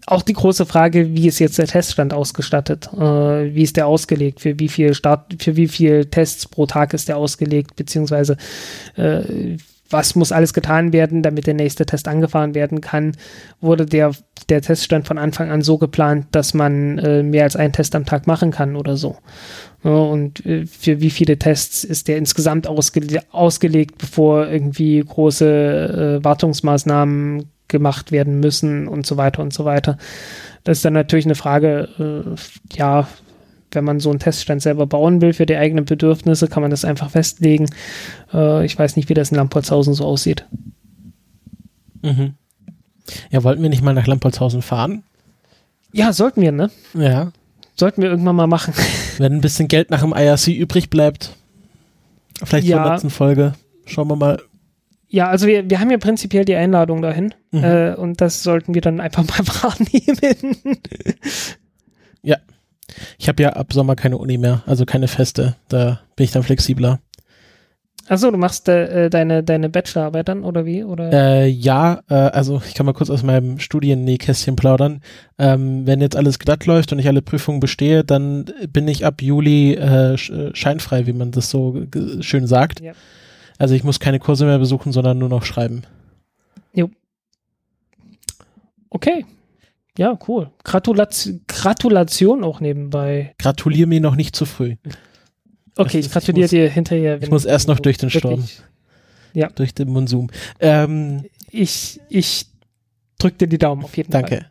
[0.07, 2.91] Auch die große Frage, wie ist jetzt der Teststand ausgestattet?
[2.93, 4.41] Äh, wie ist der ausgelegt?
[4.41, 7.77] Für wie viel Start, für wie viel Tests pro Tag ist der ausgelegt?
[7.77, 8.37] Beziehungsweise
[8.97, 9.57] äh,
[9.93, 13.17] was muss alles getan werden, damit der nächste Test angefahren werden kann?
[13.61, 14.13] Wurde der,
[14.49, 18.07] der Teststand von Anfang an so geplant, dass man äh, mehr als einen Test am
[18.07, 19.19] Tag machen kann oder so?
[19.85, 26.21] Ja, und äh, für wie viele Tests ist der insgesamt ausge ausgelegt, bevor irgendwie große
[26.21, 29.99] äh, Wartungsmaßnahmen gemacht werden müssen und so weiter und so weiter.
[30.63, 33.09] Das ist dann natürlich eine Frage, äh, ja,
[33.73, 36.85] wenn man so einen Teststand selber bauen will für die eigenen Bedürfnisse, kann man das
[36.85, 37.69] einfach festlegen.
[38.33, 40.47] Äh, ich weiß nicht, wie das in Lampolzhausen so aussieht.
[42.03, 42.35] Mhm.
[43.31, 45.03] Ja, wollten wir nicht mal nach Lampolzhausen fahren?
[45.93, 46.71] Ja, sollten wir, ne?
[46.95, 47.33] Ja.
[47.75, 48.75] Sollten wir irgendwann mal machen.
[49.19, 51.31] Wenn ein bisschen Geld nach dem IRC übrig bleibt,
[52.45, 52.83] vielleicht Ja.
[52.83, 53.55] zur letzten Folge,
[53.87, 54.41] schauen wir mal.
[55.09, 57.65] Ja, also wir, wir haben ja prinzipiell die Einladung dahin Mhm.
[57.65, 60.79] äh, und das sollten wir dann einfach mal wahrnehmen.
[63.19, 65.57] Ich habe ja ab Sommer keine Uni mehr, also keine Feste.
[65.69, 67.01] Da bin ich dann flexibler.
[68.09, 70.83] Achso, du machst äh, deine, deine Bachelorarbeit dann oder wie?
[70.83, 71.13] Oder?
[71.13, 75.03] Äh, ja, äh, also ich kann mal kurz aus meinem Studiennähkästchen plaudern.
[75.39, 79.23] Ähm, wenn jetzt alles glatt läuft und ich alle Prüfungen bestehe, dann bin ich ab
[79.23, 80.19] Juli äh, äh,
[80.55, 81.83] scheinfrei, wie man das so
[82.21, 82.81] schön sagt.
[82.81, 82.93] Ja.
[83.59, 85.83] Also ich muss keine Kurse mehr besuchen, sondern nur noch schreiben.
[88.93, 89.25] Okay.
[89.97, 90.51] Ja, cool.
[90.65, 93.35] Gratulation, Gratulation auch nebenbei.
[93.39, 94.77] Gratulier mir noch nicht zu früh.
[95.77, 97.23] Okay, Ich- ich gratuliere dir hinterher.
[97.23, 98.61] ich muss erst noch durch den wirklich-
[99.55, 100.29] durch den Monsum.
[100.61, 101.25] Ähm,
[101.55, 102.47] Ich, ich
[103.19, 104.47] drück dir die Daumen auf jeden danke.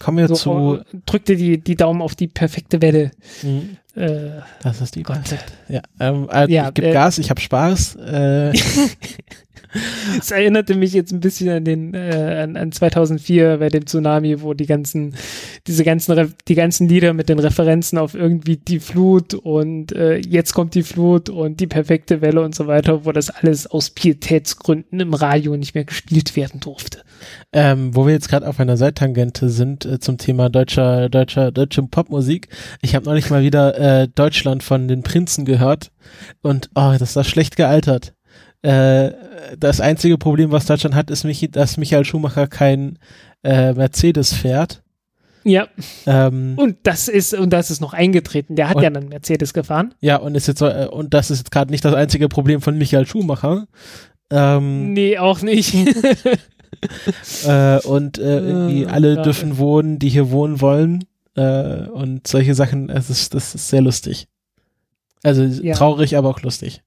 [0.00, 0.36] Kommen wir Fall.
[0.36, 0.42] zu.
[0.42, 3.12] So, äh, drück dir die, die Daumen auf die perfekte Welle.
[3.42, 5.20] Mhm, Äh, das ist die Gott.
[5.68, 7.94] Ja, ähm, also Ja, ich gebe äh, Gas, ich habe Spaß.
[7.96, 8.52] Äh,
[10.18, 14.40] Es erinnerte mich jetzt ein bisschen an den äh, an, an 2004 bei dem Tsunami,
[14.40, 15.14] wo die ganzen
[15.66, 20.16] diese ganzen Re die ganzen Lieder mit den Referenzen auf irgendwie die Flut und äh,
[20.16, 23.90] jetzt kommt die Flut und die perfekte Welle und so weiter, wo das alles aus
[23.90, 27.02] Pietätsgründen im Radio nicht mehr gespielt werden durfte.
[27.52, 31.82] Ähm, wo wir jetzt gerade auf einer Seittangente sind äh, zum Thema deutscher, deutscher, deutsche
[31.82, 32.48] Popmusik.
[32.82, 35.90] Ich habe neulich mal wieder äh, Deutschland von den Prinzen gehört
[36.42, 38.14] und oh, das war schlecht gealtert.
[38.64, 39.12] Äh,
[39.58, 42.98] das einzige Problem, was Deutschland hat, ist, dass Michael Schumacher kein
[43.42, 44.82] äh, Mercedes fährt.
[45.46, 45.68] Ja,
[46.06, 48.56] Ähm, und das ist und das ist noch eingetreten.
[48.56, 49.94] Der hat Und- ja dann Mercedes gefahren.
[50.00, 52.78] ja, und ist jetzt äh, und das ist jetzt gerade nicht das einzige Problem von
[52.78, 53.66] Michael Schumacher.
[54.30, 55.74] Ähm, Nee, auch nicht.
[57.46, 59.22] äh, und äh, irgendwie Äh, alle ja.
[59.22, 61.04] dürfen wohnen, die hier wohnen wollen.
[61.36, 64.28] Äh, und solche Sachen, es ist, das ist sehr lustig.
[65.22, 65.74] Also Ja.
[65.74, 66.82] traurig, aber auch lustig.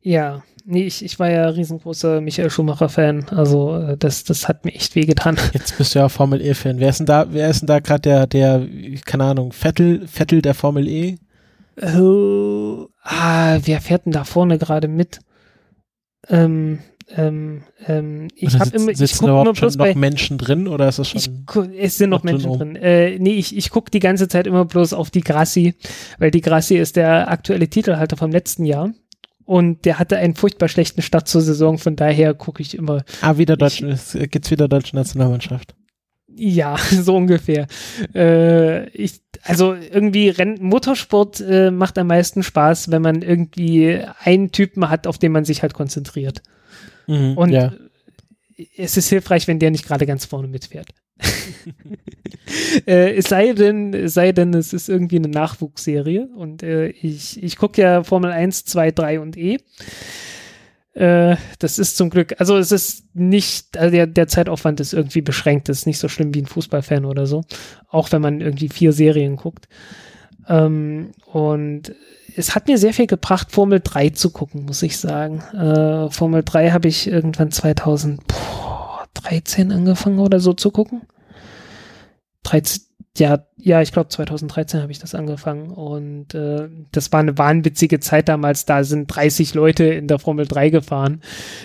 [0.00, 3.28] ja, nee, ich, ich war ja riesengroßer Michael Schumacher-Fan.
[3.30, 5.36] Also äh, das, das hat mir echt wehgetan.
[5.52, 6.78] Jetzt bist du ja Formel E-Fan.
[6.80, 8.66] Wer ist denn da, wer ist denn da gerade der, der,
[9.04, 11.16] keine Ahnung, Vettel, Vettel der Formel E?
[11.80, 15.20] Oh, ah, wer fährt denn da vorne gerade mit?
[16.28, 16.80] Ähm,
[17.16, 19.94] ähm, ähm, ich habe immer, ich sitzen guck da immer überhaupt schon bloß noch bei,
[19.94, 21.44] Menschen drin oder ist das ich, schon?
[21.46, 22.76] gu- es sind noch Menschen drin.
[22.76, 25.74] Äh, nee, ich, ich gucke die ganze Zeit immer bloß auf die Grassi,
[26.18, 28.92] weil die Grassi ist der aktuelle Titelhalter vom letzten Jahr.
[29.44, 33.38] Und der hatte einen furchtbar schlechten Start zur Saison, von daher gucke ich immer, Ah,
[33.38, 35.74] wieder deutsche, es gibt's wieder deutsche Nationalmannschaft.
[36.34, 37.66] ja, so ungefähr.
[38.14, 44.52] Äh, ich, also irgendwie Renn Motorsport äh, macht am meisten Spaß, wenn man irgendwie einen
[44.52, 46.42] Typen hat, auf den man sich halt konzentriert.
[47.08, 47.72] Mhm, Und ja.
[48.76, 50.88] es ist hilfreich, wenn der nicht gerade ganz vorne mitfährt.
[52.86, 57.42] Äh, es sei denn, es sei denn, es ist irgendwie eine Nachwuchsserie und äh, ich,
[57.42, 59.58] ich gucke ja Formel 1, 2, 3 und E.
[60.94, 65.22] Äh, das ist zum Glück, also es ist nicht, also der, der Zeitaufwand ist irgendwie
[65.22, 67.44] beschränkt, das ist nicht so schlimm wie ein Fußballfan oder so,
[67.88, 69.68] auch wenn man irgendwie vier Serien guckt.
[70.48, 71.94] Ähm, und
[72.36, 75.40] es hat mir sehr viel gebracht, Formel 3 zu gucken, muss ich sagen.
[75.54, 81.00] Äh, Formel 3 habe ich irgendwann 2013 angefangen oder so zu gucken.
[82.42, 82.82] 13,
[83.18, 88.00] ja, ja, ich glaube 2013 habe ich das angefangen und äh, das war eine wahnwitzige
[88.00, 88.64] Zeit damals.
[88.64, 91.20] Da sind 30 Leute in der Formel 3 gefahren.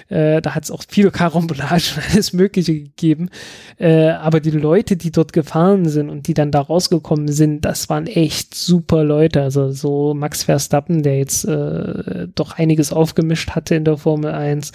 [0.10, 3.30] Äh, da hat es auch viel Karambolage und alles Mögliche gegeben.
[3.78, 7.88] Äh, aber die Leute, die dort gefahren sind und die dann da rausgekommen sind, das
[7.88, 9.42] waren echt super Leute.
[9.42, 14.74] Also so Max Verstappen, der jetzt äh, doch einiges aufgemischt hatte in der Formel 1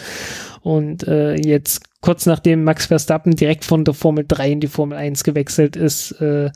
[0.63, 4.99] und äh, jetzt kurz nachdem Max Verstappen direkt von der Formel 3 in die Formel
[4.99, 6.51] 1 gewechselt ist, äh,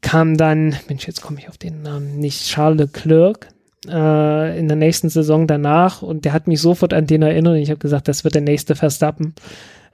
[0.00, 3.48] kam dann, Mensch, jetzt komme ich auf den Namen nicht, Charles Leclerc
[3.88, 7.70] äh, in der nächsten Saison danach und der hat mich sofort an den erinnert ich
[7.70, 9.34] habe gesagt, das wird der nächste Verstappen.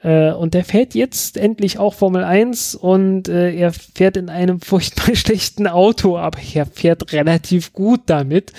[0.03, 4.61] Äh, und der fährt jetzt endlich auch Formel 1 und äh, er fährt in einem
[4.63, 8.53] furchtbar schlechten Auto, aber er fährt relativ gut damit.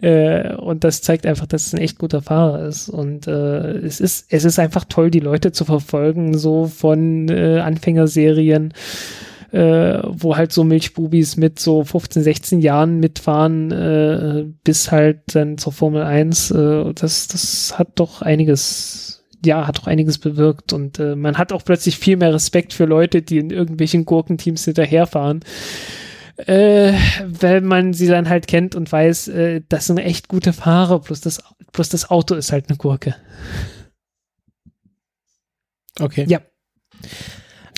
[0.00, 2.88] Äh, und das zeigt einfach, dass es ein echt guter Fahrer ist.
[2.88, 7.60] Und äh, es ist, es ist einfach toll, die Leute zu verfolgen, so von äh,
[7.60, 8.74] Anfängerserien
[9.52, 15.58] äh, wo halt so Milchbubis mit so 15, 16 Jahren mitfahren, äh, bis halt dann
[15.58, 16.50] zur Formel 1.
[16.52, 21.52] Äh, das, das hat doch einiges ja, hat auch einiges bewirkt und äh, man hat
[21.52, 25.40] auch plötzlich viel mehr Respekt für Leute, die in irgendwelchen Gurkenteams hinterherfahren.
[26.36, 26.94] Äh,
[27.24, 31.20] weil man sie dann halt kennt und weiß, äh, das sind echt gute Fahrer, plus
[31.20, 31.42] das,
[31.72, 33.14] plus das Auto ist halt eine Gurke.
[36.00, 36.24] Okay.
[36.28, 36.40] Ja.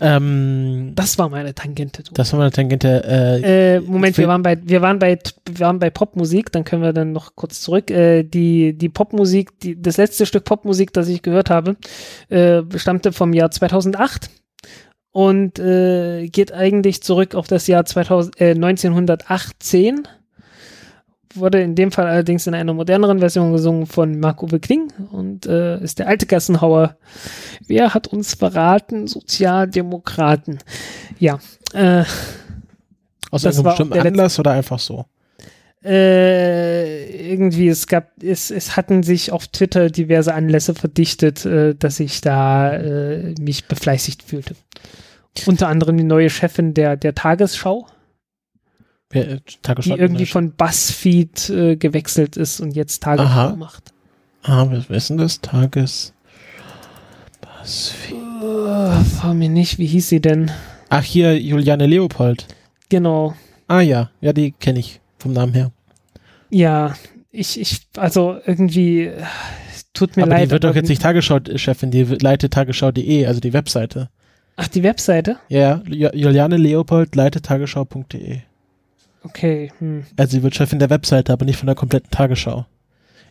[0.04, 2.02] Ähm, Das war meine Tangente.
[2.02, 2.12] Du.
[2.12, 3.02] das war meine Tangente.
[3.04, 6.82] Äh, Äh, Moment, wir waren bei, wir waren bei, wir waren bei Popmusik, dann können
[6.82, 7.90] wir dann noch kurz zurück.
[7.90, 11.76] Äh, die, die Popmusik, die, das letzte Stück Popmusik, das ich gehört habe,
[12.28, 14.28] äh, stammte vom Jahr 2008
[15.10, 20.02] und äh, geht eigentlich zurück auf das Jahr 2000, äh, 1918.
[21.34, 25.82] Wurde in dem Fall allerdings in einer moderneren Version gesungen von Marc-Uwe Kling und äh,
[25.82, 26.96] ist der alte Gassenhauer.
[27.66, 29.06] Wer hat uns verraten?
[29.06, 30.58] Sozialdemokraten.
[31.18, 31.38] Ja,
[31.72, 32.04] äh,
[33.30, 35.06] aus war bestimmten Anlass oder einfach so?
[35.84, 42.00] äh, irgendwie, es gab, es, es hatten sich auf Twitter diverse Anlässe verdichtet, äh, dass
[42.00, 44.56] ich da äh, mich befleißigt fühlte.
[45.46, 47.86] Unter anderem die neue Chefin der, der Tagesschau,
[49.14, 49.40] äh,
[49.82, 53.92] die irgendwie von BuzzFeed äh, gewechselt ist und jetzt Tagesschau macht.
[54.42, 55.40] Ah, ist denn das?
[55.40, 56.12] Tages.
[57.40, 58.14] BuzzFeed.
[58.42, 60.50] Uh, mir nicht, wie hieß sie denn?
[60.90, 62.46] Ach, hier Juliane Leopold.
[62.90, 63.34] Genau.
[63.68, 65.72] Ah ja, ja, die kenne ich vom Namen her.
[66.50, 66.94] Ja,
[67.30, 69.22] ich, ich, also irgendwie, äh,
[69.94, 70.46] tut mir aber leid.
[70.46, 74.10] die wird doch jetzt nicht Tagesschau-Chefin, die leitet tagesschau.de, also die Webseite.
[74.56, 75.38] Ach, die Webseite?
[75.48, 78.40] Ja, Ju- Juliane Leopold leitet tagesschau.de.
[79.24, 79.72] Okay.
[79.78, 80.04] Hm.
[80.16, 82.66] Also sie wird Chefin der Webseite, aber nicht von der kompletten Tagesschau.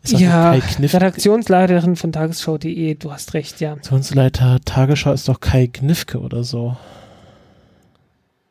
[0.05, 0.51] Ja?
[0.51, 3.71] Redaktionsleiterin von Tagesschau.de, du hast recht, ja.
[3.71, 6.75] Redaktionsleiter Tagesschau ist doch Kai Knifke oder so.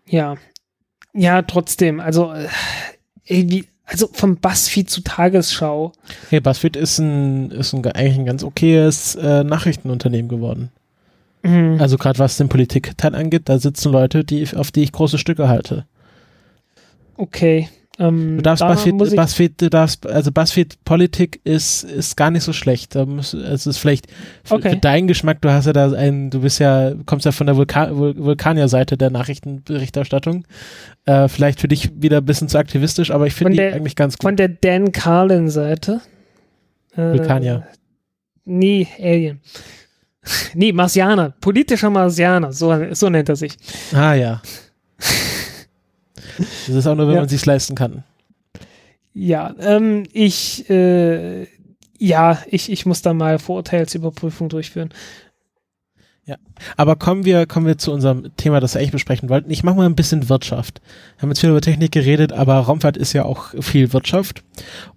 [0.09, 0.36] Ja.
[1.12, 2.48] Ja, trotzdem, also äh,
[3.27, 5.93] irgendwie, also vom Buzzfeed zu Tagesschau.
[6.31, 10.70] Hey, BuzzFeed ist ein, ist ein, eigentlich ein ganz okayes äh, Nachrichtenunternehmen geworden.
[11.43, 11.77] Mhm.
[11.81, 15.48] Also gerade was den Politikteil angeht, da sitzen Leute, die, auf die ich große Stücke
[15.48, 15.85] halte.
[17.16, 17.68] Okay.
[17.98, 22.55] Ähm, Du darfst BuzzFeed, BuzzFeed, du darfst, also BuzzFeed Politik ist, ist gar nicht so
[22.55, 22.97] schlecht.
[22.97, 24.06] Es ist vielleicht
[24.44, 24.70] für, Okay.
[24.70, 27.56] für deinen Geschmack, du hast ja da einen, du bist ja, kommst ja von der
[27.56, 30.47] Vulkan, Vul Vulkanier-Seite der Nachrichtenberichterstattung.
[31.05, 34.16] Äh, vielleicht für dich wieder ein bisschen zu aktivistisch, aber ich finde die eigentlich ganz
[34.16, 34.22] gut.
[34.22, 36.01] von der Dan Carlin-Seite.
[36.97, 37.66] Äh, Vulkanier.
[38.47, 39.40] Nee, Alien.
[40.55, 41.34] nee, Marsianer.
[41.43, 43.55] Politischer Marsianer, so, so nennt er sich.
[43.94, 44.40] Ah ja.
[46.38, 47.20] Das ist auch nur, wenn Ja.
[47.22, 48.04] man sich's leisten kann.
[49.14, 51.46] Ja, ähm, ich, äh,
[51.98, 54.90] ja, ich, ich muss da mal Vorurteilsüberprüfung durchführen.
[56.77, 59.51] Aber kommen wir, kommen wir zu unserem Thema, das wir eigentlich besprechen wollten.
[59.51, 60.81] Ich mache mal ein bisschen Wirtschaft.
[61.16, 64.44] Wir haben jetzt viel über Technik geredet, aber Raumfahrt ist ja auch viel Wirtschaft.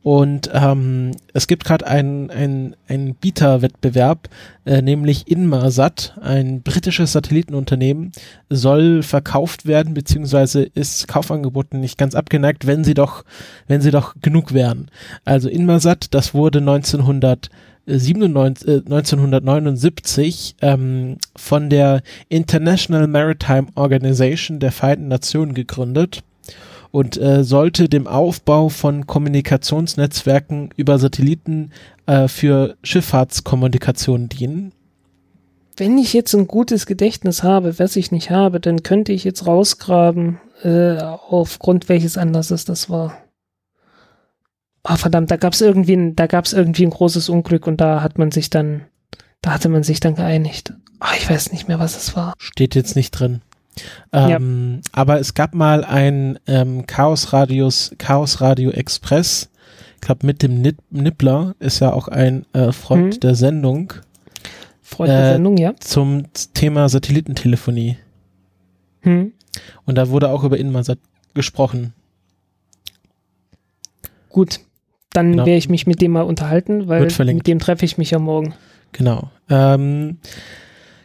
[0.03, 4.29] Und ähm, es gibt gerade einen ein, ein Bieterwettbewerb,
[4.65, 8.11] äh, nämlich Inmarsat, ein britisches Satellitenunternehmen,
[8.49, 13.25] soll verkauft werden, beziehungsweise ist Kaufangeboten nicht ganz abgeneigt, wenn sie doch,
[13.67, 14.91] wenn sie doch genug wären.
[15.23, 17.49] Also Inmarsat, das wurde 1900
[17.87, 26.23] 97, äh, 1979 ähm, von der International Maritime Organization der Vereinten Nationen gegründet
[26.91, 31.71] und äh, sollte dem Aufbau von Kommunikationsnetzwerken über Satelliten
[32.05, 34.71] äh, für Schifffahrtskommunikation dienen.
[35.77, 39.45] Wenn ich jetzt ein gutes Gedächtnis habe, was ich nicht habe, dann könnte ich jetzt
[39.45, 43.17] rausgraben, äh, aufgrund welches Anlasses das war.
[44.87, 48.17] Ah, verdammt, da gab's irgendwie, ein, da gab's irgendwie ein großes Unglück und da hat
[48.17, 48.85] man sich dann,
[49.41, 50.73] da hatte man sich dann geeinigt.
[50.99, 52.33] Ah, ich weiß nicht mehr, was es war.
[52.37, 53.41] Steht jetzt nicht drin.
[54.13, 59.49] Ähm, Aber es gab mal ein ähm, Chaos Radius, Chaos Radio Express.
[59.95, 63.19] Ich glaube, mit dem Nip Nippler ist ja auch ein äh, Freund Mhm.
[63.21, 63.93] der Sendung
[64.81, 65.73] Freund der Äh, Sendung, ja.
[65.79, 67.97] zum Thema Satellitentelefonie.
[69.01, 69.33] Hm.
[69.85, 70.99] Und da wurde auch über Inmarsat
[71.33, 71.93] gesprochen.
[74.29, 74.59] Gut,
[75.15, 75.45] dann Genau.
[75.45, 78.53] werde ich mich mit dem mal unterhalten, weil mit dem treffe ich mich ja morgen.
[78.91, 79.29] Genau.
[79.49, 80.17] Ähm,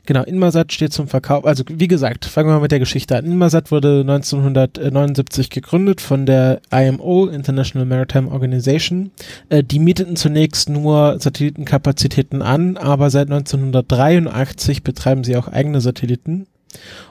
[0.06, 1.44] genau, Inmarsat steht zum Verkauf.
[1.44, 3.24] Also wie gesagt, fangen wir mal mit der Geschichte an.
[3.24, 9.10] Inmarsat wurde 1979 gegründet von der IMO, International Maritime Organization.
[9.48, 16.46] Äh, die mieteten zunächst nur Satellitenkapazitäten an, aber seit 1983 betreiben sie auch eigene Satelliten.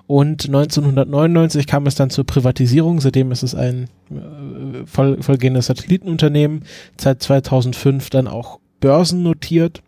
[0.08, 6.64] Und 1999 kam es dann zur Privatisierung, seitdem ist es ein äh, voll, vollgehendes Satellitenunternehmen,
[6.98, 9.82] seit 2005 dann auch börsennotiert.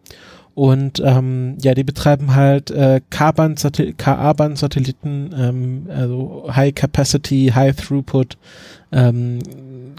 [0.53, 8.37] Und ähm, ja, die betreiben halt äh, KA-Band-Satelliten, ähm, also High Capacity, High Throughput,
[8.91, 9.39] ähm,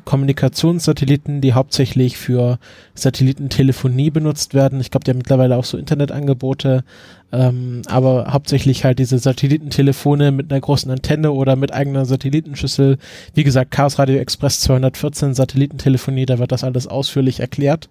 [0.04, 2.58] Kommunikationssatelliten, die hauptsächlich für
[2.94, 4.80] Satellitentelefonie benutzt werden.
[4.80, 6.84] Ich glaube, die haben mittlerweile auch so Internetangebote,
[7.32, 12.98] ähm, aber hauptsächlich halt diese Satellitentelefone mit einer großen Antenne oder mit eigener Satellitenschüssel.
[13.34, 17.88] Wie gesagt, Chaos Radio Express 214 Satellitentelefonie, da wird das alles ausführlich erklärt.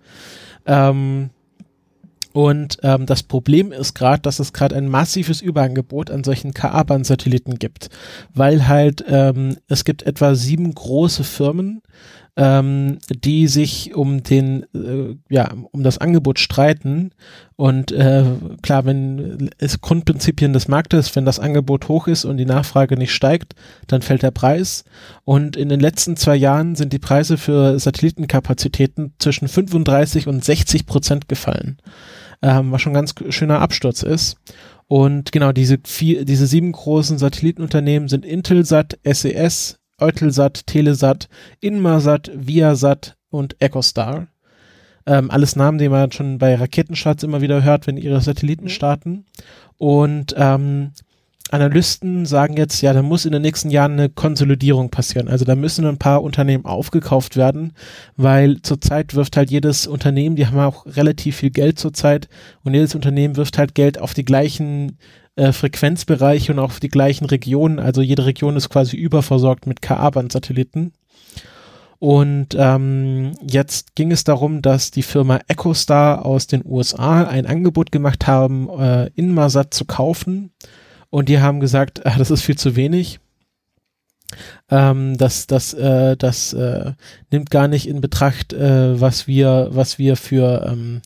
[0.65, 1.31] Ähm,
[2.33, 7.55] und ähm, das Problem ist gerade, dass es gerade ein massives Überangebot an solchen KA-Band-Satelliten
[7.59, 7.89] gibt,
[8.33, 11.81] weil halt ähm, es gibt etwa sieben große Firmen,
[12.37, 17.11] ähm, die sich um den, äh, ja, um das Angebot streiten.
[17.55, 18.23] Und äh,
[18.61, 23.13] klar, wenn es Grundprinzipien des Marktes, wenn das Angebot hoch ist und die Nachfrage nicht
[23.13, 23.53] steigt,
[23.87, 24.85] dann fällt der Preis.
[25.25, 30.85] Und in den letzten zwei Jahren sind die Preise für Satellitenkapazitäten zwischen 35 und 60
[30.85, 31.77] Prozent gefallen
[32.41, 34.37] ähm, was schon ganz schöner Absturz ist.
[34.87, 41.29] Und genau, diese vier, diese sieben großen Satellitenunternehmen sind Intelsat, SES, Eutelsat, Telesat,
[41.59, 44.27] Inmarsat, Viasat und Ecostar.
[45.05, 49.25] Ähm, alles Namen, die man schon bei Raketenstarts immer wieder hört, wenn ihre Satelliten starten.
[49.77, 50.91] Und ähm,
[51.51, 55.27] Analysten sagen jetzt, ja, da muss in den nächsten Jahren eine Konsolidierung passieren.
[55.27, 57.73] Also da müssen ein paar Unternehmen aufgekauft werden,
[58.15, 62.29] weil zurzeit wirft halt jedes Unternehmen, die haben auch relativ viel Geld zurzeit
[62.63, 64.97] und jedes Unternehmen wirft halt Geld auf die gleichen
[65.35, 67.79] äh, Frequenzbereiche und auf die gleichen Regionen.
[67.79, 70.93] Also jede Region ist quasi überversorgt mit KA-Band-Satelliten.
[71.99, 77.91] Und ähm, jetzt ging es darum, dass die Firma EchoStar aus den USA ein Angebot
[77.91, 80.51] gemacht haben, äh, Inmarsat zu kaufen.
[81.11, 83.19] Und die haben gesagt, ah, das ist viel zu wenig.
[84.69, 86.93] Ähm, das das, äh, das äh,
[87.31, 91.01] nimmt gar nicht in Betracht, äh, was wir, was wir für ähm,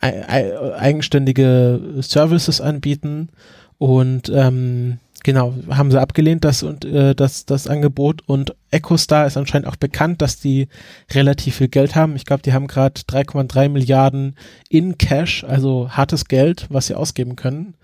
[0.00, 3.30] ei- ei- eigenständige Services anbieten.
[3.78, 8.22] Und ähm, genau, haben sie abgelehnt, das und äh, das, das Angebot.
[8.26, 10.68] Und EchoStar ist anscheinend auch bekannt, dass die
[11.12, 12.16] relativ viel Geld haben.
[12.16, 14.36] Ich glaube, die haben gerade 3,3 Milliarden
[14.70, 17.74] in Cash, also hartes Geld, was sie ausgeben können.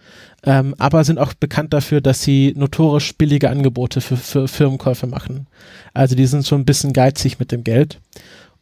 [0.45, 5.47] Ähm, aber sind auch bekannt dafür, dass sie notorisch billige Angebote für, für Firmenkäufe machen.
[5.95, 8.01] Also die sind so ein bisschen geizig mit dem Geld.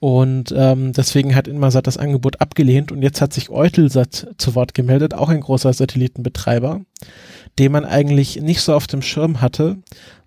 [0.01, 4.72] Und ähm, deswegen hat Inmarsat das Angebot abgelehnt und jetzt hat sich Eutelsat zu Wort
[4.72, 6.81] gemeldet, auch ein großer Satellitenbetreiber,
[7.59, 9.77] den man eigentlich nicht so auf dem Schirm hatte,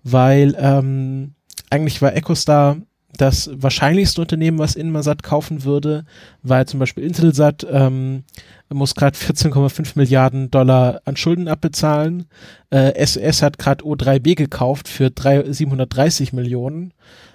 [0.04, 1.34] weil ähm,
[1.70, 2.76] eigentlich war EchoStar
[3.16, 6.04] das wahrscheinlichste Unternehmen, was Inmarsat kaufen würde,
[6.42, 8.24] weil zum Beispiel Intelsat ähm,
[8.72, 12.26] muss gerade 14,5 Milliarden Dollar an Schulden abbezahlen.
[12.70, 16.92] Äh, SES hat gerade O3B gekauft für drei, 730 Millionen.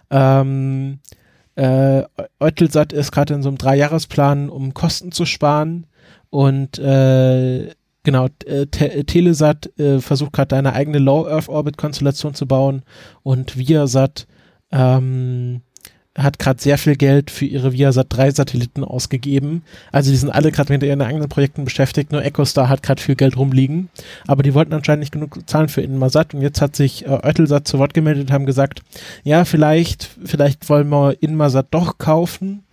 [0.10, 0.99] Ähm,
[1.60, 2.06] äh,
[2.40, 5.88] Eutelsat ist gerade in so einem Dreijahresplan, um Kosten zu sparen.
[6.30, 7.72] Und äh,
[8.03, 12.84] genau, äh, Te Telesat äh, versucht gerade eine eigene Low Earth Orbit Konstellation zu bauen.
[13.23, 14.26] Und Viasat
[14.72, 15.61] ähm,
[16.18, 19.64] hat gerade sehr viel Geld für ihre Viasat 3 Satelliten ausgegeben.
[19.91, 22.11] Also die sind alle gerade mit ihren eigenen Projekten beschäftigt.
[22.11, 23.90] Nur EchoStar hat gerade viel Geld rumliegen.
[24.27, 26.34] Aber die wollten anscheinend nicht genug zahlen für Inmarsat.
[26.34, 28.81] Und jetzt hat sich äh, Eutelsat zu Wort gemeldet und haben gesagt,
[29.23, 32.64] ja, vielleicht, vielleicht wollen wir Inmarsat doch kaufen.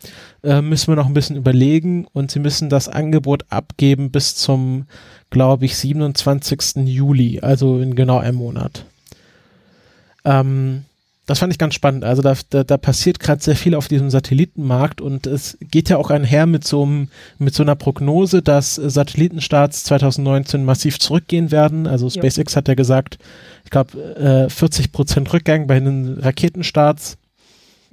[0.43, 2.07] Äh, müssen wir noch ein bisschen überlegen.
[2.13, 4.87] Und sie müssen das Angebot abgeben bis zum,
[5.29, 6.87] glaube ich, 27.
[6.87, 7.41] Juli.
[7.41, 8.87] Also in genau einem Monat.
[10.25, 10.85] Ähm,
[11.27, 12.05] das fand ich ganz spannend.
[12.05, 15.97] Also da, da, da passiert gerade sehr viel auf diesem Satellitenmarkt und es geht ja
[15.97, 17.09] auch einher mit so, einem,
[17.39, 21.87] mit so einer Prognose, dass Satellitenstarts 2019 massiv zurückgehen werden.
[21.89, 22.13] Also Ja.
[22.13, 23.19] SpaceX hat ja gesagt,
[23.65, 27.19] ich glaube, äh, 40 Prozent Rückgang bei den Raketenstarts.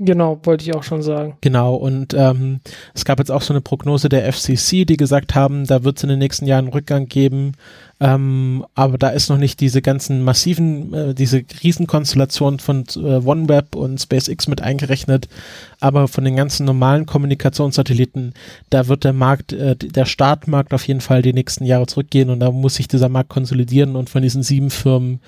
[0.06, 1.38] Genau, wollte ich auch schon sagen.
[1.40, 2.60] Genau, und ähm,
[2.94, 6.04] es gab jetzt auch so eine Prognose der FCC, die gesagt haben, da wird es
[6.04, 7.54] in den nächsten Jahren einen Rückgang geben,
[8.02, 13.76] ähm, aber da ist noch nicht diese ganzen massiven, äh, diese Riesenkonstellation von äh, OneWeb
[13.76, 15.30] und SpaceX mit eingerechnet,
[15.80, 18.34] aber von den ganzen normalen Kommunikationssatelliten,
[18.70, 22.42] da wird der Markt, äh, der Startmarkt auf jeden Fall die nächsten Jahre zurückgehen und
[22.42, 25.22] da muss sich dieser Markt konsolidieren und von diesen sieben Firmen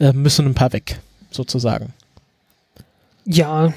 [0.00, 1.00] äh, müssen ein paar weg,
[1.30, 1.92] sozusagen.
[3.24, 3.72] Ja,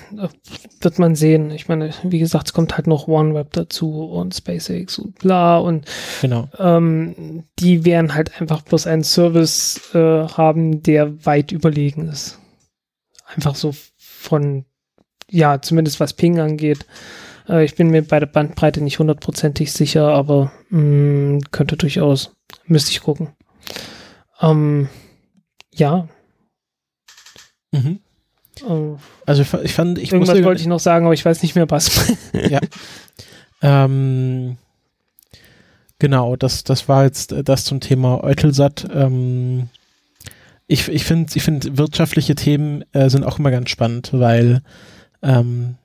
[0.82, 1.52] wird man sehen.
[1.52, 5.86] Ich meine, wie gesagt, es kommt halt noch OneWeb dazu und SpaceX und bla und
[6.22, 6.50] genau.
[6.58, 12.40] ähm, die werden halt einfach bloß einen Service äh, haben, der weit überlegen ist.
[13.28, 14.66] Einfach so von,
[15.30, 16.88] ja, zumindest was Ping angeht.
[17.48, 22.36] Äh, ich bin mir bei der Bandbreite nicht hundertprozentig sicher, aber mh, mm, könnte durchaus.
[22.66, 23.30] Müsste ich gucken.
[24.42, 24.90] Ähm,
[25.72, 26.08] ja.
[27.72, 28.00] Mhm.
[28.68, 28.98] Oh.
[29.26, 31.70] Also ich, ich fand, ich Irgendwas wollte ich noch sagen, aber ich weiß nicht mehr
[31.70, 32.14] was.
[32.34, 32.60] ja.
[33.62, 34.58] Ähm,
[36.00, 38.88] genau, das, das war jetzt das zum Thema Eutelsat.
[38.94, 39.70] Ähm,
[40.68, 44.62] ich ich finde, ich find, wirtschaftliche Themen äh, sind auch immer ganz spannend, weil
[45.22, 45.76] ähm,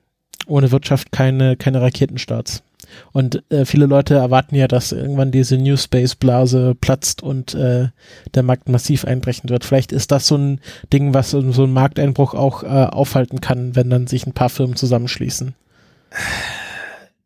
[0.47, 2.63] ohne Wirtschaft keine, keine Raketenstarts.
[3.11, 7.89] Und äh, viele Leute erwarten ja, dass irgendwann diese New Space Blase platzt und äh,
[8.33, 9.65] der Markt massiv einbrechen wird.
[9.65, 10.59] Vielleicht ist das so ein
[10.91, 14.75] Ding, was so ein Markteinbruch auch äh, aufhalten kann, wenn dann sich ein paar Firmen
[14.75, 15.55] zusammenschließen.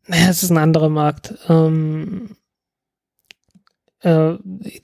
[0.06, 1.34] Naja, es ist ein anderer Markt.
[1.48, 2.36] Ähm,
[4.00, 4.34] äh,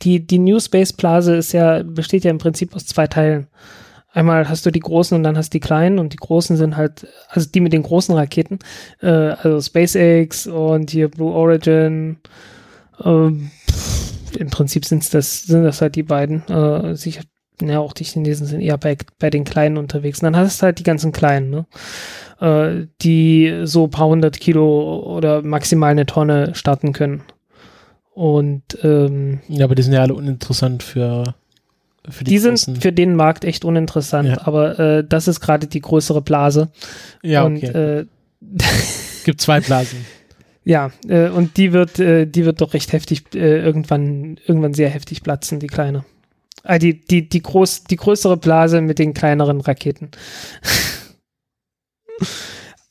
[0.02, 3.46] die, die New Space Blase ist ja, besteht ja im Prinzip aus zwei Teilen.
[4.12, 6.76] Einmal hast du die großen und dann hast du die kleinen und die großen sind
[6.76, 8.59] halt, also die mit den großen Raketen,
[9.01, 12.18] äh, also SpaceX und hier Blue Origin.
[13.02, 13.51] Ähm,
[14.39, 16.47] Im Prinzip sind's das, sind das halt die beiden.
[16.48, 17.22] Äh, sicher,
[17.60, 20.20] ja, auch die Chinesen sind eher bei, bei den Kleinen unterwegs.
[20.20, 21.66] Und dann hast du halt die ganzen Kleinen, ne?
[22.40, 27.22] Äh, die so paar hundert Kilo oder maximal eine Tonne starten können.
[28.14, 31.34] Und ähm, ja, aber die sind ja alle uninteressant für
[32.08, 34.46] die, die sind für den Markt echt uninteressant, ja.
[34.46, 36.70] aber äh, das ist gerade die größere Blase.
[37.22, 38.00] Ja, und, okay.
[38.00, 38.06] Äh,
[39.24, 40.04] Gibt zwei Blasen.
[40.64, 44.90] Ja, äh, und die wird, äh, die wird doch recht heftig, äh, irgendwann, irgendwann sehr
[44.90, 46.04] heftig platzen, die kleine.
[46.64, 50.10] Ah, die, die, die, groß, die größere Blase mit den kleineren Raketen.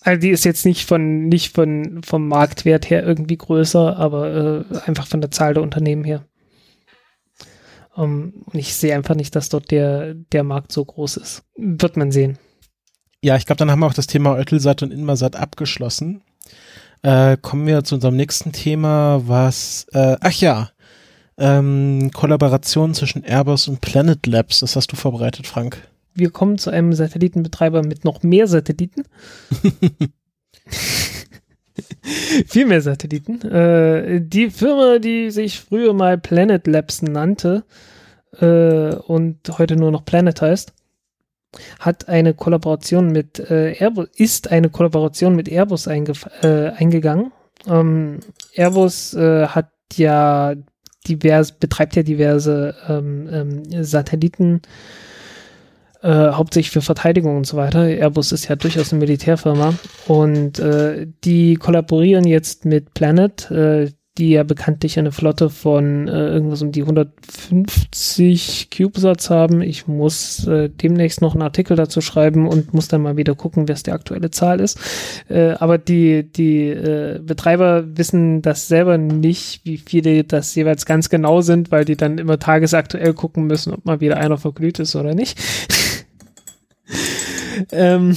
[0.01, 4.77] also die ist jetzt nicht von, nicht von, vom Marktwert her irgendwie größer, aber äh,
[4.85, 6.25] einfach von der Zahl der Unternehmen her.
[7.93, 11.43] Um, ähm, und ich sehe einfach nicht, dass dort der, der Markt so groß ist.
[11.57, 12.37] Wird man sehen.
[13.23, 16.21] Ja, ich glaube, dann haben wir auch das Thema Eutelsat und Inmarsat abgeschlossen.
[17.03, 20.71] Äh, kommen wir zu unserem nächsten Thema, was, äh, ach ja,
[21.37, 24.59] ähm, Kollaboration zwischen Airbus und Planet Labs.
[24.59, 25.87] Das hast du vorbereitet, Frank.
[26.13, 29.03] Wir kommen zu einem Satellitenbetreiber mit noch mehr Satelliten.
[32.03, 33.41] Viel mehr Satelliten.
[33.41, 37.63] Äh, die Firma, die sich früher mal Planet Labs nannte
[38.39, 40.73] äh, und heute nur noch Planet heißt,
[41.79, 47.31] hat eine Kollaboration mit äh, Airbus, ist eine Kollaboration mit Airbus äh, eingegangen.
[47.67, 48.19] Ähm,
[48.55, 50.55] Airbus äh, hat ja
[51.07, 54.61] divers, betreibt ja diverse ähm, ähm, Satelliten
[56.01, 57.85] äh, hauptsächlich für Verteidigung und so weiter.
[57.85, 59.73] Airbus ist ja durchaus eine Militärfirma
[60.07, 66.27] und äh, die kollaborieren jetzt mit Planet, äh, die ja bekanntlich eine Flotte von äh,
[66.27, 69.61] irgendwas um die 150 CubeSats haben.
[69.61, 73.69] Ich muss äh, demnächst noch einen Artikel dazu schreiben und muss dann mal wieder gucken,
[73.69, 74.77] was die aktuelle Zahl ist.
[75.29, 81.09] Äh, aber die, die äh, Betreiber wissen das selber nicht, wie viele das jeweils ganz
[81.09, 84.95] genau sind, weil die dann immer tagesaktuell gucken müssen, ob mal wieder einer verglüht ist
[84.97, 85.39] oder nicht.
[87.71, 88.15] Ähm,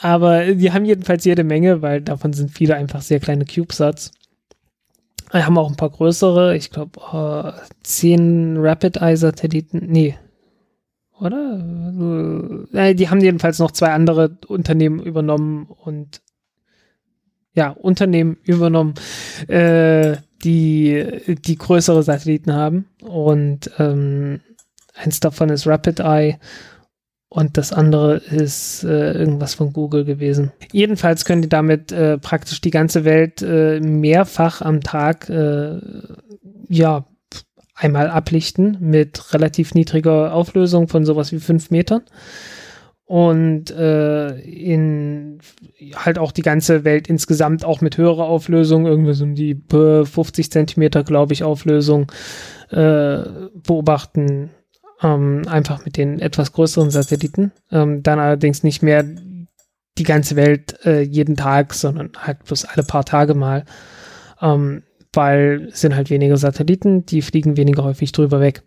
[0.00, 4.12] aber die haben jedenfalls jede Menge, weil davon sind viele einfach sehr kleine CubeSats.
[5.32, 7.52] Wir haben auch ein paar größere, ich glaube, uh,
[7.82, 10.16] zehn Rapid-Eye-Satelliten, nee,
[11.20, 12.66] oder?
[12.72, 16.22] Äh, die haben jedenfalls noch zwei andere Unternehmen übernommen und
[17.52, 18.94] ja, Unternehmen übernommen,
[19.48, 22.86] äh, die, die größere Satelliten haben.
[23.02, 24.40] Und ähm,
[24.94, 26.38] eins davon ist Rapid Eye
[27.32, 30.50] und das andere ist äh, irgendwas von Google gewesen.
[30.72, 35.78] Jedenfalls können die damit äh, praktisch die ganze Welt äh, mehrfach am Tag äh,
[36.68, 37.06] ja
[37.76, 42.02] einmal ablichten mit relativ niedriger Auflösung von sowas wie fünf Metern
[43.04, 45.38] und äh, in
[45.94, 50.50] halt auch die ganze Welt insgesamt auch mit höherer Auflösung, irgendwie so um die 50
[50.50, 52.10] Zentimeter, glaube ich, Auflösung
[52.70, 53.22] äh,
[53.54, 54.50] beobachten
[55.02, 57.52] ähm, einfach mit den etwas größeren Satelliten.
[57.70, 59.04] Ähm, dann allerdings nicht mehr
[59.98, 63.64] die ganze Welt äh, jeden Tag, sondern halt bloß alle paar Tage mal.
[64.40, 64.82] Ähm,
[65.12, 68.62] weil es sind halt weniger Satelliten, die fliegen weniger häufig drüber weg.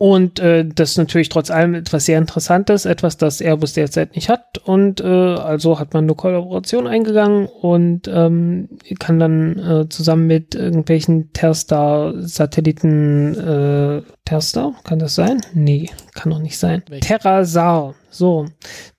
[0.00, 4.28] Und äh, das ist natürlich trotz allem etwas sehr Interessantes, etwas, das Airbus derzeit nicht
[4.28, 4.58] hat.
[4.58, 8.68] Und äh, also hat man eine Kollaboration eingegangen und ähm,
[9.00, 15.40] kann dann äh, zusammen mit irgendwelchen Terstar-Satelliten, äh, Terstar, kann das sein?
[15.52, 16.84] Nee, kann doch nicht sein.
[16.88, 17.00] Welch?
[17.00, 18.46] Terrasar, so.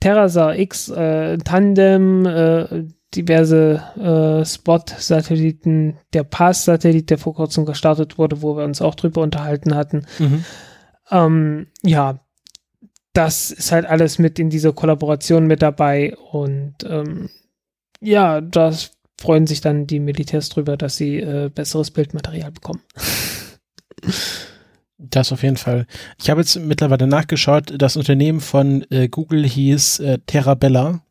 [0.02, 2.84] Terrasar X, äh, Tandem, äh,
[3.16, 9.22] diverse äh, Spot-Satelliten, der PASS-Satellit, der vor kurzem gestartet wurde, wo wir uns auch drüber
[9.22, 10.06] unterhalten hatten.
[10.20, 10.44] Mhm.
[11.12, 12.20] Ähm, ja,
[13.14, 17.30] das ist halt alles mit in dieser Kollaboration mit dabei und ähm,
[18.02, 22.82] ja, das freuen sich dann die Militärs drüber, dass sie äh, besseres Bildmaterial bekommen.
[25.02, 25.88] Das auf jeden Fall.
[26.22, 31.02] Ich habe jetzt mittlerweile nachgeschaut, das Unternehmen von äh, Google hieß äh, Terrabella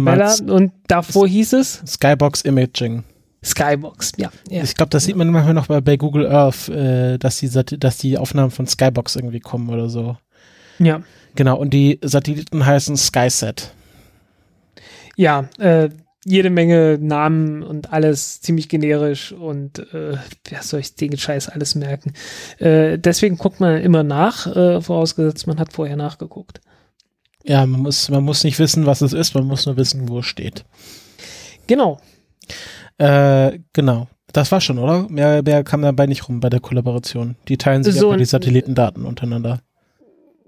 [0.00, 3.04] mal und davor hieß es Skybox Imaging.
[3.44, 4.30] Skybox, ja.
[4.48, 4.62] ja.
[4.62, 7.76] Ich glaube, das sieht man manchmal noch bei, bei Google Earth, äh, dass, die, Sat-
[7.82, 10.16] dass die Aufnahmen von Skybox irgendwie kommen oder so.
[10.78, 11.02] ja.
[11.36, 13.74] Genau, und die Satelliten heißen SkySat.
[15.16, 15.88] ja, äh,
[16.24, 20.16] jede Menge Namen und alles ziemlich generisch und äh,
[20.48, 22.12] wer soll ich den Scheiß alles merken?
[22.58, 26.60] Äh, deswegen guckt man immer nach, äh, vorausgesetzt man hat vorher nachgeguckt.
[27.42, 30.20] Ja, man muss, man muss nicht wissen, was es ist, man muss nur wissen, wo
[30.20, 30.64] es steht.
[31.66, 32.00] Genau.
[32.98, 34.08] Äh, genau.
[34.32, 35.06] Das war schon, oder?
[35.08, 37.36] Mehr, mehr kam dabei nicht rum bei der Kollaboration.
[37.48, 39.60] Die teilen sich So, einfach die Satellitendaten untereinander.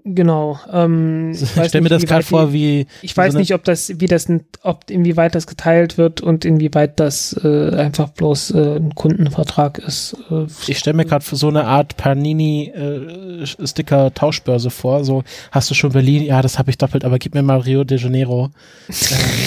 [0.03, 0.59] Genau.
[0.71, 3.63] Ähm, ich Ich weiß stell mir das gerade vor, wie Ich weiß so nicht, ob
[3.65, 4.27] das, wie das,
[4.63, 10.15] ob inwieweit das geteilt wird und inwieweit das äh, einfach bloß äh, ein Kundenvertrag ist.
[10.31, 15.03] Äh, Ich stelle mir gerade für so eine Art Panini-Sticker-Tauschbörse vor.
[15.03, 16.23] So, hast du schon Berlin?
[16.23, 18.49] Ja, das habe ich doppelt, aber gib mir mal Rio de Janeiro.
[18.87, 18.95] ähm,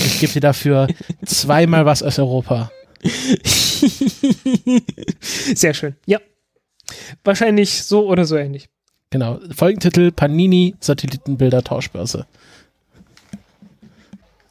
[0.06, 0.88] ich gebe dir dafür
[1.24, 2.70] zweimal was aus Europa.
[5.54, 5.96] Sehr schön.
[6.06, 6.18] Ja.
[7.24, 8.70] Wahrscheinlich so oder so ähnlich.
[9.10, 9.38] Genau.
[9.54, 12.26] Folgentitel: Panini-Satellitenbilder-Tauschbörse.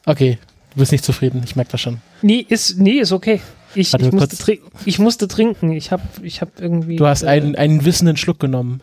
[0.05, 0.37] Okay,
[0.73, 2.01] du bist nicht zufrieden, ich merke das schon.
[2.21, 3.41] Nee, ist, nee, ist okay.
[3.75, 5.71] Ich, ich, musste, ich musste trinken.
[5.71, 6.95] Ich habe ich hab irgendwie.
[6.95, 8.81] Du hast äh, einen, einen wissenden Schluck genommen.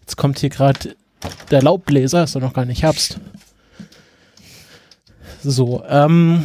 [0.00, 0.94] Jetzt kommt hier gerade
[1.50, 3.18] der Laubbläser, ist doch noch gar nicht Herbst.
[5.42, 6.44] So, ähm.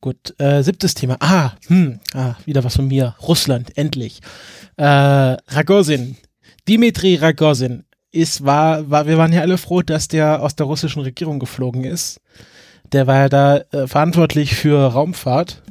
[0.00, 1.16] Gut, äh, siebtes Thema.
[1.18, 3.16] Ah, hm, ah, wieder was von mir.
[3.20, 4.20] Russland, endlich.
[4.76, 6.16] Äh, Ragozin.
[6.68, 11.02] Dimitri Ragozin ist, war, war, wir waren ja alle froh, dass der aus der russischen
[11.02, 12.20] Regierung geflogen ist.
[12.92, 15.62] Der war ja da äh, verantwortlich für Raumfahrt.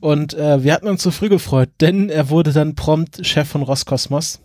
[0.00, 3.62] Und äh, wir hatten uns so früh gefreut, denn er wurde dann prompt Chef von
[3.62, 4.40] Roskosmos,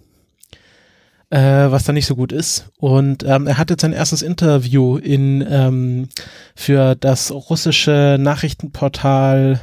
[1.31, 2.69] äh, was dann nicht so gut ist.
[2.77, 6.09] Und ähm, er hatte sein erstes Interview in ähm,
[6.55, 9.61] für das russische Nachrichtenportal,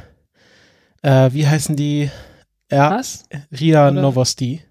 [1.03, 2.09] äh, wie heißen die?
[2.71, 3.25] Ja, Was?
[3.57, 4.01] RIA Oder?
[4.01, 4.61] Novosti.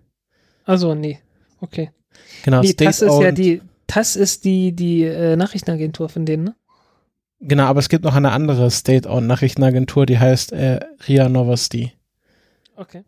[0.65, 1.19] Also, nee.
[1.61, 1.91] Okay.
[2.45, 6.55] Genau, Nee, TASS ist ja die, TASS ist die, die äh, Nachrichtenagentur von denen, ne?
[7.41, 11.93] Genau, aber es gibt noch eine andere State-owned Nachrichtenagentur, die heißt äh, RIA Novosti.
[12.77, 13.05] Okay.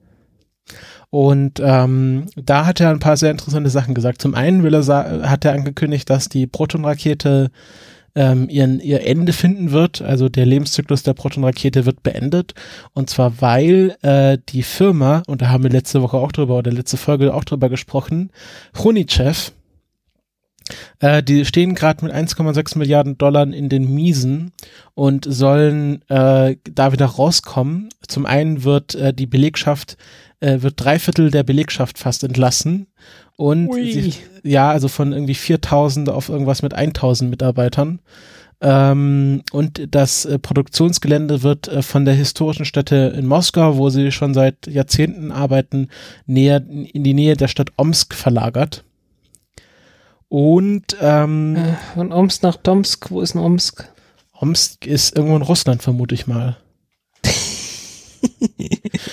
[1.10, 4.22] Und ähm, da hat er ein paar sehr interessante Sachen gesagt.
[4.22, 7.50] Zum einen will er hat er angekündigt, dass die Proton-Rakete
[8.14, 10.02] ähm, ihren, ihr Ende finden wird.
[10.02, 12.54] Also der Lebenszyklus der Proton-Rakete wird beendet.
[12.92, 16.70] Und zwar, weil äh, die Firma, und da haben wir letzte Woche auch drüber, oder
[16.70, 18.30] letzte Folge auch drüber gesprochen,
[18.72, 19.50] Chronitschew,
[21.00, 24.52] äh, die stehen gerade mit 1,6 Milliarden Dollar in den Miesen
[24.94, 27.88] und sollen äh, da wieder rauskommen.
[28.06, 29.96] Zum einen wird äh, die Belegschaft,
[30.40, 32.86] äh, wird drei Viertel der Belegschaft fast entlassen.
[33.36, 38.00] Und sie, ja, also von irgendwie 4000 auf irgendwas mit 1000 Mitarbeitern.
[38.62, 44.12] Ähm, und das äh, Produktionsgelände wird äh, von der historischen Stätte in Moskau, wo sie
[44.12, 45.88] schon seit Jahrzehnten arbeiten,
[46.26, 48.84] näher in die Nähe der Stadt Omsk verlagert.
[50.28, 53.88] Und ähm, Äh, von Omsk nach Tomsk, wo ist denn Omsk?
[54.34, 56.56] Omsk ist irgendwo in Russland, vermute ich mal.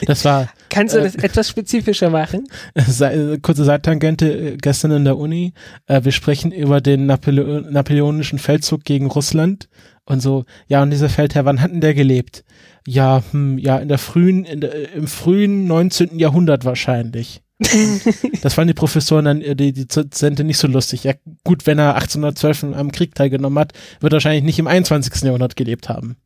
[0.05, 2.47] Das war Kannst du Äh, das etwas spezifischer machen?
[3.41, 5.53] Kurze Seittangente äh, gestern in der Uni.
[5.87, 9.69] Äh, wir sprechen über den Napoleo napoleonischen Feldzug gegen Russland
[10.05, 10.45] und so.
[10.67, 12.43] Ja, und dieser Feldherr, wann hat denn der gelebt?
[12.85, 16.19] Ja, hm, ja, in der frühen, in der, äh, im frühen 19.
[16.19, 17.41] Jahrhundert wahrscheinlich.
[18.43, 21.03] das fanden die Professoren dann, äh, die, die Dozenten nicht so lustig.
[21.03, 21.13] Ja,
[21.43, 25.23] gut, wenn er 1812 am Krieg teilgenommen hat, wird er wahrscheinlich nicht im 21.
[25.23, 26.17] Jahrhundert gelebt haben.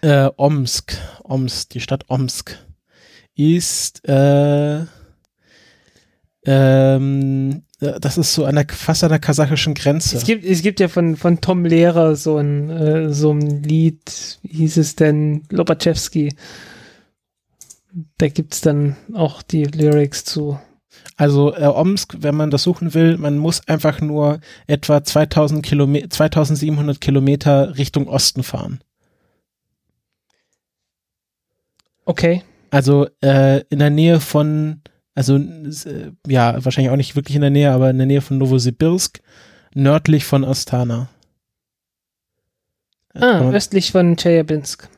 [0.00, 2.56] Äh, Omsk, Omsk, die Stadt Omsk
[3.34, 4.84] ist äh,
[6.48, 10.16] Ähm, das ist so an der, fast an der kasachischen Grenze.
[10.16, 14.38] Es gibt, es gibt ja von, von Tom Lehrer so ein, äh, so ein Lied,
[14.42, 16.34] wie hieß es denn, Lobachevsky.
[18.16, 20.58] Da gibt's dann auch die Lyrics zu.
[21.16, 26.08] Also äh, Omsk, wenn man das suchen will, man muss einfach nur etwa 2000 Kilometer,
[26.08, 28.80] 2700 Kilometer Richtung Osten fahren.
[32.08, 32.42] Okay.
[32.70, 34.80] Also äh, in der Nähe von,
[35.14, 38.38] also äh, ja, wahrscheinlich auch nicht wirklich in der Nähe, aber in der Nähe von
[38.38, 39.20] Novosibirsk,
[39.74, 41.08] nördlich von Astana.
[43.14, 44.88] Ah, Und- östlich von Chelyabinsk.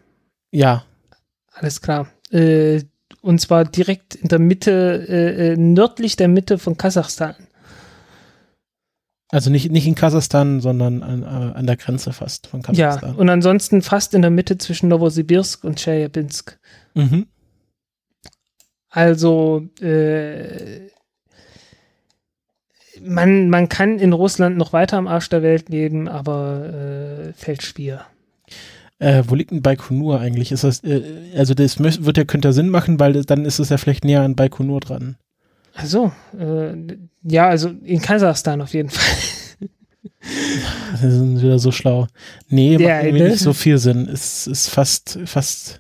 [0.53, 0.85] Ja,
[1.53, 2.07] Alles klar.
[2.31, 2.83] Äh,
[3.23, 7.35] und zwar direkt in der Mitte, äh, äh, nördlich der Mitte von Kasachstan.
[9.33, 13.17] also nicht, nicht in Kasachstan, sondern an, äh, an der Grenze fast von Ja, Kasachstan.
[13.17, 16.59] und ansonsten fast in der Mitte zwischen Novosibirsk und Chelyabinsk.
[16.95, 17.27] Mhm.
[18.91, 20.89] Also äh,
[23.01, 27.63] man, man kann in Russland noch weiter am Arsch der Welt leben, aber äh, fällt
[27.63, 28.07] schwer.
[28.99, 30.53] Äh, wo liegt denn Baikonur eigentlich?
[30.53, 31.03] Ist das, äh,
[31.37, 34.23] also das wird ja, könnte ja Sinn machen, weil dann ist es ja vielleicht näher
[34.23, 35.17] an Baikonur dran.
[35.75, 36.75] Also, äh,
[37.23, 39.05] ja, also in Kasachstan auf jeden Fall.
[40.93, 42.07] Das sind wieder so schlau.
[42.49, 43.29] Nee, macht Ja, irgendwie ne?
[43.31, 44.09] nicht so viel Sinn.
[44.09, 45.80] Es ist fast, fast,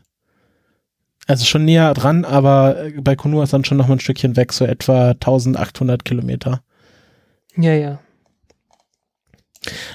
[1.30, 4.52] also schon näher dran, aber äh, Baikonur ist dann schon noch mal ein Stückchen weg,
[4.52, 6.62] so etwa 1800 Kilometer.
[7.56, 7.98] ja, ja.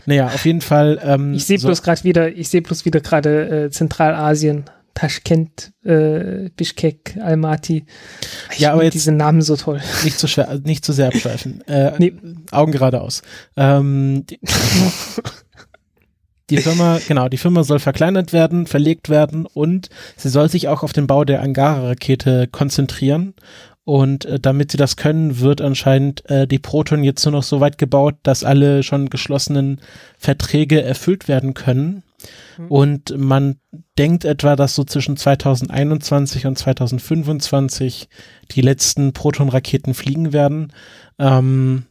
[0.06, 1.00] Naja, auf jeden Fall.
[1.04, 5.74] Ähm, Ich sehe so- bloß gerade wieder, ich sehe bloß wieder gerade äh, Zentralasien, Taschkent,
[5.84, 7.86] äh, Bishkek, Almaty.
[8.52, 9.82] Ich Ja, aber jetzt- diese Namen so toll.
[10.04, 11.62] nicht zu schwer, nicht zu sehr abschweifen.
[11.68, 12.14] Äh, Nee.
[12.52, 13.24] Augen geradeaus.
[13.58, 14.26] Ähm,
[16.50, 20.84] die, Firma, genau, die Firma soll verkleinert werden, verlegt werden und sie soll sich auch
[20.84, 23.34] auf den Bau der Angara-Rakete konzentrieren.
[23.86, 27.60] Und äh, damit sie das können, wird anscheinend äh, die Proton jetzt nur noch so
[27.60, 29.80] weit gebaut, dass alle schon geschlossenen
[30.18, 32.02] Verträge erfüllt werden können.
[32.58, 32.68] Mhm.
[32.72, 33.58] Und man
[33.98, 38.10] denkt etwa, dass so zwischen 2021 und 2025
[38.52, 40.74] die letzten Proton-Raketen fliegen werden.
[41.20, 41.86] Ähm,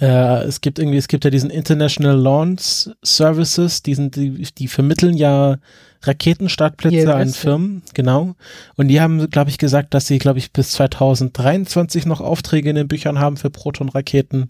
[0.00, 5.16] äh, es gibt irgendwie, es gibt ja diesen International Launch Services, diesen, die, die vermitteln
[5.16, 5.58] ja
[6.02, 7.34] Raketenstartplätze ILS, an ja.
[7.34, 8.34] Firmen, genau.
[8.76, 12.76] Und die haben, glaube ich, gesagt, dass sie, glaube ich, bis 2023 noch Aufträge in
[12.76, 14.48] den Büchern haben für Proton-Raketen.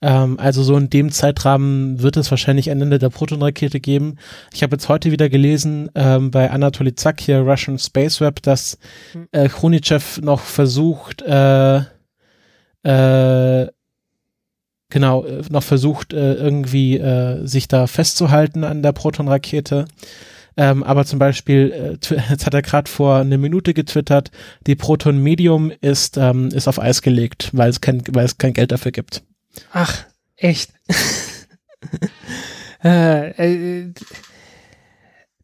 [0.00, 4.16] Ähm, also so in dem Zeitrahmen wird es wahrscheinlich ein Ende der Proton-Rakete geben.
[4.54, 8.78] Ich habe jetzt heute wieder gelesen ähm, bei Anatoly Zak hier, Russian Space Web, dass
[9.12, 9.28] Hm.
[9.32, 11.82] äh, Chronichev noch versucht, äh,
[12.82, 13.68] äh,
[14.90, 19.86] genau, äh, noch versucht, äh, irgendwie äh, sich da festzuhalten an der Proton-Rakete.
[20.56, 24.30] Ähm, aber zum Beispiel, äh, jetzt hat er gerade vor einer Minute getwittert,
[24.66, 28.52] die Proton Medium ist, ähm, ist auf Eis gelegt, weil es kein, weil es kein
[28.52, 29.22] Geld dafür gibt.
[29.72, 30.04] Ach,
[30.36, 30.72] echt.
[32.84, 33.94] äh, äh,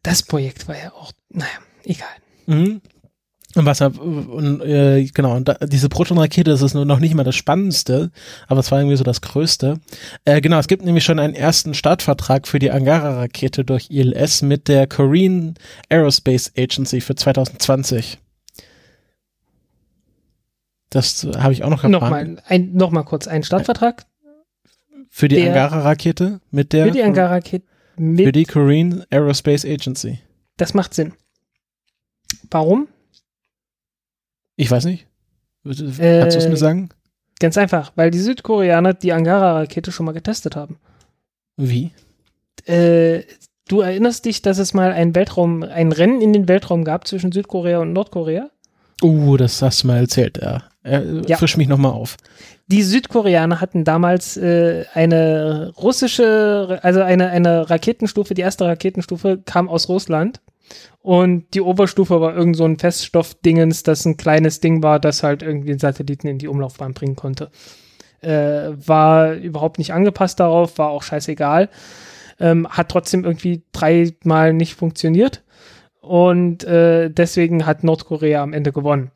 [0.03, 1.47] das Projekt war ja auch, naja,
[1.83, 2.07] egal.
[2.45, 2.81] Mhm.
[3.57, 7.15] Und was er, und, äh, genau, und da, diese Proton-Rakete, das ist nur noch nicht
[7.15, 8.11] mal das Spannendste,
[8.47, 9.79] aber es war irgendwie so das Größte.
[10.25, 14.67] Äh, genau, es gibt nämlich schon einen ersten Startvertrag für die Angara-Rakete durch ILS mit
[14.67, 15.55] der Korean
[15.89, 18.19] Aerospace Agency für 2020.
[20.91, 21.91] Das habe ich auch noch erfahren.
[21.91, 24.05] Nochmal, ein, noch mal kurz, ein Startvertrag
[25.09, 27.65] Für die Angara-Rakete mit der für die Angara-Rakete
[27.95, 30.19] für die Korean Aerospace Agency.
[30.57, 31.13] das macht Sinn.
[32.51, 32.87] Warum?
[34.57, 35.07] Ich weiß nicht.
[35.63, 35.99] Kannst du es
[36.45, 36.89] Äh, mir sagen?
[37.39, 40.77] Ganz einfach, weil die Südkoreaner die Angara-Rakete schon mal getestet haben.
[41.55, 41.91] Wie?
[42.65, 43.21] Äh,
[43.67, 47.31] du erinnerst dich, dass es mal ein Weltraum, ein Rennen in den Weltraum gab zwischen
[47.31, 48.49] Südkorea und Nordkorea?
[49.03, 50.63] Uh, das hast du mal erzählt, ja.
[50.83, 51.37] Äh, Ja.
[51.37, 52.17] Frisch mich nochmal auf.
[52.65, 59.69] Die Südkoreaner hatten damals äh, eine russische, also eine, eine Raketenstufe, die erste Raketenstufe kam
[59.69, 60.41] aus Russland.
[61.01, 65.41] Und die Oberstufe war irgend so ein Feststoffdingens, das ein kleines Ding war, das halt
[65.41, 67.49] irgendwie einen Satelliten in die Umlaufbahn bringen konnte.
[68.21, 71.69] Äh, war überhaupt nicht angepasst darauf, war auch scheißegal.
[72.39, 75.43] Ähm, hat trotzdem irgendwie dreimal nicht funktioniert.
[76.01, 79.11] Und äh, deswegen hat Nordkorea am Ende gewonnen.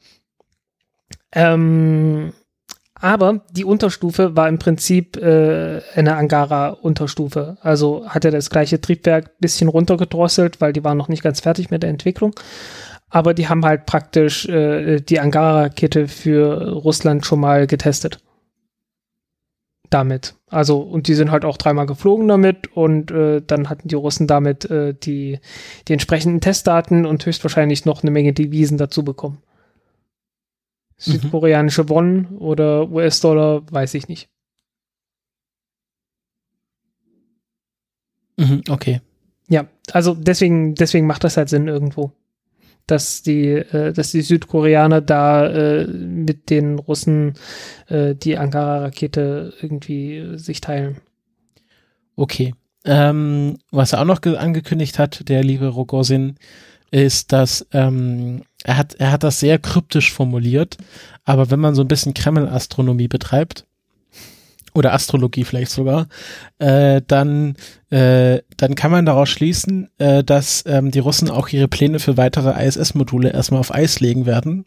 [1.33, 2.33] Ähm,
[3.01, 7.57] aber die Unterstufe war im Prinzip äh, eine Angara-Unterstufe.
[7.61, 11.81] Also hatte das gleiche Triebwerk bisschen runtergedrosselt, weil die waren noch nicht ganz fertig mit
[11.81, 12.35] der Entwicklung.
[13.09, 18.19] Aber die haben halt praktisch äh, die Angara-Rakete für Russland schon mal getestet.
[19.89, 20.35] Damit.
[20.47, 24.27] Also, und die sind halt auch dreimal geflogen damit und äh, dann hatten die Russen
[24.27, 25.39] damit äh, die,
[25.87, 29.39] die entsprechenden Testdaten und höchstwahrscheinlich noch eine Menge Devisen dazu bekommen.
[31.01, 34.29] Südkoreanische Won oder US-Dollar, weiß ich nicht.
[38.37, 39.01] Mhm, okay.
[39.49, 42.11] Ja, also deswegen, deswegen macht das halt Sinn irgendwo.
[42.87, 47.33] Dass die, äh, dass die Südkoreaner da äh, mit den Russen
[47.87, 50.97] äh, die Ankara-Rakete irgendwie sich teilen.
[52.15, 52.53] Okay.
[52.85, 56.37] Ähm, was er auch noch angekündigt hat, der liebe Rogozin,
[56.91, 60.77] ist, dass ähm, er hat, er hat das sehr kryptisch formuliert,
[61.25, 63.65] aber wenn man so ein bisschen Kreml-Astronomie betreibt,
[64.73, 66.07] oder Astrologie vielleicht sogar,
[66.59, 67.55] äh, dann,
[67.89, 72.17] äh, dann kann man daraus schließen, äh, dass ähm, die Russen auch ihre Pläne für
[72.17, 74.65] weitere ISS-Module erstmal auf Eis legen werden.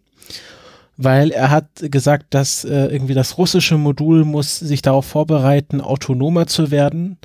[0.96, 6.46] Weil er hat gesagt, dass äh, irgendwie das russische Modul muss sich darauf vorbereiten, autonomer
[6.46, 7.18] zu werden.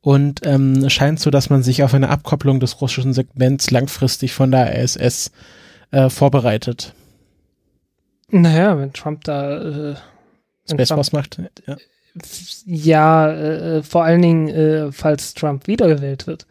[0.00, 4.50] Und ähm, scheint so, dass man sich auf eine Abkopplung des russischen Segments langfristig von
[4.50, 5.30] der ISS äh,
[6.10, 6.94] vorbereitet.
[8.30, 9.94] Naja, wenn Trump da äh,
[10.68, 11.40] Space Force macht.
[11.66, 11.76] Ja
[12.64, 16.46] ja, äh, vor allen Dingen, äh, falls Trump wiedergewählt wird.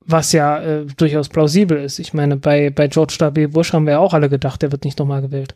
[0.00, 1.98] Was ja äh, durchaus plausibel ist.
[1.98, 3.46] Ich meine, bei, bei George W.
[3.46, 5.54] Bush haben wir auch alle gedacht, der wird nicht nochmal gewählt.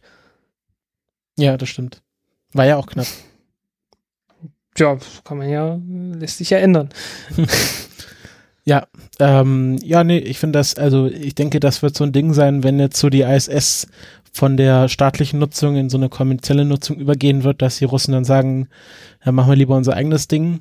[1.36, 2.02] Ja, das stimmt.
[2.52, 3.06] War ja auch knapp.
[4.76, 6.90] Ja, kann man ja, lässt sich ja ändern.
[8.68, 8.86] ja,
[9.18, 12.62] ähm, ja, nee, ich finde das, also ich denke, das wird so ein Ding sein,
[12.62, 13.86] wenn jetzt so die ISS
[14.30, 18.26] von der staatlichen Nutzung in so eine kommerzielle Nutzung übergehen wird, dass die Russen dann
[18.26, 18.68] sagen,
[19.24, 20.60] ja, machen wir lieber unser eigenes Ding.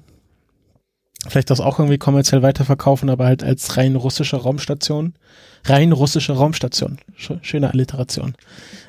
[1.28, 5.16] Vielleicht das auch irgendwie kommerziell weiterverkaufen, aber halt als rein russische Raumstation.
[5.66, 7.00] Rein russische Raumstation.
[7.42, 8.36] Schöne Alliteration.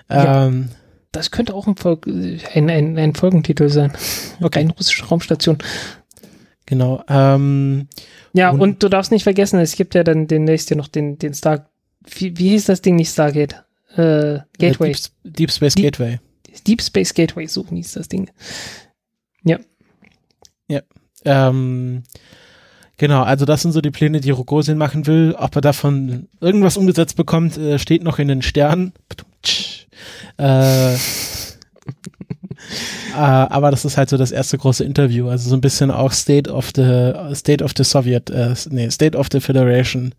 [0.08, 0.68] Ja, ähm,
[1.10, 3.92] das könnte auch ein, Volk, ein, ein, ein Folgentitel sein.
[4.40, 4.60] Okay.
[4.60, 5.58] Rein russische Raumstation.
[6.68, 7.02] Genau.
[7.08, 7.88] Ähm,
[8.34, 11.18] ja, und, und, du darfst nicht vergessen, es gibt ja dann demnächst ja noch den,
[11.18, 11.70] den Star.
[12.04, 13.64] Wie, wie hieß das Ding nicht Stargate?
[13.96, 14.92] äh, Gateway.
[14.92, 16.20] Deep, Deep, Space Deep, Gateway.
[16.66, 18.30] Deep Space Gateway, so hieß das Ding.
[19.44, 19.58] Ja.
[20.68, 20.80] Ja.
[21.24, 22.02] Ähm,
[22.96, 25.34] genau, also das sind so die Pläne, die Rogozin machen will.
[25.38, 28.92] Ob er davon irgendwas umgesetzt bekommt, äh, steht noch in den Sternen.
[30.36, 30.96] Äh,
[33.12, 36.12] äh, aber das ist halt so das erste große Interview, also so ein bisschen auch
[36.12, 40.14] State of the State of the Soviet, äh, nee, State of the Federation.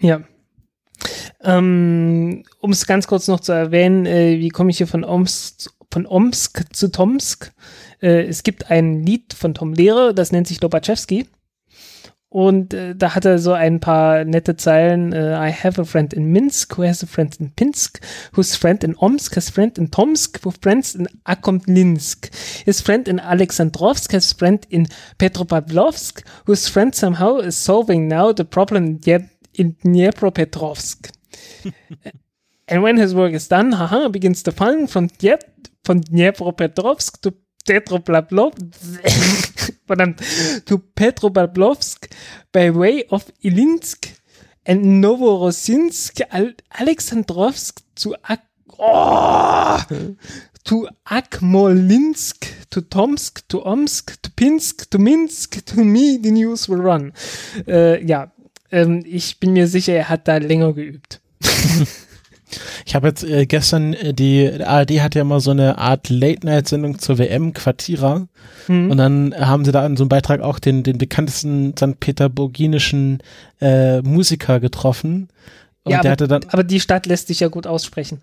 [0.00, 0.20] Ja.
[1.42, 5.70] Ähm, um es ganz kurz noch zu erwähnen, äh, wie komme ich hier von Omsk,
[5.90, 7.52] von Omsk zu Tomsk?
[8.00, 11.26] Äh, es gibt ein Lied von Tom Lehre, das nennt sich Lobachevsky.
[12.32, 15.12] Und äh, da hat er so ein paar nette Zeilen.
[15.12, 18.00] Uh, I have a friend in Minsk who has a friend in Pinsk,
[18.32, 22.30] whose friend in Omsk has friend in Tomsk, who friends in Akomlinsk.
[22.64, 24.86] His friend in Alexandrovsk has friend in
[25.18, 28.98] Petropavlovsk, whose friend somehow is solving now the problem
[29.52, 31.10] in Dnepropetrovsk.
[32.66, 35.42] and when his work is done, haha, begins to fun from, Dnep
[35.84, 37.34] from Dnepropetrovsk to
[37.64, 38.56] Petropavlovsk,
[40.66, 42.10] to Petropavlovsk
[42.52, 44.20] by way of Ilinsk
[44.64, 46.20] and Novorossiysk,
[46.78, 48.42] Alexandrovsk to Ak
[48.78, 49.80] oh,
[50.64, 56.80] to Akmolinsk, to Tomsk, to Omsk, to Pinsk, to Minsk, to me, the news will
[56.80, 57.12] run.
[57.66, 58.32] Äh, ja,
[58.70, 61.20] ähm, ich bin mir sicher, er hat da länger geübt.
[62.86, 66.98] Ich habe jetzt äh, gestern, äh, die ARD hat ja mal so eine Art Late-Night-Sendung
[66.98, 68.26] zur WM, Quartierer.
[68.68, 68.90] Mhm.
[68.90, 71.98] Und dann haben sie da in so einem Beitrag auch den, den bekanntesten St.
[72.00, 73.22] Peterburginischen
[73.60, 75.28] äh, Musiker getroffen.
[75.84, 78.20] Und ja, der aber, hatte dann, aber die Stadt lässt sich ja gut aussprechen.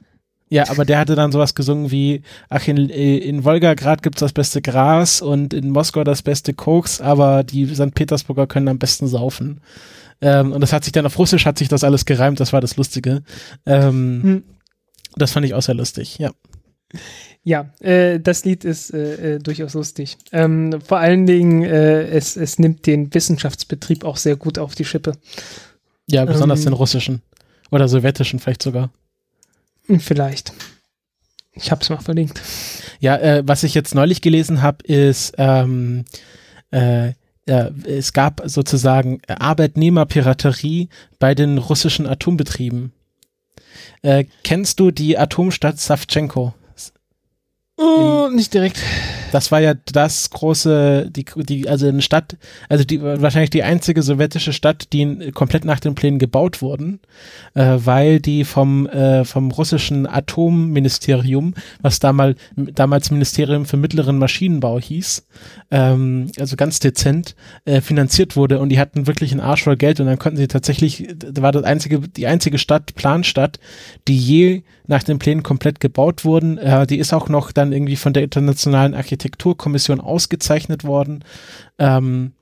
[0.51, 4.63] Ja, aber der hatte dann sowas gesungen wie, ach, in, in Wolgograd gibt's das beste
[4.63, 7.93] Gras und in Moskau das beste Koks, aber die St.
[7.93, 9.61] Petersburger können am besten saufen.
[10.21, 12.61] Ähm, und das hat sich dann auf Russisch hat sich das alles gereimt, das war
[12.61, 13.23] das Lustige.
[13.65, 14.43] Ähm, hm.
[15.15, 16.31] Das fand ich auch sehr lustig, ja.
[17.43, 20.17] Ja, äh, das Lied ist äh, äh, durchaus lustig.
[20.31, 24.85] Ähm, vor allen Dingen, äh, es, es nimmt den Wissenschaftsbetrieb auch sehr gut auf die
[24.85, 25.13] Schippe.
[26.07, 27.21] Ja, besonders ähm, den russischen.
[27.71, 28.91] Oder sowjetischen vielleicht sogar.
[29.99, 30.53] Vielleicht.
[31.53, 32.41] Ich hab's mal verlinkt.
[32.99, 36.05] Ja, äh, was ich jetzt neulich gelesen habe, ist, ähm,
[36.71, 37.13] äh,
[37.49, 42.93] äh, es gab sozusagen Arbeitnehmerpiraterie bei den russischen Atombetrieben.
[44.01, 46.53] Äh, kennst du die Atomstadt Savchenko?
[47.81, 48.77] Oh, nicht direkt.
[49.31, 52.35] Das war ja das große, die, die, also eine Stadt,
[52.67, 56.99] also die, wahrscheinlich die einzige sowjetische Stadt, die komplett nach den Plänen gebaut wurden,
[57.53, 64.77] äh, weil die vom, äh, vom russischen Atomministerium, was damals, damals Ministerium für mittleren Maschinenbau
[64.79, 65.25] hieß,
[65.71, 70.01] ähm, also ganz dezent, äh, finanziert wurde und die hatten wirklich einen Arsch voll Geld
[70.01, 73.57] und dann konnten sie tatsächlich, da war das einzige, die einzige Stadt, Planstadt,
[74.09, 76.57] die je nach den Plänen komplett gebaut wurden.
[76.57, 81.23] Äh, die ist auch noch dann irgendwie von der Internationalen Architekturkommission ausgezeichnet worden.
[81.77, 82.33] Ähm,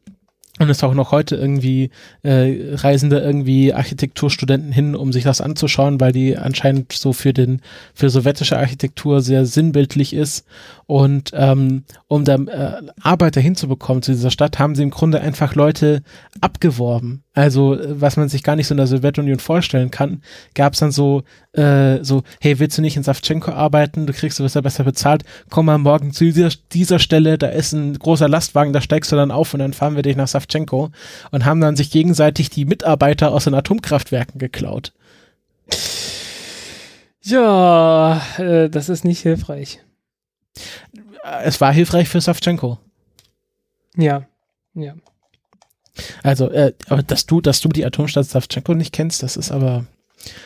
[0.59, 1.91] und ist auch noch heute irgendwie
[2.23, 7.31] äh, reisen da irgendwie Architekturstudenten hin, um sich das anzuschauen, weil die anscheinend so für
[7.31, 7.61] den
[7.93, 10.47] für sowjetische Architektur sehr sinnbildlich ist.
[10.87, 15.53] Und ähm, um da äh, Arbeiter hinzubekommen zu dieser Stadt, haben sie im Grunde einfach
[15.53, 16.01] Leute
[16.41, 17.23] abgeworben.
[17.37, 20.23] Also äh, was man sich gar nicht so in der Sowjetunion vorstellen kann,
[20.55, 21.23] gab es dann so
[21.53, 24.07] äh, so, hey, willst du nicht in Savchenko arbeiten?
[24.07, 25.23] Du kriegst du besser besser bezahlt.
[25.51, 29.15] Komm mal morgen zu dieser, dieser Stelle, da ist ein großer Lastwagen, da steigst du
[29.15, 30.89] dann auf und dann fahren wir dich nach Savchenko
[31.29, 34.93] und haben dann sich gegenseitig die Mitarbeiter aus den Atomkraftwerken geklaut.
[37.21, 39.79] Ja, äh, das ist nicht hilfreich.
[41.43, 42.79] Es war hilfreich für Savchenko.
[43.95, 44.25] Ja,
[44.73, 44.95] ja.
[46.23, 49.85] Also, äh, aber dass du, dass du die Atomstadt Savchenko nicht kennst, das ist aber,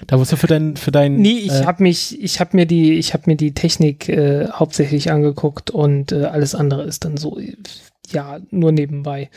[0.07, 1.17] da musst du für dein, für dein.
[1.17, 4.47] Nee, ich äh, habe mich, ich habe mir die, ich habe mir die Technik äh,
[4.49, 7.39] hauptsächlich angeguckt und äh, alles andere ist dann so,
[8.11, 9.29] ja, nur nebenbei.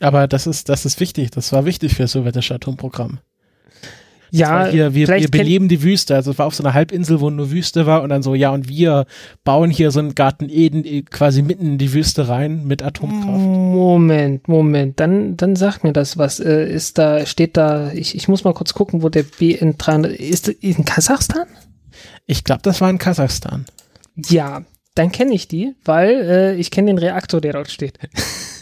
[0.00, 1.30] Aber das ist, das ist wichtig.
[1.30, 3.20] Das war wichtig für das sowjetische Atomprogramm.
[4.34, 6.14] Ja, hier, wir, wir beleben die Wüste.
[6.14, 8.50] Also es war auf so einer Halbinsel, wo nur Wüste war und dann so, ja,
[8.50, 9.04] und wir
[9.44, 13.38] bauen hier so einen Garten Eden äh, quasi mitten in die Wüste rein mit Atomkraft.
[13.38, 16.40] Moment, Moment, dann, dann sag mir das was.
[16.40, 20.12] Äh, ist da, steht da, ich, ich muss mal kurz gucken, wo der BN 300
[20.12, 21.46] ist, in Kasachstan?
[22.26, 23.66] Ich glaube, das war in Kasachstan.
[24.16, 24.62] Ja,
[24.94, 27.98] dann kenne ich die, weil äh, ich kenne den Reaktor, der dort steht.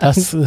[0.00, 0.46] Das äh,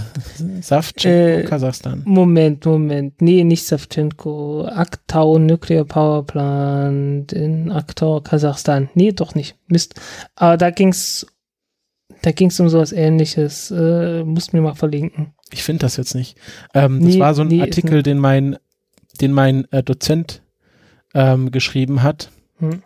[0.62, 2.04] Savchenko, äh, Kasachstan.
[2.06, 3.22] Moment, Moment.
[3.22, 4.66] Nee, nicht Savchenko.
[4.66, 8.90] Aktau Nuclear Power Plant in Aktau, Kasachstan.
[8.94, 9.58] Nee, doch nicht.
[9.68, 9.96] Mist.
[10.36, 11.28] Aber da ging's,
[12.22, 13.72] da ging's um sowas ähnliches.
[13.72, 15.34] Äh, musst mir mal verlinken.
[15.52, 16.38] Ich finde das jetzt nicht.
[16.74, 18.58] Ähm, nee, das war so ein nee, Artikel, den mein,
[19.20, 20.44] den mein äh, Dozent
[21.14, 22.32] ähm, geschrieben hat.
[22.60, 22.82] Hm.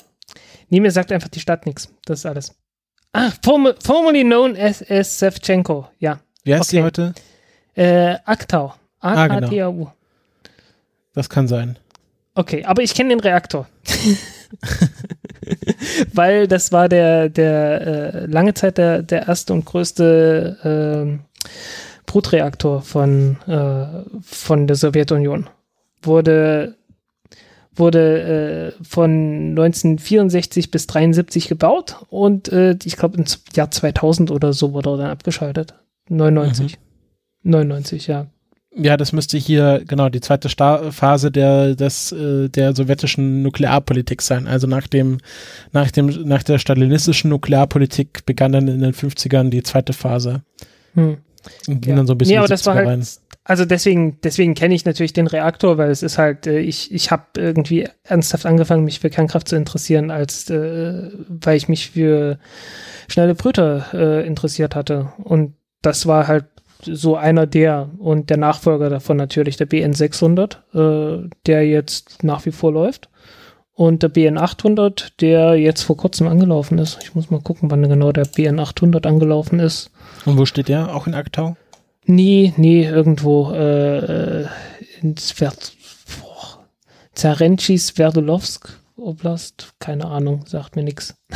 [0.70, 1.94] Nee, mir sagt einfach die Stadt nichts.
[2.06, 2.56] Das ist alles.
[3.14, 5.88] Ah, formerly known as, as Savchenko.
[6.00, 6.78] Ja, wie heißt okay.
[6.78, 7.14] die heute?
[7.76, 8.74] Äh, Aktau.
[9.02, 9.70] A-K-T-A-U.
[9.70, 9.94] Ah, genau.
[11.14, 11.78] Das kann sein.
[12.36, 13.68] Okay, aber ich kenne den Reaktor.
[16.14, 21.18] Weil das war der, der äh, lange Zeit der, der erste und größte äh,
[22.06, 23.86] Brutreaktor von, äh,
[24.22, 25.50] von der Sowjetunion.
[26.02, 26.76] Wurde,
[27.74, 34.54] wurde äh, von 1964 bis 1973 gebaut und äh, ich glaube im Jahr 2000 oder
[34.54, 35.74] so wurde er dann abgeschaltet.
[36.10, 36.78] 99.
[37.44, 37.52] Mhm.
[37.52, 38.28] 99, ja.
[38.78, 44.22] Ja, das müsste hier genau die zweite Star Phase der des äh, der sowjetischen Nuklearpolitik
[44.22, 44.48] sein.
[44.48, 45.20] Also nach dem
[45.72, 50.42] nach dem nach der stalinistischen Nuklearpolitik begann dann in den 50ern die zweite Phase.
[50.94, 51.18] Hm.
[51.68, 51.96] Und ging ja.
[51.98, 53.06] dann so ein bisschen nee, aber das war halt, rein.
[53.46, 57.12] Also deswegen deswegen kenne ich natürlich den Reaktor, weil es ist halt äh, ich ich
[57.12, 62.40] habe irgendwie ernsthaft angefangen mich für Kernkraft zu interessieren, als äh, weil ich mich für
[63.08, 65.54] schnelle Brüter äh, interessiert hatte und
[65.86, 66.46] das war halt
[66.82, 72.46] so einer der und der Nachfolger davon natürlich der BN 600, äh, der jetzt nach
[72.46, 73.10] wie vor läuft.
[73.74, 76.98] Und der BN 800, der jetzt vor kurzem angelaufen ist.
[77.02, 79.92] Ich muss mal gucken, wann genau der BN 800 angelaufen ist.
[80.26, 80.96] Und wo steht der?
[80.96, 81.58] Auch in Aktau?
[82.06, 84.44] Nee, nee, irgendwo äh,
[85.02, 85.74] in Svert,
[87.14, 89.74] Zarenci Sverdlovsk Oblast.
[89.80, 91.16] Keine Ahnung, sagt mir nichts.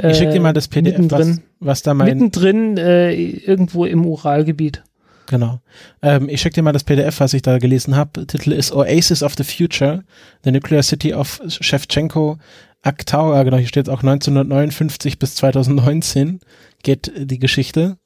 [0.00, 2.06] Ich schicke dir mal das PDF, was, was da mein...
[2.06, 4.84] Mittendrin äh, irgendwo im Uralgebiet.
[5.26, 5.60] Genau.
[6.00, 8.24] Ähm, ich schicke dir mal das PDF, was ich da gelesen habe.
[8.26, 10.04] Titel ist Oasis of the Future,
[10.44, 12.38] The Nuclear City of Shevchenko,
[12.82, 16.40] Aktau, ja, genau, hier steht auch 1959 bis 2019
[16.82, 17.98] geht die Geschichte.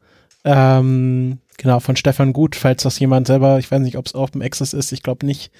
[0.44, 4.42] Ähm, genau, von Stefan Gut, falls das jemand selber, ich weiß nicht, ob es Open
[4.42, 5.52] Access ist, ich glaube nicht,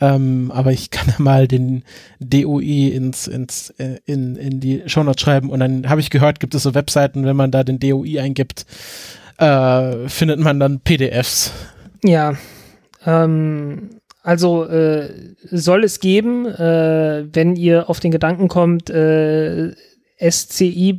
[0.00, 1.84] ähm, aber ich kann ja mal den
[2.20, 6.54] DOI ins, ins, äh, in, in die Shownotes schreiben und dann habe ich gehört, gibt
[6.54, 8.66] es so Webseiten, wenn man da den DOI eingibt,
[9.38, 11.52] äh, findet man dann PDFs.
[12.04, 12.34] Ja,
[13.04, 13.90] ähm,
[14.22, 15.08] also äh,
[15.50, 19.72] soll es geben, äh, wenn ihr auf den Gedanken kommt, äh,
[20.18, 20.98] sci-hub.tw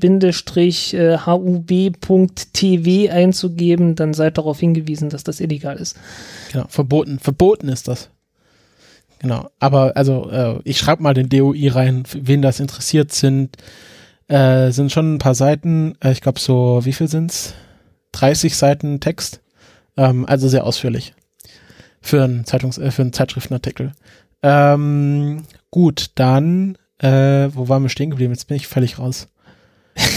[3.10, 5.98] einzugeben, dann seid darauf hingewiesen, dass das illegal ist.
[6.52, 7.20] Genau, verboten.
[7.20, 8.12] Verboten ist das.
[9.20, 9.50] Genau.
[9.60, 13.58] Aber also äh, ich schreibe mal den DOI rein, wen das interessiert sind.
[14.28, 15.96] Äh, sind schon ein paar Seiten.
[16.04, 17.54] Äh, ich glaube so, wie viel sind's?
[18.14, 19.42] 30 Seiten Text.
[19.96, 21.14] Ähm, also sehr ausführlich
[22.02, 23.94] für einen Zeitungs äh, für einen Zeitschriftenartikel.
[24.44, 28.34] Ähm, gut, dann äh, wo waren wir stehen geblieben?
[28.34, 29.28] Jetzt bin ich völlig raus.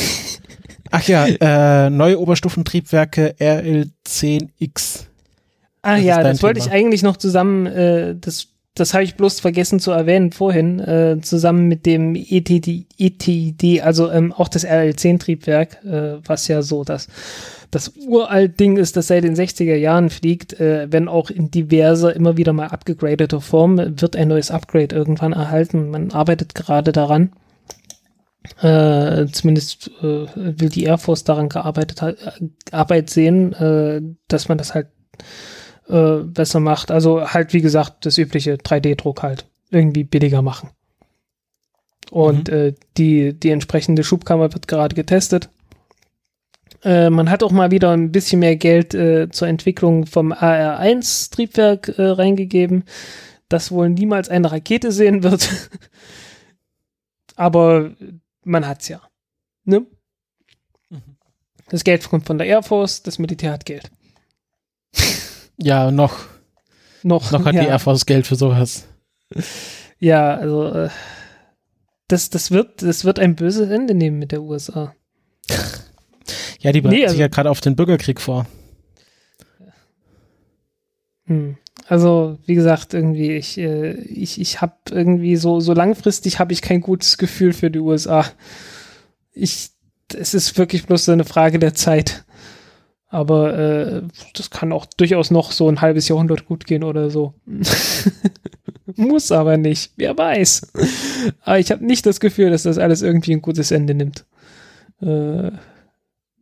[0.90, 5.04] Ach ja, äh, neue Oberstufentriebwerke RL10X.
[5.82, 6.76] Ah Das ja, das wollte ich Thema.
[6.76, 11.66] eigentlich noch zusammen, äh, das, das habe ich bloß vergessen zu erwähnen vorhin, äh, zusammen
[11.66, 17.08] mit dem ETD, ETD also ähm, auch das RL10-Triebwerk, äh, was ja so das,
[17.72, 22.14] das uralt Ding ist, das seit den 60er Jahren fliegt, äh, wenn auch in diverser,
[22.14, 25.90] immer wieder mal abgegradeter Form, wird ein neues Upgrade irgendwann erhalten.
[25.90, 27.32] Man arbeitet gerade daran.
[28.62, 34.48] Äh, zumindest äh, will die Air Force daran gearbeitet ha- äh, Arbeit sehen, äh, dass
[34.48, 34.88] man das halt
[35.90, 36.90] äh, besser macht.
[36.90, 40.70] Also halt, wie gesagt, das übliche 3D-Druck halt irgendwie billiger machen.
[42.10, 45.48] Und äh, die, die entsprechende Schubkammer wird gerade getestet.
[46.82, 51.88] Äh, man hat auch mal wieder ein bisschen mehr Geld äh, zur Entwicklung vom AR-1-Triebwerk
[51.98, 52.84] äh, reingegeben,
[53.48, 55.48] das wohl niemals eine Rakete sehen wird.
[57.36, 57.92] Aber
[58.44, 59.00] man hat's ja.
[59.64, 59.86] Ne?
[60.88, 61.16] Mhm.
[61.68, 63.90] Das Geld kommt von der Air Force, das Militär hat Geld.
[65.62, 66.18] Ja, noch,
[67.02, 67.62] Noch, noch hat ja.
[67.62, 68.86] die Air Force Geld für sowas.
[70.02, 70.88] Ja, also äh,
[72.08, 74.94] das, das, wird, das wird ein böses Ende nehmen mit der USA.
[76.60, 78.46] Ja, die bereiten Nee, sich also- ja gerade auf den Bürgerkrieg vor.
[81.26, 81.56] Hm.
[81.86, 86.62] Also, wie gesagt, irgendwie, ich, äh, ich, ich habe irgendwie so, so langfristig habe ich
[86.62, 88.24] kein gutes Gefühl für die USA.
[89.32, 89.70] Ich,
[90.14, 92.24] es ist wirklich bloß so eine Frage der Zeit.
[93.12, 94.02] Aber äh,
[94.34, 97.34] das kann auch durchaus noch so ein halbes Jahrhundert gut gehen oder so.
[98.96, 100.72] Muss aber nicht, wer weiß.
[101.42, 104.24] Aber ich habe nicht das Gefühl, dass das alles irgendwie ein gutes Ende nimmt.
[105.02, 105.50] Äh,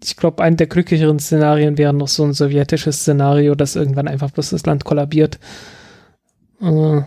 [0.04, 4.30] ich glaube, ein der glücklicheren Szenarien wäre noch so ein sowjetisches Szenario, dass irgendwann einfach
[4.30, 5.38] bloß das Land kollabiert.
[6.60, 7.00] Äh,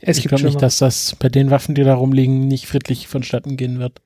[0.00, 3.58] es ich glaube nicht, dass das bei den Waffen, die da rumliegen, nicht friedlich vonstatten
[3.58, 4.00] gehen wird.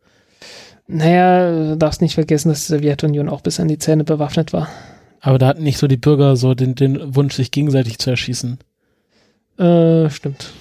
[0.87, 4.69] Naja, du darfst nicht vergessen, dass die Sowjetunion auch bis an die Zähne bewaffnet war.
[5.21, 8.59] Aber da hatten nicht so die Bürger so den, den Wunsch, sich gegenseitig zu erschießen.
[9.59, 10.53] Äh, stimmt.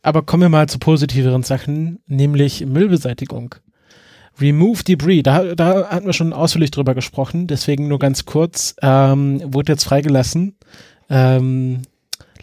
[0.00, 3.54] Aber kommen wir mal zu positiveren Sachen, nämlich Müllbeseitigung.
[4.40, 9.40] Remove Debris, da, da hatten wir schon ausführlich drüber gesprochen, deswegen nur ganz kurz, ähm,
[9.44, 10.56] wurde jetzt freigelassen.
[11.08, 11.82] Ähm,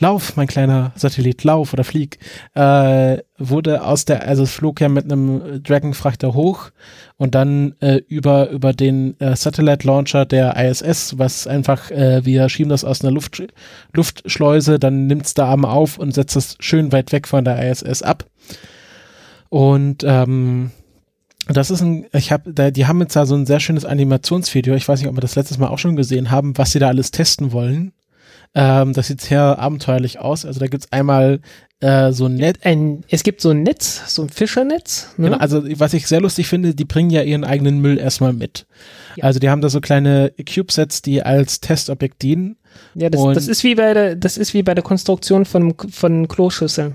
[0.02, 2.18] Lauf, mein kleiner Satellit, lauf oder flieg,
[2.56, 6.72] äh, wurde aus der, also es flog ja mit einem Dragon-Frachter hoch
[7.18, 12.50] und dann äh, über, über den äh, Satellite Launcher der ISS, was einfach, äh, wir
[12.50, 13.44] schieben das aus einer Luft,
[13.94, 18.02] Luftschleuse, dann nimmt's da Arm auf und setzt es schön weit weg von der ISS
[18.02, 18.26] ab.
[19.50, 20.72] Und ähm,
[21.48, 24.74] das ist ein, ich habe, die haben jetzt da so ein sehr schönes Animationsvideo.
[24.74, 26.88] Ich weiß nicht, ob wir das letztes Mal auch schon gesehen haben, was sie da
[26.88, 27.94] alles testen wollen.
[28.54, 30.46] Ähm, das sieht sehr abenteuerlich aus.
[30.46, 31.40] Also da gibt's einmal
[31.80, 32.60] äh, so ein Netz.
[32.64, 35.14] Ein, es gibt so ein Netz, so ein Fischernetz.
[35.18, 35.30] Ne?
[35.30, 38.68] Genau, also was ich sehr lustig finde, die bringen ja ihren eigenen Müll erstmal mit.
[39.16, 39.24] Ja.
[39.24, 42.58] Also die haben da so kleine CubeSets, die als Testobjekt dienen.
[42.94, 46.28] Ja, das, das ist wie bei der, das ist wie bei der Konstruktion von, von
[46.28, 46.94] Kloschüsseln.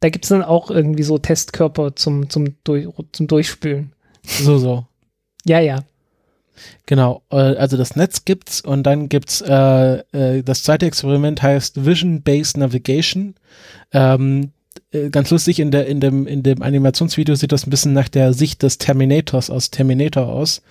[0.00, 3.92] Da gibt's dann auch irgendwie so Testkörper zum, zum, durch, zum Durchspülen.
[4.24, 4.84] So, so.
[5.44, 5.84] Ja, ja.
[6.86, 11.84] Genau, äh, also das Netz gibt's und dann gibt's äh, äh, das zweite Experiment heißt
[11.84, 13.34] Vision Based Navigation.
[13.92, 14.50] Ähm,
[14.92, 18.08] äh, ganz lustig in der in dem in dem Animationsvideo sieht das ein bisschen nach
[18.08, 20.62] der Sicht des Terminators aus Terminator aus.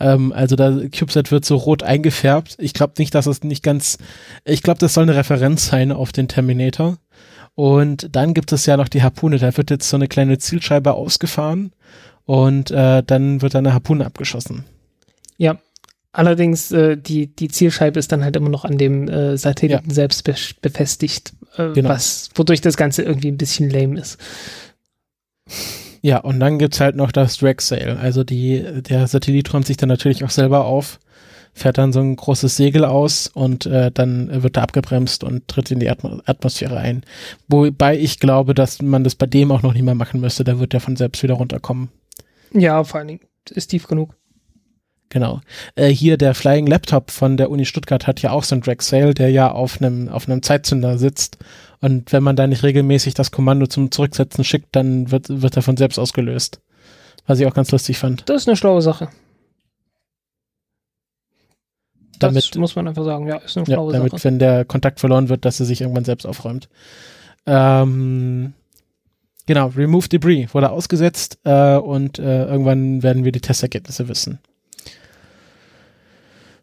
[0.00, 2.56] Ähm, also da CubeSat wird so rot eingefärbt.
[2.58, 3.98] Ich glaube nicht, dass es nicht ganz.
[4.44, 6.98] Ich glaube, das soll eine Referenz sein auf den Terminator.
[7.54, 9.38] Und dann gibt es ja noch die Harpune.
[9.38, 11.72] Da wird jetzt so eine kleine Zielscheibe ausgefahren
[12.24, 14.64] und äh, dann wird eine Harpune abgeschossen.
[15.38, 15.58] Ja.
[16.12, 20.24] Allerdings, äh, die, die Zielscheibe ist dann halt immer noch an dem äh, Satelliten selbst
[20.24, 21.88] be befestigt, äh, Genau.
[21.90, 24.18] was, wodurch das Ganze irgendwie ein bisschen lame ist.
[26.00, 27.98] Ja, und dann gibt's halt noch das Drag Sail.
[28.00, 30.98] Also die, der Satellit räumt sich dann natürlich auch selber auf,
[31.54, 35.70] fährt dann so ein großes Segel aus und äh, dann wird er abgebremst und tritt
[35.70, 37.02] in die Atmo Atmosphäre ein.
[37.48, 40.44] Wobei ich glaube, dass man das bei dem auch noch nicht mehr machen müsste.
[40.44, 41.90] Da wird der von selbst wieder runterkommen.
[42.52, 43.20] Ja, vor allen Dingen
[43.50, 44.14] ist tief genug.
[45.10, 45.40] Genau.
[45.74, 48.80] Äh, hier der Flying Laptop von der Uni Stuttgart hat ja auch so ein Drag
[48.80, 51.38] Sail, der ja auf einem auf einem Zeitzünder sitzt.
[51.80, 55.62] Und wenn man da nicht regelmäßig das Kommando zum Zurücksetzen schickt, dann wird, wird er
[55.62, 56.60] von selbst ausgelöst.
[57.26, 58.28] Was ich auch ganz lustig fand.
[58.28, 59.08] Das ist eine schlaue Sache.
[62.18, 64.24] damit, das muss man einfach sagen, ja, ist eine ja, schlaue damit, Sache.
[64.24, 66.68] wenn der Kontakt verloren wird, dass er sich irgendwann selbst aufräumt.
[67.46, 68.52] Ähm,
[69.46, 74.38] genau, Remove Debris wurde ausgesetzt äh, und äh, irgendwann werden wir die Testergebnisse wissen.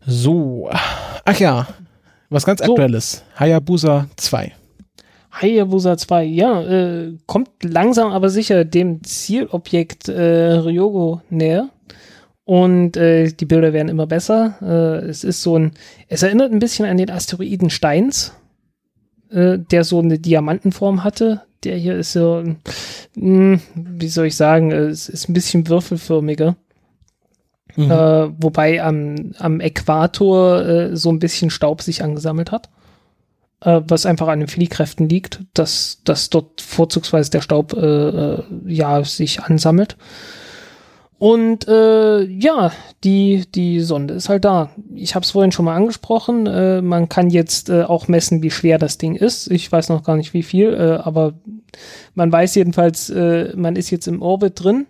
[0.07, 1.68] So, ach ja,
[2.30, 2.72] was ganz So.
[2.72, 3.23] aktuelles.
[3.40, 4.52] Hayabusa 2.
[5.32, 11.69] Hayabusa 2, ja, äh, kommt langsam aber sicher dem Zielobjekt äh, Ryogo näher.
[12.45, 14.56] Und äh, die Bilder werden immer besser.
[14.61, 15.72] Äh, es ist so ein,
[16.07, 18.34] es erinnert ein bisschen an den Asteroiden Steins,
[19.32, 21.41] äh, der so eine Diamantenform hatte.
[21.64, 22.44] Der hier ist so,
[23.15, 26.56] mh, wie soll ich sagen, äh, es ist ein bisschen würfelförmiger.
[27.76, 27.91] Mhm.
[27.91, 32.69] Äh, wobei am, am Äquator äh, so ein bisschen Staub sich angesammelt hat.
[33.65, 38.43] Äh, was einfach an den Fliehkräften liegt, dass, dass dort vorzugsweise der Staub äh, äh,
[38.68, 39.97] ja, sich ansammelt.
[41.18, 42.73] Und äh, ja,
[43.03, 44.69] die, die Sonde ist halt da.
[44.93, 46.43] Ich habe es vorhin schon mal angesprochen.
[46.85, 49.49] Man kann jetzt auch messen, wie schwer das Ding ist.
[49.49, 51.34] Ich weiß noch gar nicht, wie viel, aber
[52.15, 54.88] man weiß jedenfalls, man ist jetzt im Orbit drin.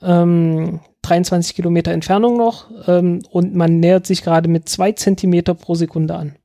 [0.00, 0.78] Ähm,
[1.08, 6.14] 23 Kilometer Entfernung noch ähm, und man nähert sich gerade mit zwei Zentimeter pro Sekunde
[6.14, 6.36] an.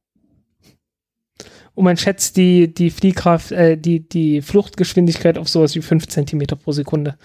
[1.75, 6.55] Und man schätzt die, die Fliehkraft, äh, die, die Fluchtgeschwindigkeit auf sowas wie fünf Zentimeter
[6.55, 7.17] pro Sekunde.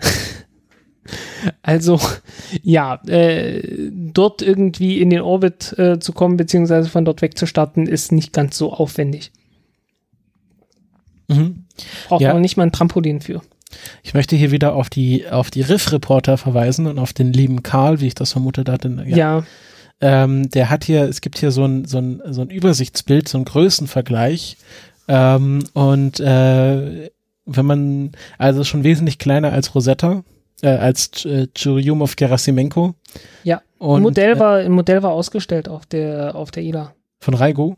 [1.62, 2.00] also,
[2.62, 7.46] ja, äh, dort irgendwie in den Orbit äh, zu kommen, beziehungsweise von dort weg zu
[7.46, 9.30] starten, ist nicht ganz so aufwendig.
[11.28, 11.64] Mhm.
[12.08, 12.32] Braucht Ja.
[12.32, 13.42] man nicht mal ein Trampolin für.
[14.02, 18.00] Ich möchte hier wieder auf die, auf die Riff-Reporter verweisen und auf den lieben Karl,
[18.00, 18.88] wie ich das vermutet hatte.
[19.06, 19.44] Ja,
[20.00, 23.38] Ähm, der hat hier, es gibt hier so ein, so ein, so ein Übersichtsbild, so
[23.38, 24.56] ein Größenvergleich.
[25.08, 27.10] Ähm, und äh,
[27.46, 30.24] wenn man, also schon wesentlich kleiner als Rosetta,
[30.62, 32.94] äh, als äh, Churyumov Gerasimenko.
[33.44, 33.62] Ja.
[33.78, 36.94] Und, ein, Modell äh, war, ein Modell war ausgestellt auf der, auf der ILA.
[37.20, 37.76] von Raigo.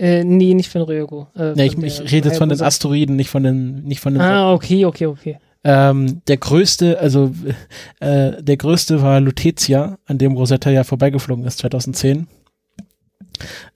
[0.00, 1.26] Äh, nee, nicht von Ryogo.
[1.36, 2.60] Äh, Nee, ich, ich rede jetzt von den.
[2.60, 4.22] Asteroiden, nicht von den, nicht von den.
[4.22, 5.38] Ah, okay, okay, okay.
[5.62, 7.32] Ähm, der größte, also
[8.00, 12.28] äh, der größte war Lutetia, an dem Rosetta ja vorbeigeflogen ist 2010.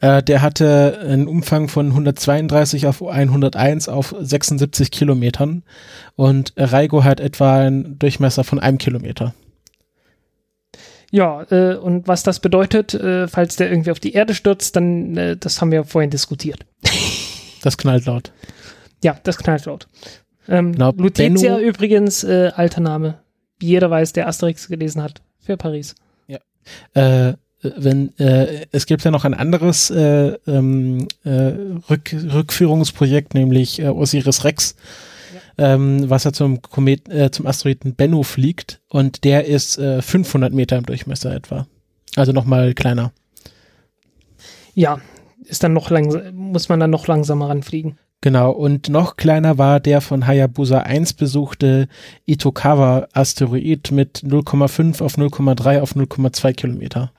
[0.01, 5.63] Äh, der hatte einen Umfang von 132 auf 101 auf 76 Kilometern
[6.17, 9.35] und Raigo hat etwa einen Durchmesser von einem Kilometer.
[11.15, 15.17] Ja, äh, und was das bedeutet, äh, falls der irgendwie auf die Erde stürzt, dann,
[15.17, 16.67] äh, das haben wir vorhin diskutiert.
[17.63, 18.31] Das knallt laut.
[19.03, 19.87] Ja, das knallt laut.
[20.49, 23.21] Ähm, Genau, Lutetia Benno- übrigens, äh, alter Name.
[23.59, 25.23] Wie jeder weiß, der Asterix gelesen hat.
[25.41, 25.95] Für Paris.
[26.93, 31.31] Äh, wenn äh, es gibt ja noch ein anderes äh, ähm, äh,
[31.89, 34.77] Rück, Rückführungsprojekt, nämlich äh, Osiris Rex,
[35.59, 40.53] ähm, was ja zum Komet, äh, zum Asteroiden Bennu fliegt und der ist äh, 500
[40.53, 41.67] Meter im Durchmesser etwa.
[42.17, 43.13] Also nochmal kleiner.
[44.75, 45.01] Ja,
[45.45, 47.99] ist dann noch langsam, muss man dann noch langsamer ranfliegen.
[48.21, 51.89] Genau, und noch kleiner war der von Hayabusa 1 besuchte
[52.27, 57.13] Itokawa-Asteroid mit 0,5 auf 0,3 auf 0,2 Kilometer.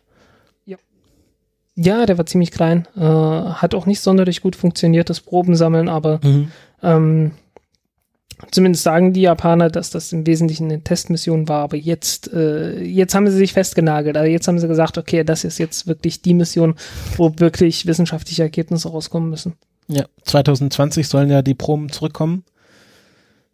[1.77, 2.87] Ja, der war ziemlich klein.
[2.95, 6.47] Äh, hat auch nicht sonderlich gut funktioniert, das Probensammeln, aber Mhm.
[6.81, 7.31] ähm,
[8.51, 13.15] zumindest sagen die Japaner, dass das im Wesentlichen eine Testmission war, aber jetzt, äh, jetzt
[13.15, 14.17] haben sie sich festgenagelt.
[14.17, 16.75] Also jetzt haben sie gesagt, okay, das ist jetzt wirklich die Mission,
[17.17, 19.53] wo wirklich wissenschaftliche Ergebnisse rauskommen müssen.
[19.87, 22.43] Ja, 2020 sollen ja die Proben zurückkommen.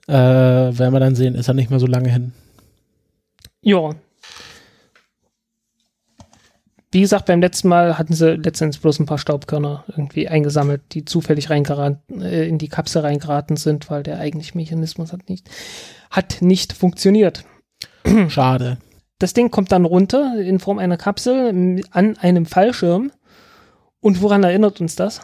[0.07, 2.33] Äh, werden wir dann sehen, ist ja nicht mehr so lange hin.
[3.61, 3.91] Ja.
[6.93, 11.05] Wie gesagt, beim letzten Mal hatten sie letztendlich bloß ein paar Staubkörner irgendwie eingesammelt, die
[11.05, 15.49] zufällig reingeraten, äh, in die Kapsel reingeraten sind, weil der eigentliche Mechanismus hat nicht,
[16.09, 17.45] hat nicht funktioniert.
[18.27, 18.77] Schade.
[19.19, 23.11] Das Ding kommt dann runter in Form einer Kapsel an einem Fallschirm.
[24.01, 25.21] Und woran erinnert uns das?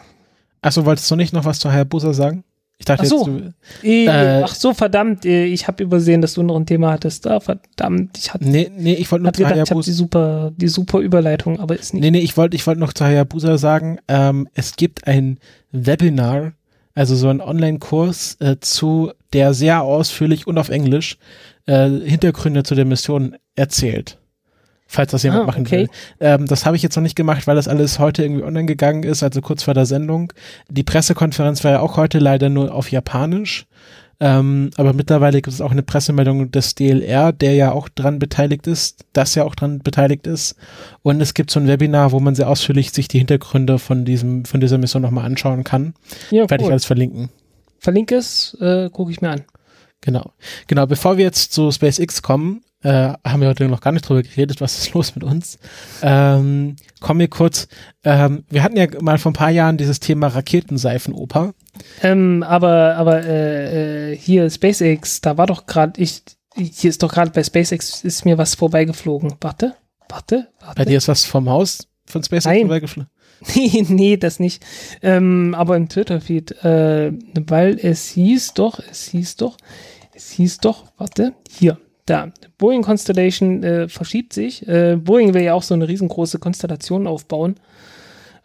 [0.61, 2.43] Achso, wolltest du nicht noch was zu Hayabusa sagen?
[2.79, 3.27] Ich dachte Ach so.
[3.27, 6.65] jetzt, du, Äh, Äh, ach so, verdammt, äh, ich habe übersehen, dass du noch ein
[6.67, 7.25] Thema hattest.
[7.25, 9.91] Ah, verdammt, ich hatte nee, nee, ich wollte nur zu gedacht, ich habe die Hayabusa.
[9.93, 12.03] super, die super Überleitung, aber ist nicht.
[12.03, 15.39] Nee, nee, ich wollte ich wollte noch zu Hayabusa sagen, ähm, es gibt ein
[15.71, 16.53] Webinar,
[16.93, 21.17] also so ein Online-Kurs äh, zu, der sehr ausführlich und auf Englisch
[21.65, 24.19] äh, Hintergründe zu der Mission erzählt.
[24.87, 25.79] Falls das jemand Ah, machen okay.
[25.79, 25.89] will.
[26.19, 29.03] Ähm, das habe ich jetzt noch nicht gemacht, weil das alles heute irgendwie online gegangen
[29.03, 30.31] ist, also kurz vor der Sendung.
[30.69, 33.65] Die Pressekonferenz war ja auch heute leider nur auf Japanisch.
[34.19, 38.65] Ähm, aber mittlerweile gibt es auch eine Pressemeldung des DLR, der ja auch dran beteiligt
[38.65, 40.55] ist, das ja auch dran beteiligt ist.
[41.03, 44.45] Und es gibt so ein Webinar, wo man sehr ausführlich sich die Hintergründe von diesem,
[44.45, 45.93] von dieser Mission nochmal anschauen kann.
[46.31, 46.71] Ja, Werde ich cool.
[46.71, 47.29] alles verlinken.
[47.79, 49.43] Verlinke es, äh, gucke ich mir an.
[50.01, 50.31] Genau.
[50.65, 54.21] Genau, bevor wir jetzt zu SpaceX kommen, äh, haben wir heute noch gar nicht drüber
[54.21, 55.57] geredet, was ist los mit uns.
[56.01, 57.67] Ähm, kommen wir kurz,
[58.03, 61.53] ähm, wir hatten ja mal vor ein paar Jahren dieses Thema Raketenseifenoper.
[62.03, 66.23] Ähm, aber aber äh, äh, hier SpaceX, da war doch gerade, ich,
[66.55, 69.35] hier ist doch gerade bei SpaceX ist mir was vorbeigeflogen.
[69.41, 69.75] Warte,
[70.09, 70.75] warte, warte.
[70.75, 72.61] Bei dir ist was vom Haus von SpaceX Nein.
[72.61, 73.09] vorbeigeflogen?
[73.55, 74.63] nee, nee, das nicht.
[75.01, 77.11] Ähm, aber im Twitter-Feed, äh,
[77.47, 79.57] weil es hieß doch, es hieß doch,
[80.15, 84.67] es hieß doch, warte, hier, da, Boeing Constellation äh, verschiebt sich.
[84.67, 87.55] Äh, Boeing will ja auch so eine riesengroße Konstellation aufbauen.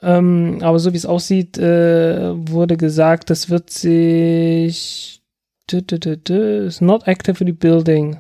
[0.03, 5.23] Ähm, aber so wie es aussieht, äh, wurde gesagt, das wird sich
[5.73, 8.19] is not actively building.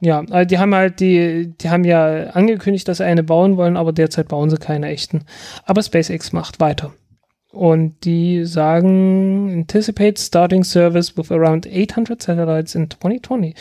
[0.00, 3.76] Ja, also die haben halt die, die haben ja angekündigt, dass sie eine bauen wollen,
[3.76, 5.24] aber derzeit bauen sie keine echten.
[5.64, 6.92] Aber SpaceX macht weiter.
[7.56, 13.54] Und die sagen, anticipate starting service with around 800 satellites in 2020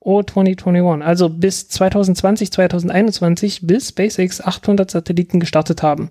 [0.00, 1.02] or 2021.
[1.02, 6.10] Also bis 2020, 2021 will SpaceX 800 Satelliten gestartet haben.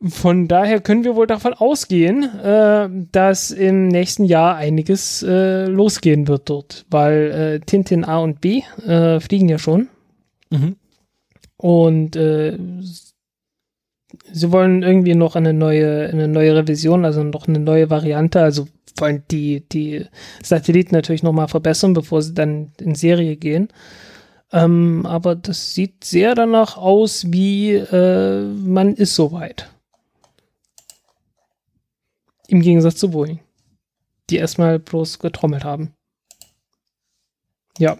[0.00, 6.28] Von daher können wir wohl davon ausgehen, äh, dass im nächsten Jahr einiges äh, losgehen
[6.28, 9.88] wird dort, weil äh, Tintin A und B äh, fliegen ja schon.
[10.50, 10.76] Mhm.
[11.56, 12.56] Und äh,
[14.32, 18.68] sie wollen irgendwie noch eine neue, eine neue Revision, also noch eine neue Variante, also
[18.96, 20.06] wollen die, die
[20.42, 23.68] Satelliten natürlich nochmal verbessern, bevor sie dann in Serie gehen.
[24.52, 29.68] Ähm, aber das sieht sehr danach aus, wie äh, man ist soweit.
[32.48, 33.40] Im Gegensatz zu Boeing,
[34.30, 35.92] die erstmal bloß getrommelt haben.
[37.78, 37.98] Ja.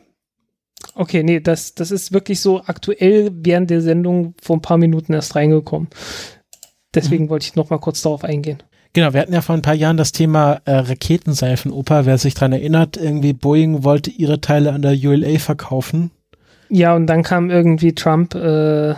[0.99, 5.13] Okay, nee, das, das ist wirklich so aktuell während der Sendung vor ein paar Minuten
[5.13, 5.87] erst reingekommen.
[6.93, 7.29] Deswegen Mhm.
[7.29, 8.59] wollte ich noch mal kurz darauf eingehen.
[8.95, 12.05] Genau, wir hatten ja vor ein paar Jahren das Thema äh, Raketenseifenoper.
[12.05, 16.11] Wer sich dran erinnert, irgendwie Boeing wollte ihre Teile an der ULA verkaufen.
[16.69, 18.95] Ja, und dann kam irgendwie Trump äh,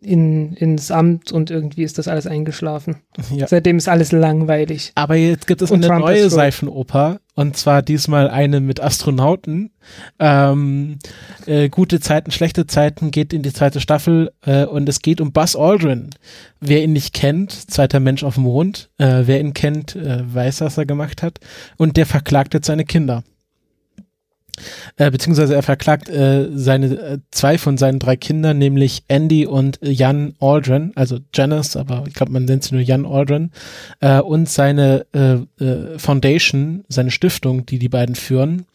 [0.00, 2.96] in, ins Amt und irgendwie ist das alles eingeschlafen.
[3.34, 3.46] Ja.
[3.46, 4.92] Seitdem ist alles langweilig.
[4.94, 6.30] Aber jetzt gibt es Und eine Trump neue.
[6.30, 9.70] Seifenoper und zwar diesmal eine mit Astronauten.
[10.18, 10.98] Ähm,
[11.46, 15.32] äh, gute Zeiten, schlechte Zeiten geht in die zweite Staffel äh, und es geht um
[15.32, 16.10] Buzz Aldrin.
[16.60, 20.62] Wer ihn nicht kennt, zweiter Mensch auf dem Mond, äh, wer ihn kennt, äh, weiß,
[20.62, 21.38] was er gemacht hat
[21.76, 23.22] und der verklagt jetzt seine Kinder.
[24.96, 29.78] Äh, beziehungsweise er verklagt äh, seine äh, zwei von seinen drei Kindern, nämlich Andy und
[29.82, 33.50] Jan Aldrin, also Janice, aber ich glaube, man nennt sie nur Jan Aldrin,
[34.00, 38.66] äh, und seine äh, äh, Foundation, seine Stiftung, die die beiden führen,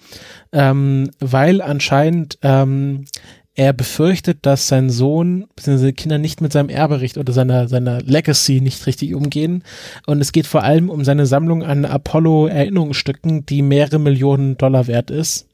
[0.51, 3.05] ähm, weil anscheinend ähm,
[3.53, 5.91] er befürchtet, dass sein Sohn bzw.
[5.91, 9.63] Kinder nicht mit seinem Erbericht oder seiner, seiner Legacy nicht richtig umgehen.
[10.05, 15.11] Und es geht vor allem um seine Sammlung an Apollo-Erinnerungsstücken, die mehrere Millionen Dollar wert
[15.11, 15.47] ist.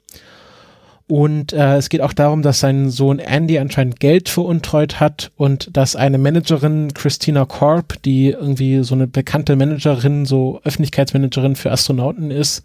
[1.10, 5.70] Und äh, es geht auch darum, dass sein Sohn Andy anscheinend Geld veruntreut hat und
[5.76, 12.30] dass eine Managerin, Christina Korb, die irgendwie so eine bekannte Managerin, so Öffentlichkeitsmanagerin für Astronauten
[12.30, 12.62] ist,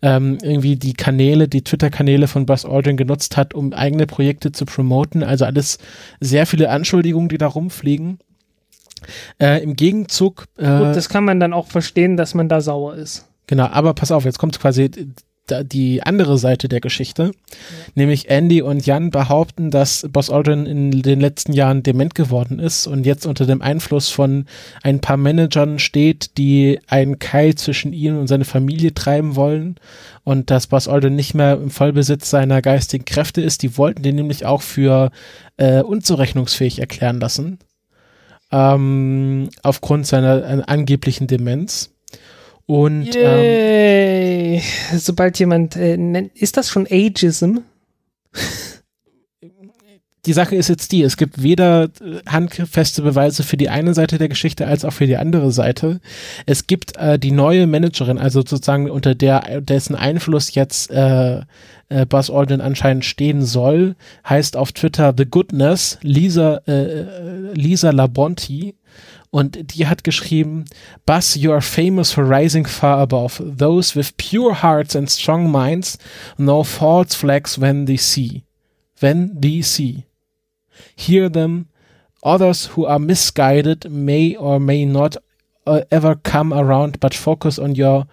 [0.00, 4.64] ähm, irgendwie die Kanäle, die Twitter-Kanäle von Buzz Aldrin genutzt hat, um eigene Projekte zu
[4.64, 5.22] promoten.
[5.22, 5.76] Also alles
[6.18, 8.20] sehr viele Anschuldigungen, die da rumfliegen.
[9.38, 10.46] Äh, Im Gegenzug.
[10.56, 13.28] Äh, Gut, das kann man dann auch verstehen, dass man da sauer ist.
[13.48, 14.90] Genau, aber pass auf, jetzt kommt quasi
[15.50, 17.32] die andere Seite der Geschichte,
[17.94, 22.86] nämlich Andy und Jan behaupten, dass Boss Aldrin in den letzten Jahren dement geworden ist
[22.86, 24.46] und jetzt unter dem Einfluss von
[24.82, 29.76] ein paar Managern steht, die einen Keil zwischen ihn und seine Familie treiben wollen
[30.24, 33.62] und dass Boss Aldrin nicht mehr im Vollbesitz seiner geistigen Kräfte ist.
[33.62, 35.10] Die wollten den nämlich auch für
[35.56, 37.58] äh, unzurechnungsfähig erklären lassen,
[38.52, 41.91] ähm, aufgrund seiner äh, angeblichen Demenz.
[42.66, 44.60] Und ähm!
[44.96, 47.58] Sobald jemand äh, nennt, ist das schon Ageism?
[50.24, 54.18] die Sache ist jetzt die, es gibt weder äh, handfeste Beweise für die eine Seite
[54.18, 56.00] der Geschichte als auch für die andere Seite.
[56.46, 61.40] Es gibt äh, die neue Managerin, also sozusagen unter der dessen Einfluss jetzt äh,
[61.88, 63.96] äh, Buzz Aldrin anscheinend stehen soll,
[64.28, 68.74] heißt auf Twitter The Goodness, Lisa, äh, äh, Lisa Labonte.
[69.34, 70.66] Und die hat geschrieben,
[71.06, 73.42] Buzz, you are famous for rising far above.
[73.42, 75.96] Those with pure hearts and strong minds
[76.36, 78.44] know false flags when they see.
[79.00, 80.04] When they see.
[80.94, 81.68] Hear them.
[82.22, 85.16] Others who are misguided may or may not
[85.66, 88.06] uh, ever come around, but focus on your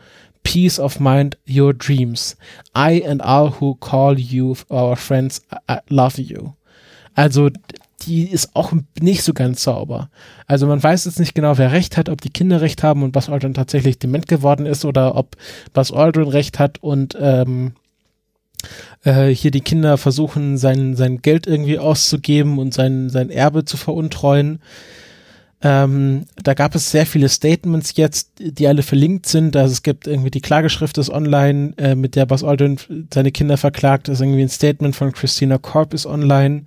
[0.44, 2.38] peace of mind, your dreams.
[2.74, 6.56] I and all who call you our friends uh, love you.
[7.18, 7.50] Also
[8.00, 10.10] die ist auch nicht so ganz sauber.
[10.48, 13.12] Also man weiß jetzt nicht genau, wer recht hat, ob die Kinder recht haben und
[13.12, 15.36] Buzz Aldrin tatsächlich dement geworden ist oder ob
[15.74, 17.74] Buzz Aldrin recht hat und ähm,
[19.04, 23.78] äh, hier die Kinder versuchen, sein, sein Geld irgendwie auszugeben und sein, sein Erbe zu
[23.78, 24.60] veruntreuen.
[25.62, 29.58] Ähm, da gab es sehr viele Statements jetzt, die alle verlinkt sind.
[29.58, 32.78] Also es gibt irgendwie die Klageschrift ist online, äh, mit der Buzz Aldrin
[33.14, 34.08] seine Kinder verklagt.
[34.08, 36.64] Das ist irgendwie ein Statement von Christina Korb ist online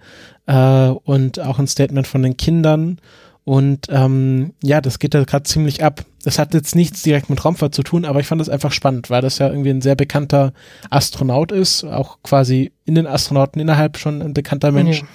[0.47, 2.98] äh, und auch ein Statement von den Kindern.
[3.44, 6.05] Und ähm, ja, das geht da gerade ziemlich ab.
[6.23, 9.10] Das hat jetzt nichts direkt mit Raumfahrt zu tun, aber ich fand das einfach spannend,
[9.10, 10.52] weil das ja irgendwie ein sehr bekannter
[10.90, 15.02] Astronaut ist, auch quasi in den Astronauten innerhalb schon ein bekannter Mensch.
[15.02, 15.09] Mhm.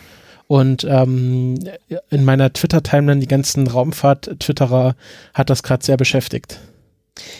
[0.47, 1.59] Und ähm,
[2.09, 4.95] in meiner Twitter-Timeline, die ganzen Raumfahrt-Twitterer,
[5.33, 6.59] hat das gerade sehr beschäftigt.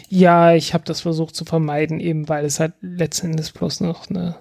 [0.09, 4.35] Ja, ich habe das versucht zu vermeiden, eben weil es halt letztendlich bloß noch eine,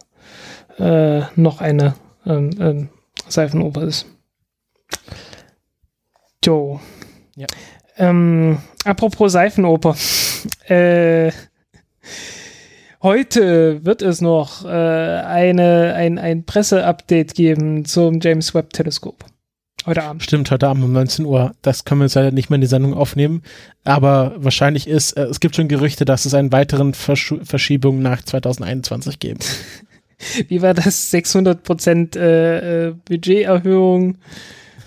[0.79, 1.95] äh, noch eine
[2.27, 2.89] ähm, ähm,
[3.29, 4.07] Seifenoper ist.
[6.43, 6.81] Joe.
[7.37, 7.47] Ja.
[7.97, 9.97] Ähm, apropos Seifenoper.
[10.69, 11.31] äh,
[13.07, 19.25] heute wird es noch äh, eine, ein, ein Presseupdate geben zum James Webb Teleskop.
[19.87, 20.25] Heute Abend.
[20.25, 21.55] Stimmt, heute Abend um 19 Uhr.
[21.63, 23.43] Das können wir jetzt leider nicht mehr in die Sendung aufnehmen.
[23.85, 28.23] Aber wahrscheinlich ist, äh, es gibt schon Gerüchte, dass es einen weiteren Versch Verschiebung nach
[28.23, 29.39] 2021 geben.
[30.49, 31.13] Wie war das?
[31.13, 34.19] 600 Prozent äh, äh, Budgeterhöhung.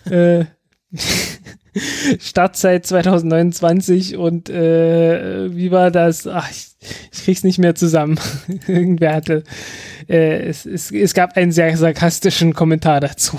[0.10, 0.44] äh,
[2.20, 6.28] Startzeit 2029 und äh, wie war das?
[6.28, 6.69] Ach, ich,
[7.12, 8.20] ich krieg's nicht mehr zusammen.
[8.68, 9.44] Irgendwer hatte,
[10.08, 13.38] äh, es, es, es gab einen sehr sarkastischen Kommentar dazu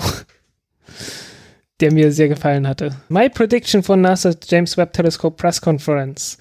[1.81, 2.91] der mir sehr gefallen hatte.
[3.09, 6.37] My Prediction von NASA James Webb Telescope Press Conference.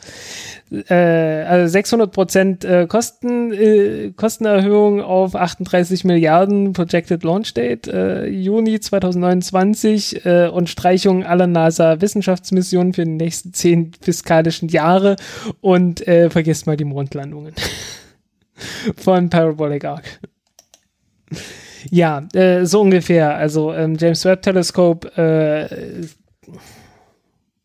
[0.71, 8.27] Äh, also 600 Prozent äh, Kosten, äh, Kostenerhöhung auf 38 Milliarden Projected Launch Date äh,
[8.27, 15.17] Juni 2029 äh, und Streichung aller NASA Wissenschaftsmissionen für die nächsten zehn fiskalischen Jahre
[15.61, 17.55] und äh, vergesst mal die Mondlandungen
[18.97, 20.21] von Parabolic Arc.
[21.89, 23.35] Ja, äh, so ungefähr.
[23.37, 26.07] Also ähm, James Webb Telescope, äh,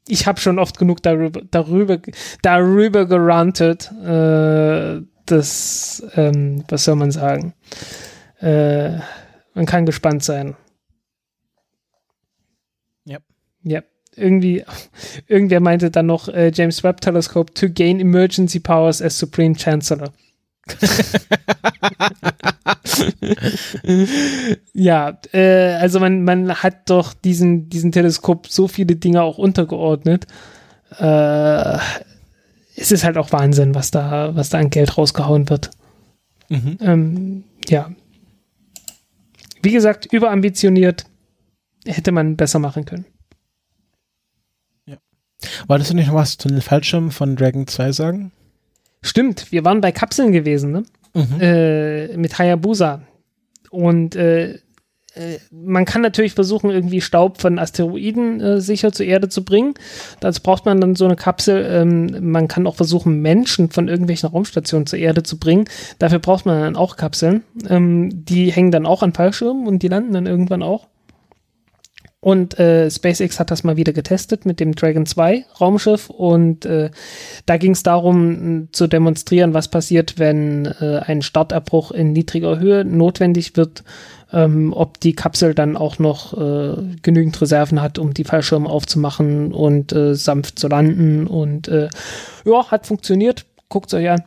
[0.08, 2.00] ich habe schon oft genug darüber, darüber,
[2.42, 3.92] darüber gerantet.
[4.04, 7.54] Äh, das, ähm, was soll man sagen?
[8.40, 9.00] Äh,
[9.54, 10.56] man kann gespannt sein.
[13.06, 13.18] Ja.
[13.64, 13.82] Ja.
[14.16, 14.64] Irgendwie,
[15.28, 20.14] irgendwer meinte dann noch äh, James Webb Telescope to gain emergency powers as Supreme Chancellor.
[24.74, 30.26] ja, äh, also man, man hat doch diesen, diesen Teleskop so viele Dinge auch untergeordnet.
[30.98, 31.78] Äh,
[32.76, 35.72] es ist halt auch Wahnsinn, was da, was da an Geld rausgehauen wird.
[36.50, 36.78] Mhm.
[36.82, 37.92] Ähm, ja.
[39.62, 41.06] Wie gesagt, überambitioniert
[41.86, 43.06] hätte man besser machen können.
[44.86, 44.98] Ja.
[45.68, 48.32] Wolltest du nicht noch was zu den Fallschirmen von Dragon 2 sagen?
[49.06, 50.84] Stimmt, wir waren bei Kapseln gewesen, ne?
[51.14, 51.40] Mhm.
[51.40, 53.02] Äh, mit Hayabusa.
[53.70, 54.56] Und äh,
[55.16, 59.76] äh, man kann natürlich versuchen, irgendwie Staub von Asteroiden äh, sicher zur Erde zu bringen.
[60.22, 61.68] Dazu braucht man dann so eine Kapsel.
[61.70, 65.66] Ähm, man kann auch versuchen, Menschen von irgendwelchen Raumstationen zur Erde zu bringen.
[66.00, 67.44] Dafür braucht man dann auch Kapseln.
[67.70, 70.88] Ähm, die hängen dann auch an Fallschirmen und die landen dann irgendwann auch.
[72.26, 76.90] Und äh, SpaceX hat das mal wieder getestet mit dem Dragon 2 Raumschiff und äh,
[77.46, 82.84] da ging es darum zu demonstrieren, was passiert, wenn äh, ein Startabbruch in niedriger Höhe
[82.84, 83.84] notwendig wird,
[84.34, 89.54] ähm, ob die Kapsel dann auch noch äh, genügend Reserven hat, um die Fallschirme aufzumachen
[89.54, 91.28] und äh, sanft zu landen.
[91.28, 91.90] Und äh,
[92.44, 93.46] ja, hat funktioniert.
[93.70, 94.24] Guckt euch an.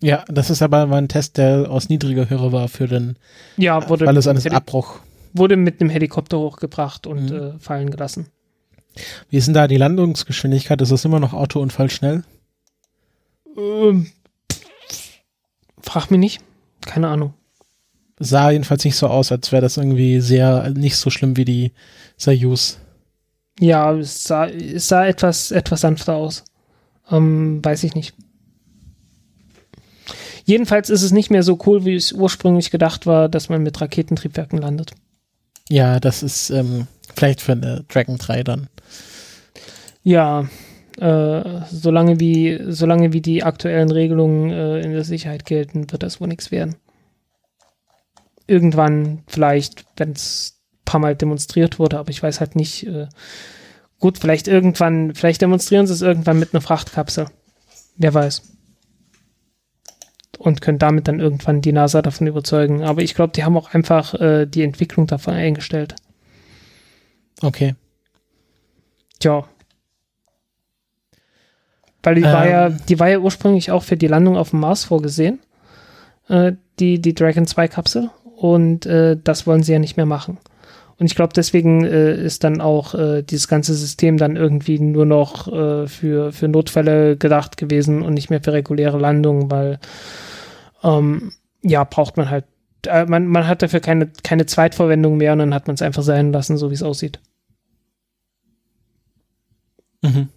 [0.00, 3.16] Ja, das ist aber ein Test, der aus niedriger Höhe war für den
[3.56, 5.00] ja, wurde alles eines Abbruch
[5.38, 7.36] wurde mit einem Helikopter hochgebracht und mhm.
[7.36, 8.26] äh, fallen gelassen.
[9.30, 10.80] Wie ist denn da die Landungsgeschwindigkeit?
[10.80, 12.24] Ist das immer noch Autounfall schnell?
[13.56, 14.10] Ähm,
[15.80, 16.40] frag mich nicht.
[16.84, 17.34] Keine Ahnung.
[18.18, 21.72] Sah jedenfalls nicht so aus, als wäre das irgendwie sehr nicht so schlimm wie die
[22.16, 22.78] Soyuz.
[23.60, 26.44] Ja, es sah, es sah etwas, etwas sanfter aus.
[27.10, 28.14] Ähm, weiß ich nicht.
[30.44, 33.80] Jedenfalls ist es nicht mehr so cool, wie es ursprünglich gedacht war, dass man mit
[33.80, 34.92] Raketentriebwerken landet.
[35.68, 38.68] Ja, das ist ähm, vielleicht für eine Dragon 3 dann.
[40.02, 40.48] Ja,
[40.98, 46.20] äh, solange wie, solange wie die aktuellen Regelungen äh, in der Sicherheit gelten, wird das
[46.20, 46.76] wohl nichts werden.
[48.46, 52.86] Irgendwann vielleicht, wenn es ein paar Mal demonstriert wurde, aber ich weiß halt nicht.
[52.86, 53.08] Äh,
[54.00, 57.26] gut, vielleicht irgendwann, vielleicht demonstrieren sie es irgendwann mit einer Frachtkapsel.
[57.96, 58.57] Wer weiß
[60.38, 62.82] und können damit dann irgendwann die NASA davon überzeugen.
[62.82, 65.96] Aber ich glaube, die haben auch einfach äh, die Entwicklung davon eingestellt.
[67.42, 67.74] Okay.
[69.18, 69.44] Tja.
[72.02, 72.32] Weil die ähm.
[72.32, 75.40] war ja, die war ja ursprünglich auch für die Landung auf dem Mars vorgesehen.
[76.28, 80.38] Äh, die, die Dragon 2 Kapsel und äh, das wollen sie ja nicht mehr machen.
[80.98, 85.06] Und ich glaube, deswegen äh, ist dann auch äh, dieses ganze System dann irgendwie nur
[85.06, 89.78] noch äh, für, für Notfälle gedacht gewesen und nicht mehr für reguläre Landungen, weil
[90.82, 92.46] ähm, ja, braucht man halt,
[92.86, 96.02] äh, man, man hat dafür keine, keine Zweitverwendung mehr und dann hat man es einfach
[96.02, 97.20] sein lassen, so wie es aussieht.
[100.02, 100.28] Mhm.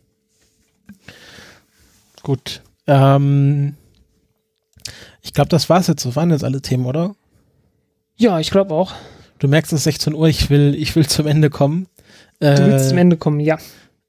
[2.21, 2.61] Gut.
[2.85, 3.75] Ähm,
[5.21, 6.03] ich glaube, das war's jetzt.
[6.03, 7.15] So waren jetzt alle Themen, oder?
[8.15, 8.93] Ja, ich glaube auch.
[9.41, 10.27] Du merkst, es ist 16 Uhr.
[10.27, 11.87] Ich will, ich will zum Ende kommen.
[12.39, 13.57] Äh, du willst zum Ende kommen, ja.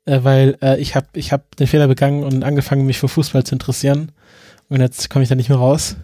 [0.05, 3.43] Äh, weil äh, ich habe ich hab den Fehler begangen und angefangen, mich für Fußball
[3.43, 4.13] zu interessieren.
[4.69, 5.97] Und jetzt komme ich da nicht mehr raus.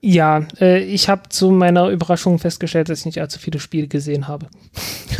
[0.00, 4.28] Ja, äh, ich habe zu meiner Überraschung festgestellt, dass ich nicht allzu viele Spiele gesehen
[4.28, 4.46] habe.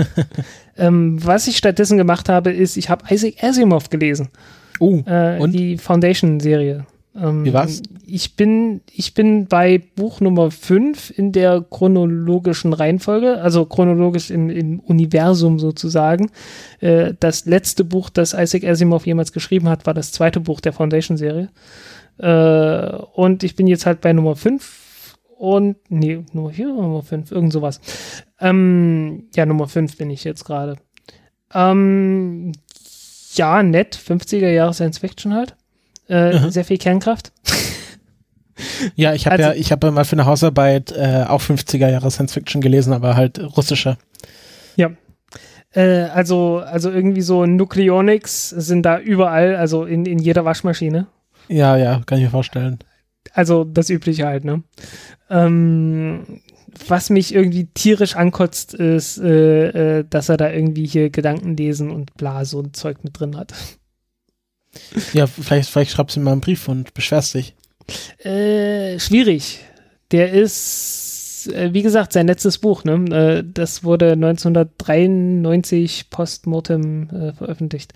[0.77, 4.28] ähm, was ich stattdessen gemacht habe, ist, ich habe Isaac Asimov gelesen.
[4.78, 5.51] Oh, äh, und?
[5.51, 6.86] Die Foundation-Serie.
[7.14, 7.82] Ähm, Wie war's?
[8.06, 14.48] Ich bin, ich bin bei Buch Nummer 5 in der chronologischen Reihenfolge, also chronologisch im,
[14.48, 16.30] im Universum sozusagen.
[16.80, 20.72] Äh, das letzte Buch, das Isaac Asimov jemals geschrieben hat, war das zweite Buch der
[20.72, 21.51] Foundation-Serie.
[22.18, 27.02] Äh, und ich bin jetzt halt bei Nummer 5 und, nee, Nummer 4 oder Nummer
[27.02, 27.80] 5, irgend sowas.
[28.40, 30.76] Ähm, ja, Nummer 5 bin ich jetzt gerade.
[31.52, 32.52] Ähm,
[33.34, 35.56] ja, nett, 50er Jahre Science Fiction halt.
[36.09, 36.51] Äh, Mhm.
[36.51, 37.33] Sehr viel Kernkraft.
[38.95, 42.11] Ja, ich habe Also- ja, ich habe mal für eine Hausarbeit äh, auch 50er Jahre
[42.11, 43.97] Science Fiction gelesen, aber halt russische.
[45.74, 51.07] Äh, also, also irgendwie so Nucleonics sind da überall, also in, in jeder Waschmaschine.
[51.49, 52.79] Ja, ja, kann ich mir vorstellen.
[53.33, 54.62] Also das Übliche halt, ne?
[55.31, 56.43] Ähm,
[56.89, 61.91] was mich irgendwie tierisch ankotzt, ist, äh, äh, dass er da irgendwie hier Gedanken lesen
[61.91, 63.55] und bla, so ein Zeug mit drin hat.
[65.12, 67.55] Ja, vielleicht, vielleicht schreibst du ihm mal einen Brief und beschwerst dich.
[68.24, 69.61] Äh, schwierig.
[70.11, 72.94] Der ist, äh, wie gesagt, sein letztes Buch, ne?
[73.11, 77.93] Äh, das wurde 1993 postmortem äh, veröffentlicht.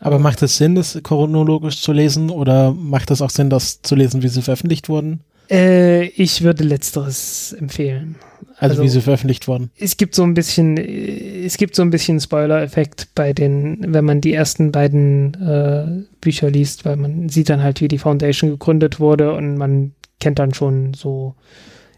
[0.00, 3.94] Aber macht es Sinn, das chronologisch zu lesen oder macht es auch Sinn, das zu
[3.94, 5.20] lesen, wie sie veröffentlicht wurden?
[5.52, 8.16] Äh, ich würde letzteres empfehlen.
[8.58, 9.70] Also, Also- wie sie veröffentlicht wurden.
[9.78, 14.04] es gibt so ein bisschen, äh, es gibt so ein bisschen Spoiler-Effekt bei den, wenn
[14.04, 18.50] man die ersten beiden äh, Bücher liest, weil man sieht dann halt, wie die Foundation
[18.50, 21.34] gegründet wurde und man kennt dann schon so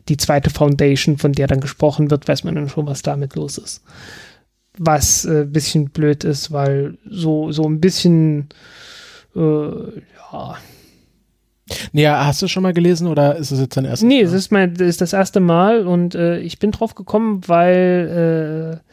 [0.09, 3.59] die zweite Foundation, von der dann gesprochen wird, weiß man dann schon, was damit los
[3.59, 3.82] ist.
[4.76, 8.48] Was ein äh, bisschen blöd ist, weil so, so ein bisschen,
[9.36, 10.56] äh, ja,
[11.93, 14.28] Nee, hast du schon mal gelesen oder ist es jetzt dein erstes Nee, Mal?
[14.28, 18.81] es ist mein, das ist das erste Mal und äh, ich bin drauf gekommen, weil,
[18.85, 18.91] äh,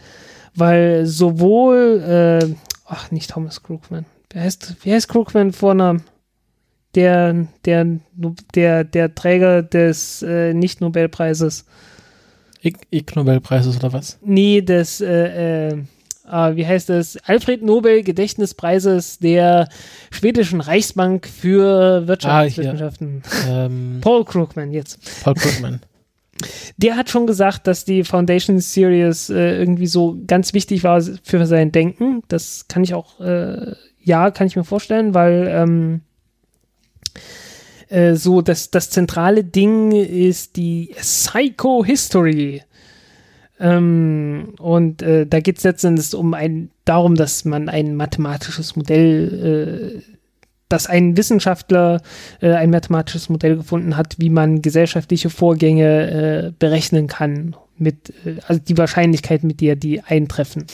[0.55, 2.01] weil sowohl,
[2.41, 4.05] äh, ach, nicht Thomas Krugman.
[4.31, 6.03] Wer heißt, wie heißt Krugman Vornamen?
[6.95, 7.85] Der, der,
[8.55, 11.65] der, der Träger des äh, Nicht-Nobelpreises.
[12.63, 14.17] Ig Ig Nobelpreises oder was?
[14.23, 15.77] Nee, des, äh, äh,
[16.25, 17.17] ah, wie heißt es?
[17.25, 19.69] Alfred Nobel Gedächtnispreises der
[20.11, 23.23] schwedischen Reichsbank für Wirtschaftswissenschaften.
[23.47, 25.23] Ähm, Paul Krugman, jetzt.
[25.23, 25.81] Paul Krugman.
[26.77, 31.45] der hat schon gesagt, dass die Foundation Series äh, irgendwie so ganz wichtig war für
[31.45, 32.23] sein Denken.
[32.27, 36.01] Das kann ich auch, äh, ja, kann ich mir vorstellen, weil ähm,
[37.89, 42.63] äh, so das, das zentrale Ding ist die Psychohistory.
[43.61, 50.01] Ähm, und äh, da geht es letztendlich um ein, darum, dass man ein mathematisches Modell
[50.03, 50.11] äh,
[50.71, 52.01] dass ein Wissenschaftler
[52.39, 58.37] äh, ein mathematisches Modell gefunden hat, wie man gesellschaftliche Vorgänge äh, berechnen kann, mit, äh,
[58.47, 60.65] also die Wahrscheinlichkeit, mit der die eintreffen.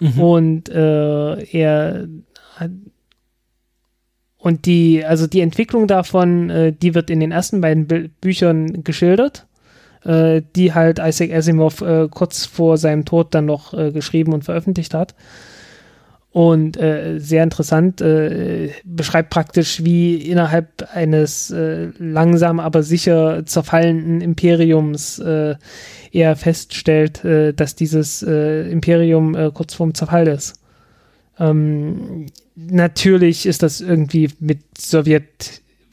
[0.00, 0.20] Mhm.
[0.20, 2.08] Und äh, er
[2.56, 2.70] hat
[4.38, 9.46] und die, also die Entwicklung davon, die wird in den ersten beiden Bü Büchern geschildert,
[10.04, 14.44] äh, die halt Isaac Asimov äh, kurz vor seinem Tod dann noch äh, geschrieben und
[14.44, 15.14] veröffentlicht hat.
[16.30, 21.54] Und äh, sehr interessant, äh, beschreibt praktisch, wie innerhalb eines
[21.98, 30.60] langsam aber sicher zerfallenden Imperiums er feststellt, dass dieses Imperium kurz vorm Zerfall ist.
[31.38, 32.26] Ähm,
[32.56, 34.60] natürlich ist das irgendwie mit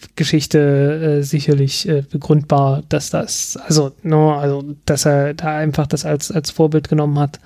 [0.02, 6.06] Sowjetgeschichte äh, sicherlich äh, begründbar, dass das, also, no, also, dass er da einfach das
[6.06, 7.40] als, als Vorbild genommen hat.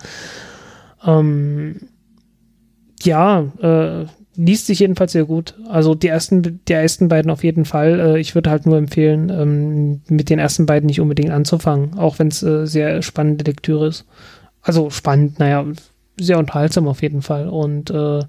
[1.06, 1.82] Ähm,
[3.03, 4.06] ja, äh,
[4.36, 5.56] liest sich jedenfalls sehr gut.
[5.69, 7.99] Also die ersten, die ersten beiden auf jeden Fall.
[7.99, 12.19] Äh, ich würde halt nur empfehlen, ähm, mit den ersten beiden nicht unbedingt anzufangen, auch
[12.19, 14.06] wenn es äh, sehr spannende Lektüre ist.
[14.61, 15.65] Also spannend, naja,
[16.18, 17.48] sehr unterhaltsam auf jeden Fall.
[17.49, 18.22] Und äh,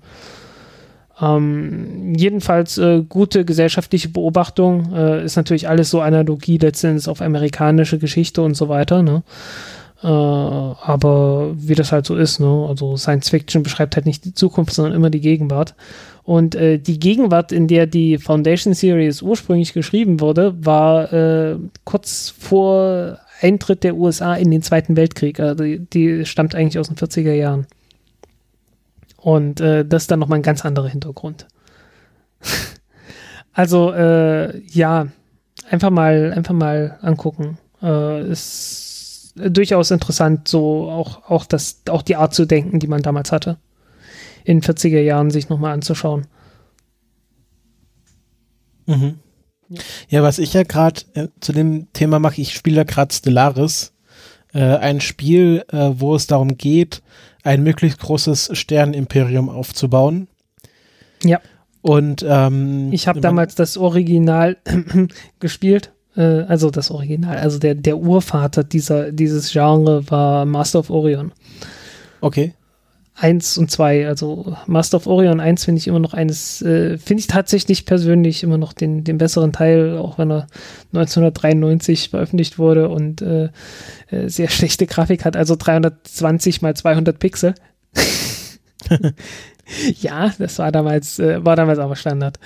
[1.20, 7.98] Ähm, jedenfalls äh, gute gesellschaftliche Beobachtung äh, ist natürlich alles so Analogie letztendlich auf amerikanische
[7.98, 9.02] Geschichte und so weiter.
[9.02, 9.22] Ne?
[10.02, 12.66] Äh, aber wie das halt so ist, ne?
[12.68, 15.74] also Science Fiction beschreibt halt nicht die Zukunft, sondern immer die Gegenwart.
[16.22, 22.34] Und äh, die Gegenwart, in der die Foundation Series ursprünglich geschrieben wurde, war äh, kurz
[22.36, 25.40] vor Eintritt der USA in den Zweiten Weltkrieg.
[25.40, 27.66] Also die, die stammt eigentlich aus den 40er Jahren.
[29.26, 31.48] Und äh, das ist dann nochmal ein ganz anderer Hintergrund.
[33.52, 35.08] also, äh, ja,
[35.68, 37.58] einfach mal, einfach mal angucken.
[37.82, 43.02] Äh, ist durchaus interessant, so auch, auch, das, auch die Art zu denken, die man
[43.02, 43.58] damals hatte.
[44.44, 46.28] In 40er Jahren sich nochmal anzuschauen.
[48.86, 49.18] Mhm.
[50.08, 50.22] Ja.
[50.22, 53.92] was ich ja gerade äh, zu dem Thema mache, ich spiele ja gerade Stellaris,
[54.54, 57.02] äh, ein Spiel, äh, wo es darum geht,
[57.46, 60.26] ein möglichst großes Sternenimperium aufzubauen.
[61.22, 61.40] Ja.
[61.80, 64.56] Und ähm, ich habe damals das Original
[65.38, 70.90] gespielt, äh, also das Original, also der, der Urvater dieser, dieses Genre war Master of
[70.90, 71.30] Orion.
[72.20, 72.54] Okay.
[73.18, 77.20] 1 und 2, also Master of Orion 1 finde ich immer noch eines, äh, finde
[77.20, 80.46] ich tatsächlich persönlich immer noch den, den besseren Teil, auch wenn er
[80.92, 83.48] 1993 veröffentlicht wurde und äh,
[84.10, 87.54] äh, sehr schlechte Grafik hat, also 320 mal 200 Pixel.
[90.00, 92.38] ja, das war damals, äh, war damals aber Standard.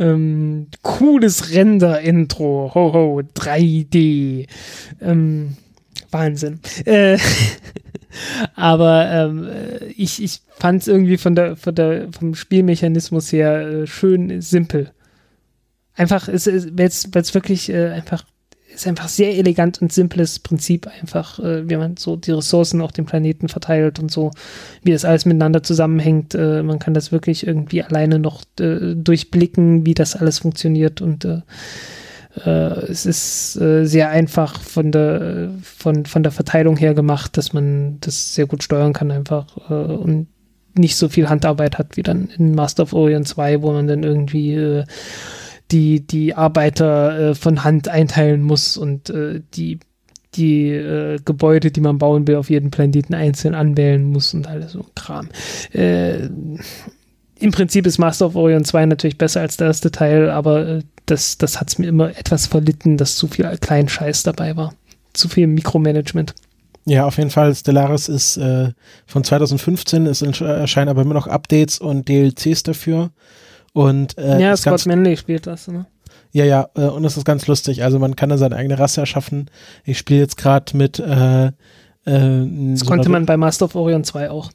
[0.00, 4.48] Ähm, cooles Render-Intro, ho ho, 3D.
[5.00, 5.56] Ähm,
[6.10, 6.60] Wahnsinn.
[6.84, 7.18] Äh,
[8.54, 9.48] aber ähm,
[9.96, 14.92] ich, ich fand es irgendwie von der, von der, vom Spielmechanismus her äh, schön simpel.
[15.94, 18.24] Einfach, es, weil es wirklich äh, einfach
[18.78, 22.92] ist einfach sehr elegant und simples Prinzip einfach, äh, wie man so die Ressourcen auf
[22.92, 24.30] dem Planeten verteilt und so,
[24.82, 26.34] wie das alles miteinander zusammenhängt.
[26.34, 31.24] Äh, man kann das wirklich irgendwie alleine noch äh, durchblicken, wie das alles funktioniert und
[31.24, 31.40] äh, äh,
[32.46, 37.98] es ist äh, sehr einfach von der, von, von der Verteilung her gemacht, dass man
[38.00, 40.28] das sehr gut steuern kann einfach äh, und
[40.74, 44.02] nicht so viel Handarbeit hat wie dann in Master of Orion 2, wo man dann
[44.02, 44.84] irgendwie äh,
[45.70, 49.80] die, die Arbeiter äh, von Hand einteilen muss und äh, die
[50.34, 54.72] die äh, Gebäude, die man bauen will, auf jeden Planeten einzeln anwählen muss und alles
[54.72, 55.30] so Kram.
[57.40, 60.82] Im Prinzip ist Master of Orion 2 natürlich besser als der erste Teil, aber äh,
[61.06, 64.74] das, das hat es mir immer etwas verlitten, dass zu viel Kleinscheiß dabei war.
[65.12, 66.34] Zu viel Mikromanagement.
[66.84, 67.54] Ja, auf jeden Fall.
[67.54, 68.72] Stellaris ist äh,
[69.06, 73.10] von 2015, es erscheinen aber immer noch Updates und DLCs dafür.
[73.72, 75.86] Und, äh, ja, Scott Manley spielt das, ne?
[76.32, 77.84] Ja, ja, äh, und es ist ganz lustig.
[77.84, 79.50] Also man kann da seine eigene Rasse erschaffen.
[79.84, 81.52] Ich spiele jetzt gerade mit äh,
[82.04, 84.50] äh, das so konnte man bei Master of Orion 2 auch.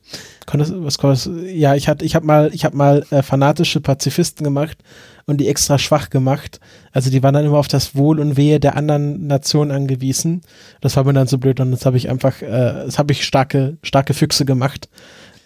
[0.45, 4.43] Konnte, was konnte, ja, ich hatte, ich habe mal, ich habe mal äh, fanatische Pazifisten
[4.43, 4.77] gemacht
[5.25, 6.59] und die extra schwach gemacht.
[6.91, 10.41] Also die waren dann immer auf das Wohl und Wehe der anderen Nationen angewiesen.
[10.81, 13.23] Das war mir dann so blöd und das habe ich einfach, äh, das habe ich
[13.25, 14.89] starke, starke Füchse gemacht.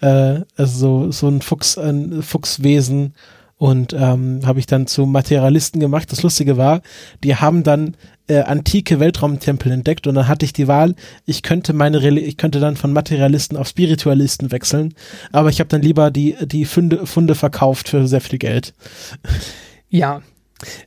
[0.00, 3.14] Äh, also so, so ein Fuchs, ein Fuchswesen
[3.56, 6.10] und ähm, habe ich dann zu Materialisten gemacht.
[6.12, 6.80] Das Lustige war,
[7.22, 7.96] die haben dann
[8.28, 10.94] äh, antike Weltraumtempel entdeckt und dann hatte ich die Wahl,
[11.26, 14.94] ich könnte meine Reli ich könnte dann von Materialisten auf Spiritualisten wechseln,
[15.32, 18.74] aber ich habe dann lieber die die Funde, Funde verkauft für sehr viel Geld.
[19.88, 20.22] Ja,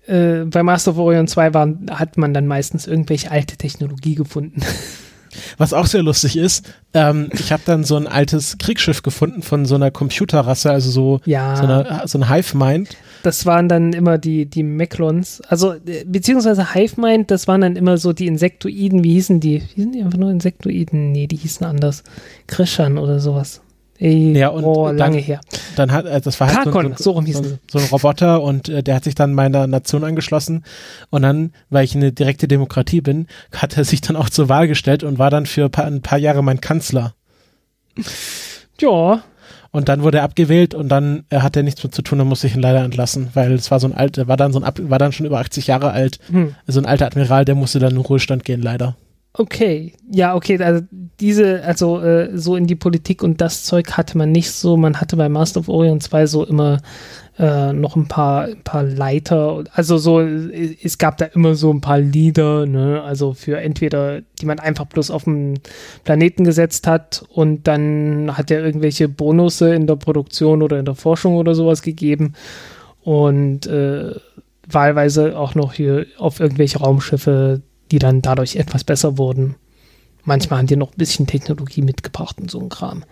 [0.07, 4.61] äh, bei Master of Orion 2 waren, hat man dann meistens irgendwelche alte Technologie gefunden.
[5.57, 9.65] Was auch sehr lustig ist, ähm, ich habe dann so ein altes Kriegsschiff gefunden von
[9.65, 11.55] so einer Computerrasse, also so, ja.
[11.55, 12.97] so, eine, so ein Hive-Mind.
[13.23, 17.97] Das waren dann immer die, die Meklons, also äh, beziehungsweise Hive-Mind, das waren dann immer
[17.97, 19.59] so die Insektoiden, wie hießen die?
[19.59, 21.11] Hießen die einfach nur Insektoiden?
[21.11, 22.03] Nee, die hießen anders.
[22.47, 23.61] Krischern oder sowas.
[24.01, 25.41] Ey, ja, und oh, lange her.
[25.75, 28.81] Dann hat, äh, das war halt Karkon, so, so, so, so, ein Roboter und äh,
[28.81, 30.63] der hat sich dann meiner Nation angeschlossen
[31.11, 34.67] und dann, weil ich eine direkte Demokratie bin, hat er sich dann auch zur Wahl
[34.67, 37.13] gestellt und war dann für ein paar, ein paar Jahre mein Kanzler.
[38.79, 39.21] Ja.
[39.69, 42.27] Und dann wurde er abgewählt und dann äh, hat er nichts mehr zu tun, dann
[42.27, 44.89] musste ich ihn leider entlassen, weil es war so ein alter, war dann so ein,
[44.89, 46.55] war dann schon über 80 Jahre alt, hm.
[46.65, 48.95] so ein alter Admiral, der musste dann in Ruhestand gehen, leider.
[49.33, 50.85] Okay, ja, okay, also
[51.21, 54.75] diese, also äh, so in die Politik und das Zeug hatte man nicht so.
[54.75, 56.81] Man hatte bei Master of Orion 2 so immer
[57.39, 59.63] äh, noch ein paar, ein paar Leiter.
[59.71, 64.45] Also so, es gab da immer so ein paar Leader, ne, also für entweder, die
[64.45, 65.59] man einfach bloß auf den
[66.03, 70.95] Planeten gesetzt hat und dann hat er irgendwelche Bonusse in der Produktion oder in der
[70.95, 72.33] Forschung oder sowas gegeben.
[73.01, 74.13] Und äh,
[74.67, 77.61] wahlweise auch noch hier auf irgendwelche Raumschiffe
[77.91, 79.55] die dann dadurch etwas besser wurden.
[80.23, 83.03] Manchmal haben die noch ein bisschen Technologie mitgebracht und so ein Kram.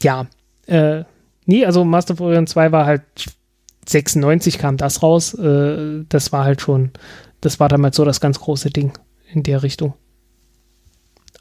[0.00, 0.26] Ja,
[0.66, 1.04] äh,
[1.46, 3.02] Nee, also Master of Orion 2 war halt
[3.88, 5.34] 96 kam das raus.
[5.34, 6.90] Äh, das war halt schon,
[7.40, 8.92] das war damals so das ganz große Ding
[9.32, 9.94] in der Richtung.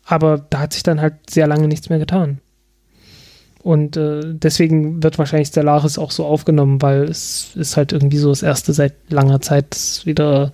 [0.06, 2.40] Aber da hat sich dann halt sehr lange nichts mehr getan.
[3.62, 8.30] Und äh, deswegen wird wahrscheinlich Stellaris auch so aufgenommen, weil es ist halt irgendwie so
[8.30, 10.52] das erste seit langer Zeit wieder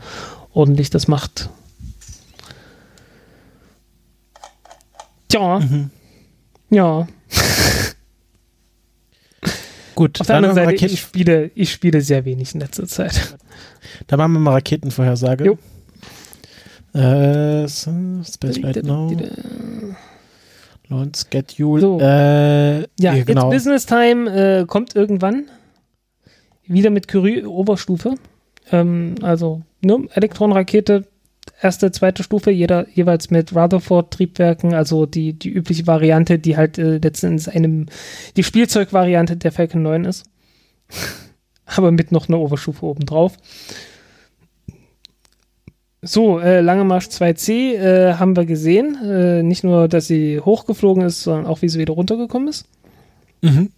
[0.58, 1.50] ordentlich das macht.
[5.30, 5.60] Tja.
[5.60, 5.92] Mhm.
[6.69, 7.08] Ja.
[9.95, 13.38] Gut, Auf der anderen Seite, Raketen, ich spiele, ich spiele sehr wenig in letzter Zeit.
[14.08, 15.45] da machen wir mal Raketenvorhersage.
[15.45, 15.58] Jo.
[17.00, 17.92] Äh, so,
[18.24, 19.16] Space Right Now.
[20.90, 21.82] Launch Schedule.
[21.82, 22.00] So.
[22.00, 23.52] Äh, Ja, genau.
[23.52, 25.50] It's Business Time äh, kommt irgendwann.
[26.66, 28.16] Wieder mit Curie Oberstufe.
[28.72, 31.06] Ähm, also ne, Elektronenrakete,
[31.62, 36.98] erste, zweite Stufe, jeder jeweils mit Rutherford-Triebwerken, also die, die übliche Variante, die halt äh,
[36.98, 37.88] letztendlich einem,
[38.36, 40.26] die Spielzeugvariante der Falcon 9 ist.
[41.66, 43.38] Aber mit noch einer Oberstufe obendrauf.
[46.02, 48.98] So, äh, Lange Marsch 2C äh, haben wir gesehen.
[49.04, 52.66] Äh, nicht nur, dass sie hochgeflogen ist, sondern auch, wie sie wieder runtergekommen ist.
[53.42, 53.72] Mhm.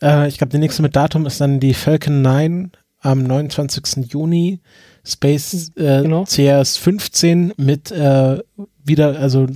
[0.00, 4.10] Äh, ich glaube, die nächste mit Datum ist dann die Falcon 9 am 29.
[4.12, 4.60] Juni.
[5.04, 6.24] Space äh, Genau.
[6.24, 8.40] CS 15 mit äh,
[8.84, 9.46] wieder, also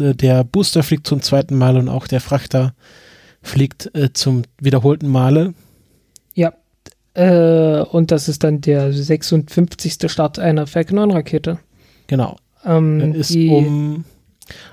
[0.00, 2.74] äh, der Booster fliegt zum zweiten Mal und auch der Frachter
[3.40, 5.54] fliegt äh, zum wiederholten Male.
[6.34, 6.54] Ja.
[7.14, 10.10] Äh, und das ist dann der 56.
[10.10, 11.58] Start einer Falcon 9 Rakete.
[12.08, 12.36] Genau.
[12.64, 14.04] Ähm, ist um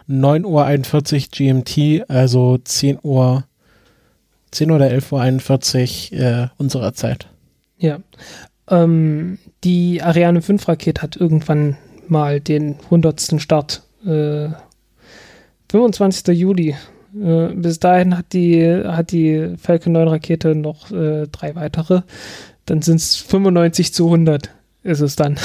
[0.09, 3.45] 9.41 Uhr GMT, also 10 Uhr,
[4.51, 7.27] 10 oder 11.41 Uhr äh, unserer Zeit.
[7.83, 7.99] Ja.
[8.69, 11.75] Ähm, die Ariane 5 Rakete hat irgendwann
[12.07, 13.41] mal den 100.
[13.41, 13.83] Start.
[14.05, 14.47] Äh,
[15.69, 16.27] 25.
[16.29, 16.77] Juli.
[17.13, 22.03] Äh, bis dahin hat die, hat die Falcon 9 Rakete noch äh, drei weitere.
[22.65, 24.49] Dann sind es 95 zu 100
[24.83, 25.37] ist es dann.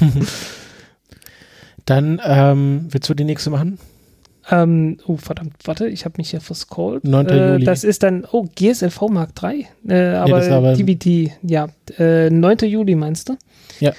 [1.84, 3.78] Dann ähm, willst du die nächste machen?
[4.50, 7.04] Ähm, oh, verdammt, warte, ich habe mich hier verscrollt.
[7.04, 7.26] 9.
[7.28, 7.64] Äh, Juli.
[7.64, 9.68] das ist dann, oh, GSLV Mark 3.
[9.88, 11.68] Äh, aber, ist aber- DBT, ja.
[11.98, 12.58] Äh, 9.
[12.68, 13.36] Juli meinst du?
[13.80, 13.92] Ja.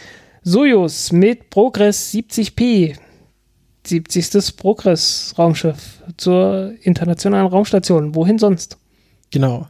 [0.43, 2.95] Sojus mit Progress 70P.
[3.85, 4.55] 70.
[4.57, 8.15] Progress-Raumschiff zur internationalen Raumstation.
[8.15, 8.77] Wohin sonst?
[9.31, 9.67] Genau.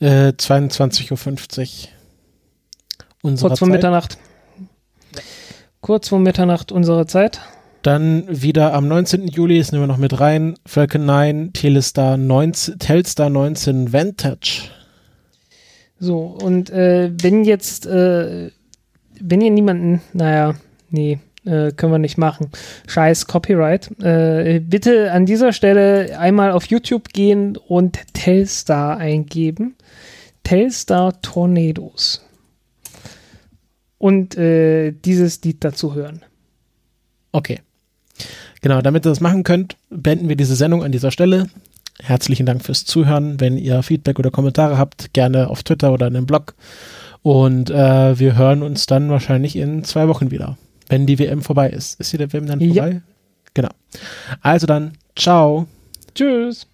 [0.00, 1.88] Äh, 22.50 Uhr.
[3.22, 3.74] Unserer Kurz vor Zeit.
[3.74, 4.18] Mitternacht.
[5.80, 7.40] Kurz vor Mitternacht unserer Zeit.
[7.84, 9.28] Dann wieder am 19.
[9.28, 14.70] Juli, das nehmen wir noch mit rein, Falcon 9, Telestar 19, Telstar 19 Vantage.
[15.98, 18.50] So, und äh, wenn jetzt, äh,
[19.20, 20.54] wenn ihr niemanden, naja,
[20.88, 22.48] nee, äh, können wir nicht machen.
[22.86, 23.90] Scheiß Copyright.
[24.02, 29.76] Äh, bitte an dieser Stelle einmal auf YouTube gehen und Telstar eingeben.
[30.42, 32.24] Telstar Tornadoes.
[33.98, 36.22] Und äh, dieses Lied dazu hören.
[37.30, 37.60] Okay.
[38.64, 41.48] Genau, damit ihr das machen könnt, beenden wir diese Sendung an dieser Stelle.
[42.02, 43.38] Herzlichen Dank fürs Zuhören.
[43.38, 46.54] Wenn ihr Feedback oder Kommentare habt, gerne auf Twitter oder in dem Blog.
[47.20, 50.56] Und äh, wir hören uns dann wahrscheinlich in zwei Wochen wieder,
[50.88, 52.00] wenn die WM vorbei ist.
[52.00, 52.84] Ist die WM dann Ja.
[52.84, 53.02] vorbei?
[53.52, 53.68] Genau.
[54.40, 55.66] Also dann, ciao.
[56.14, 56.66] Tschüss.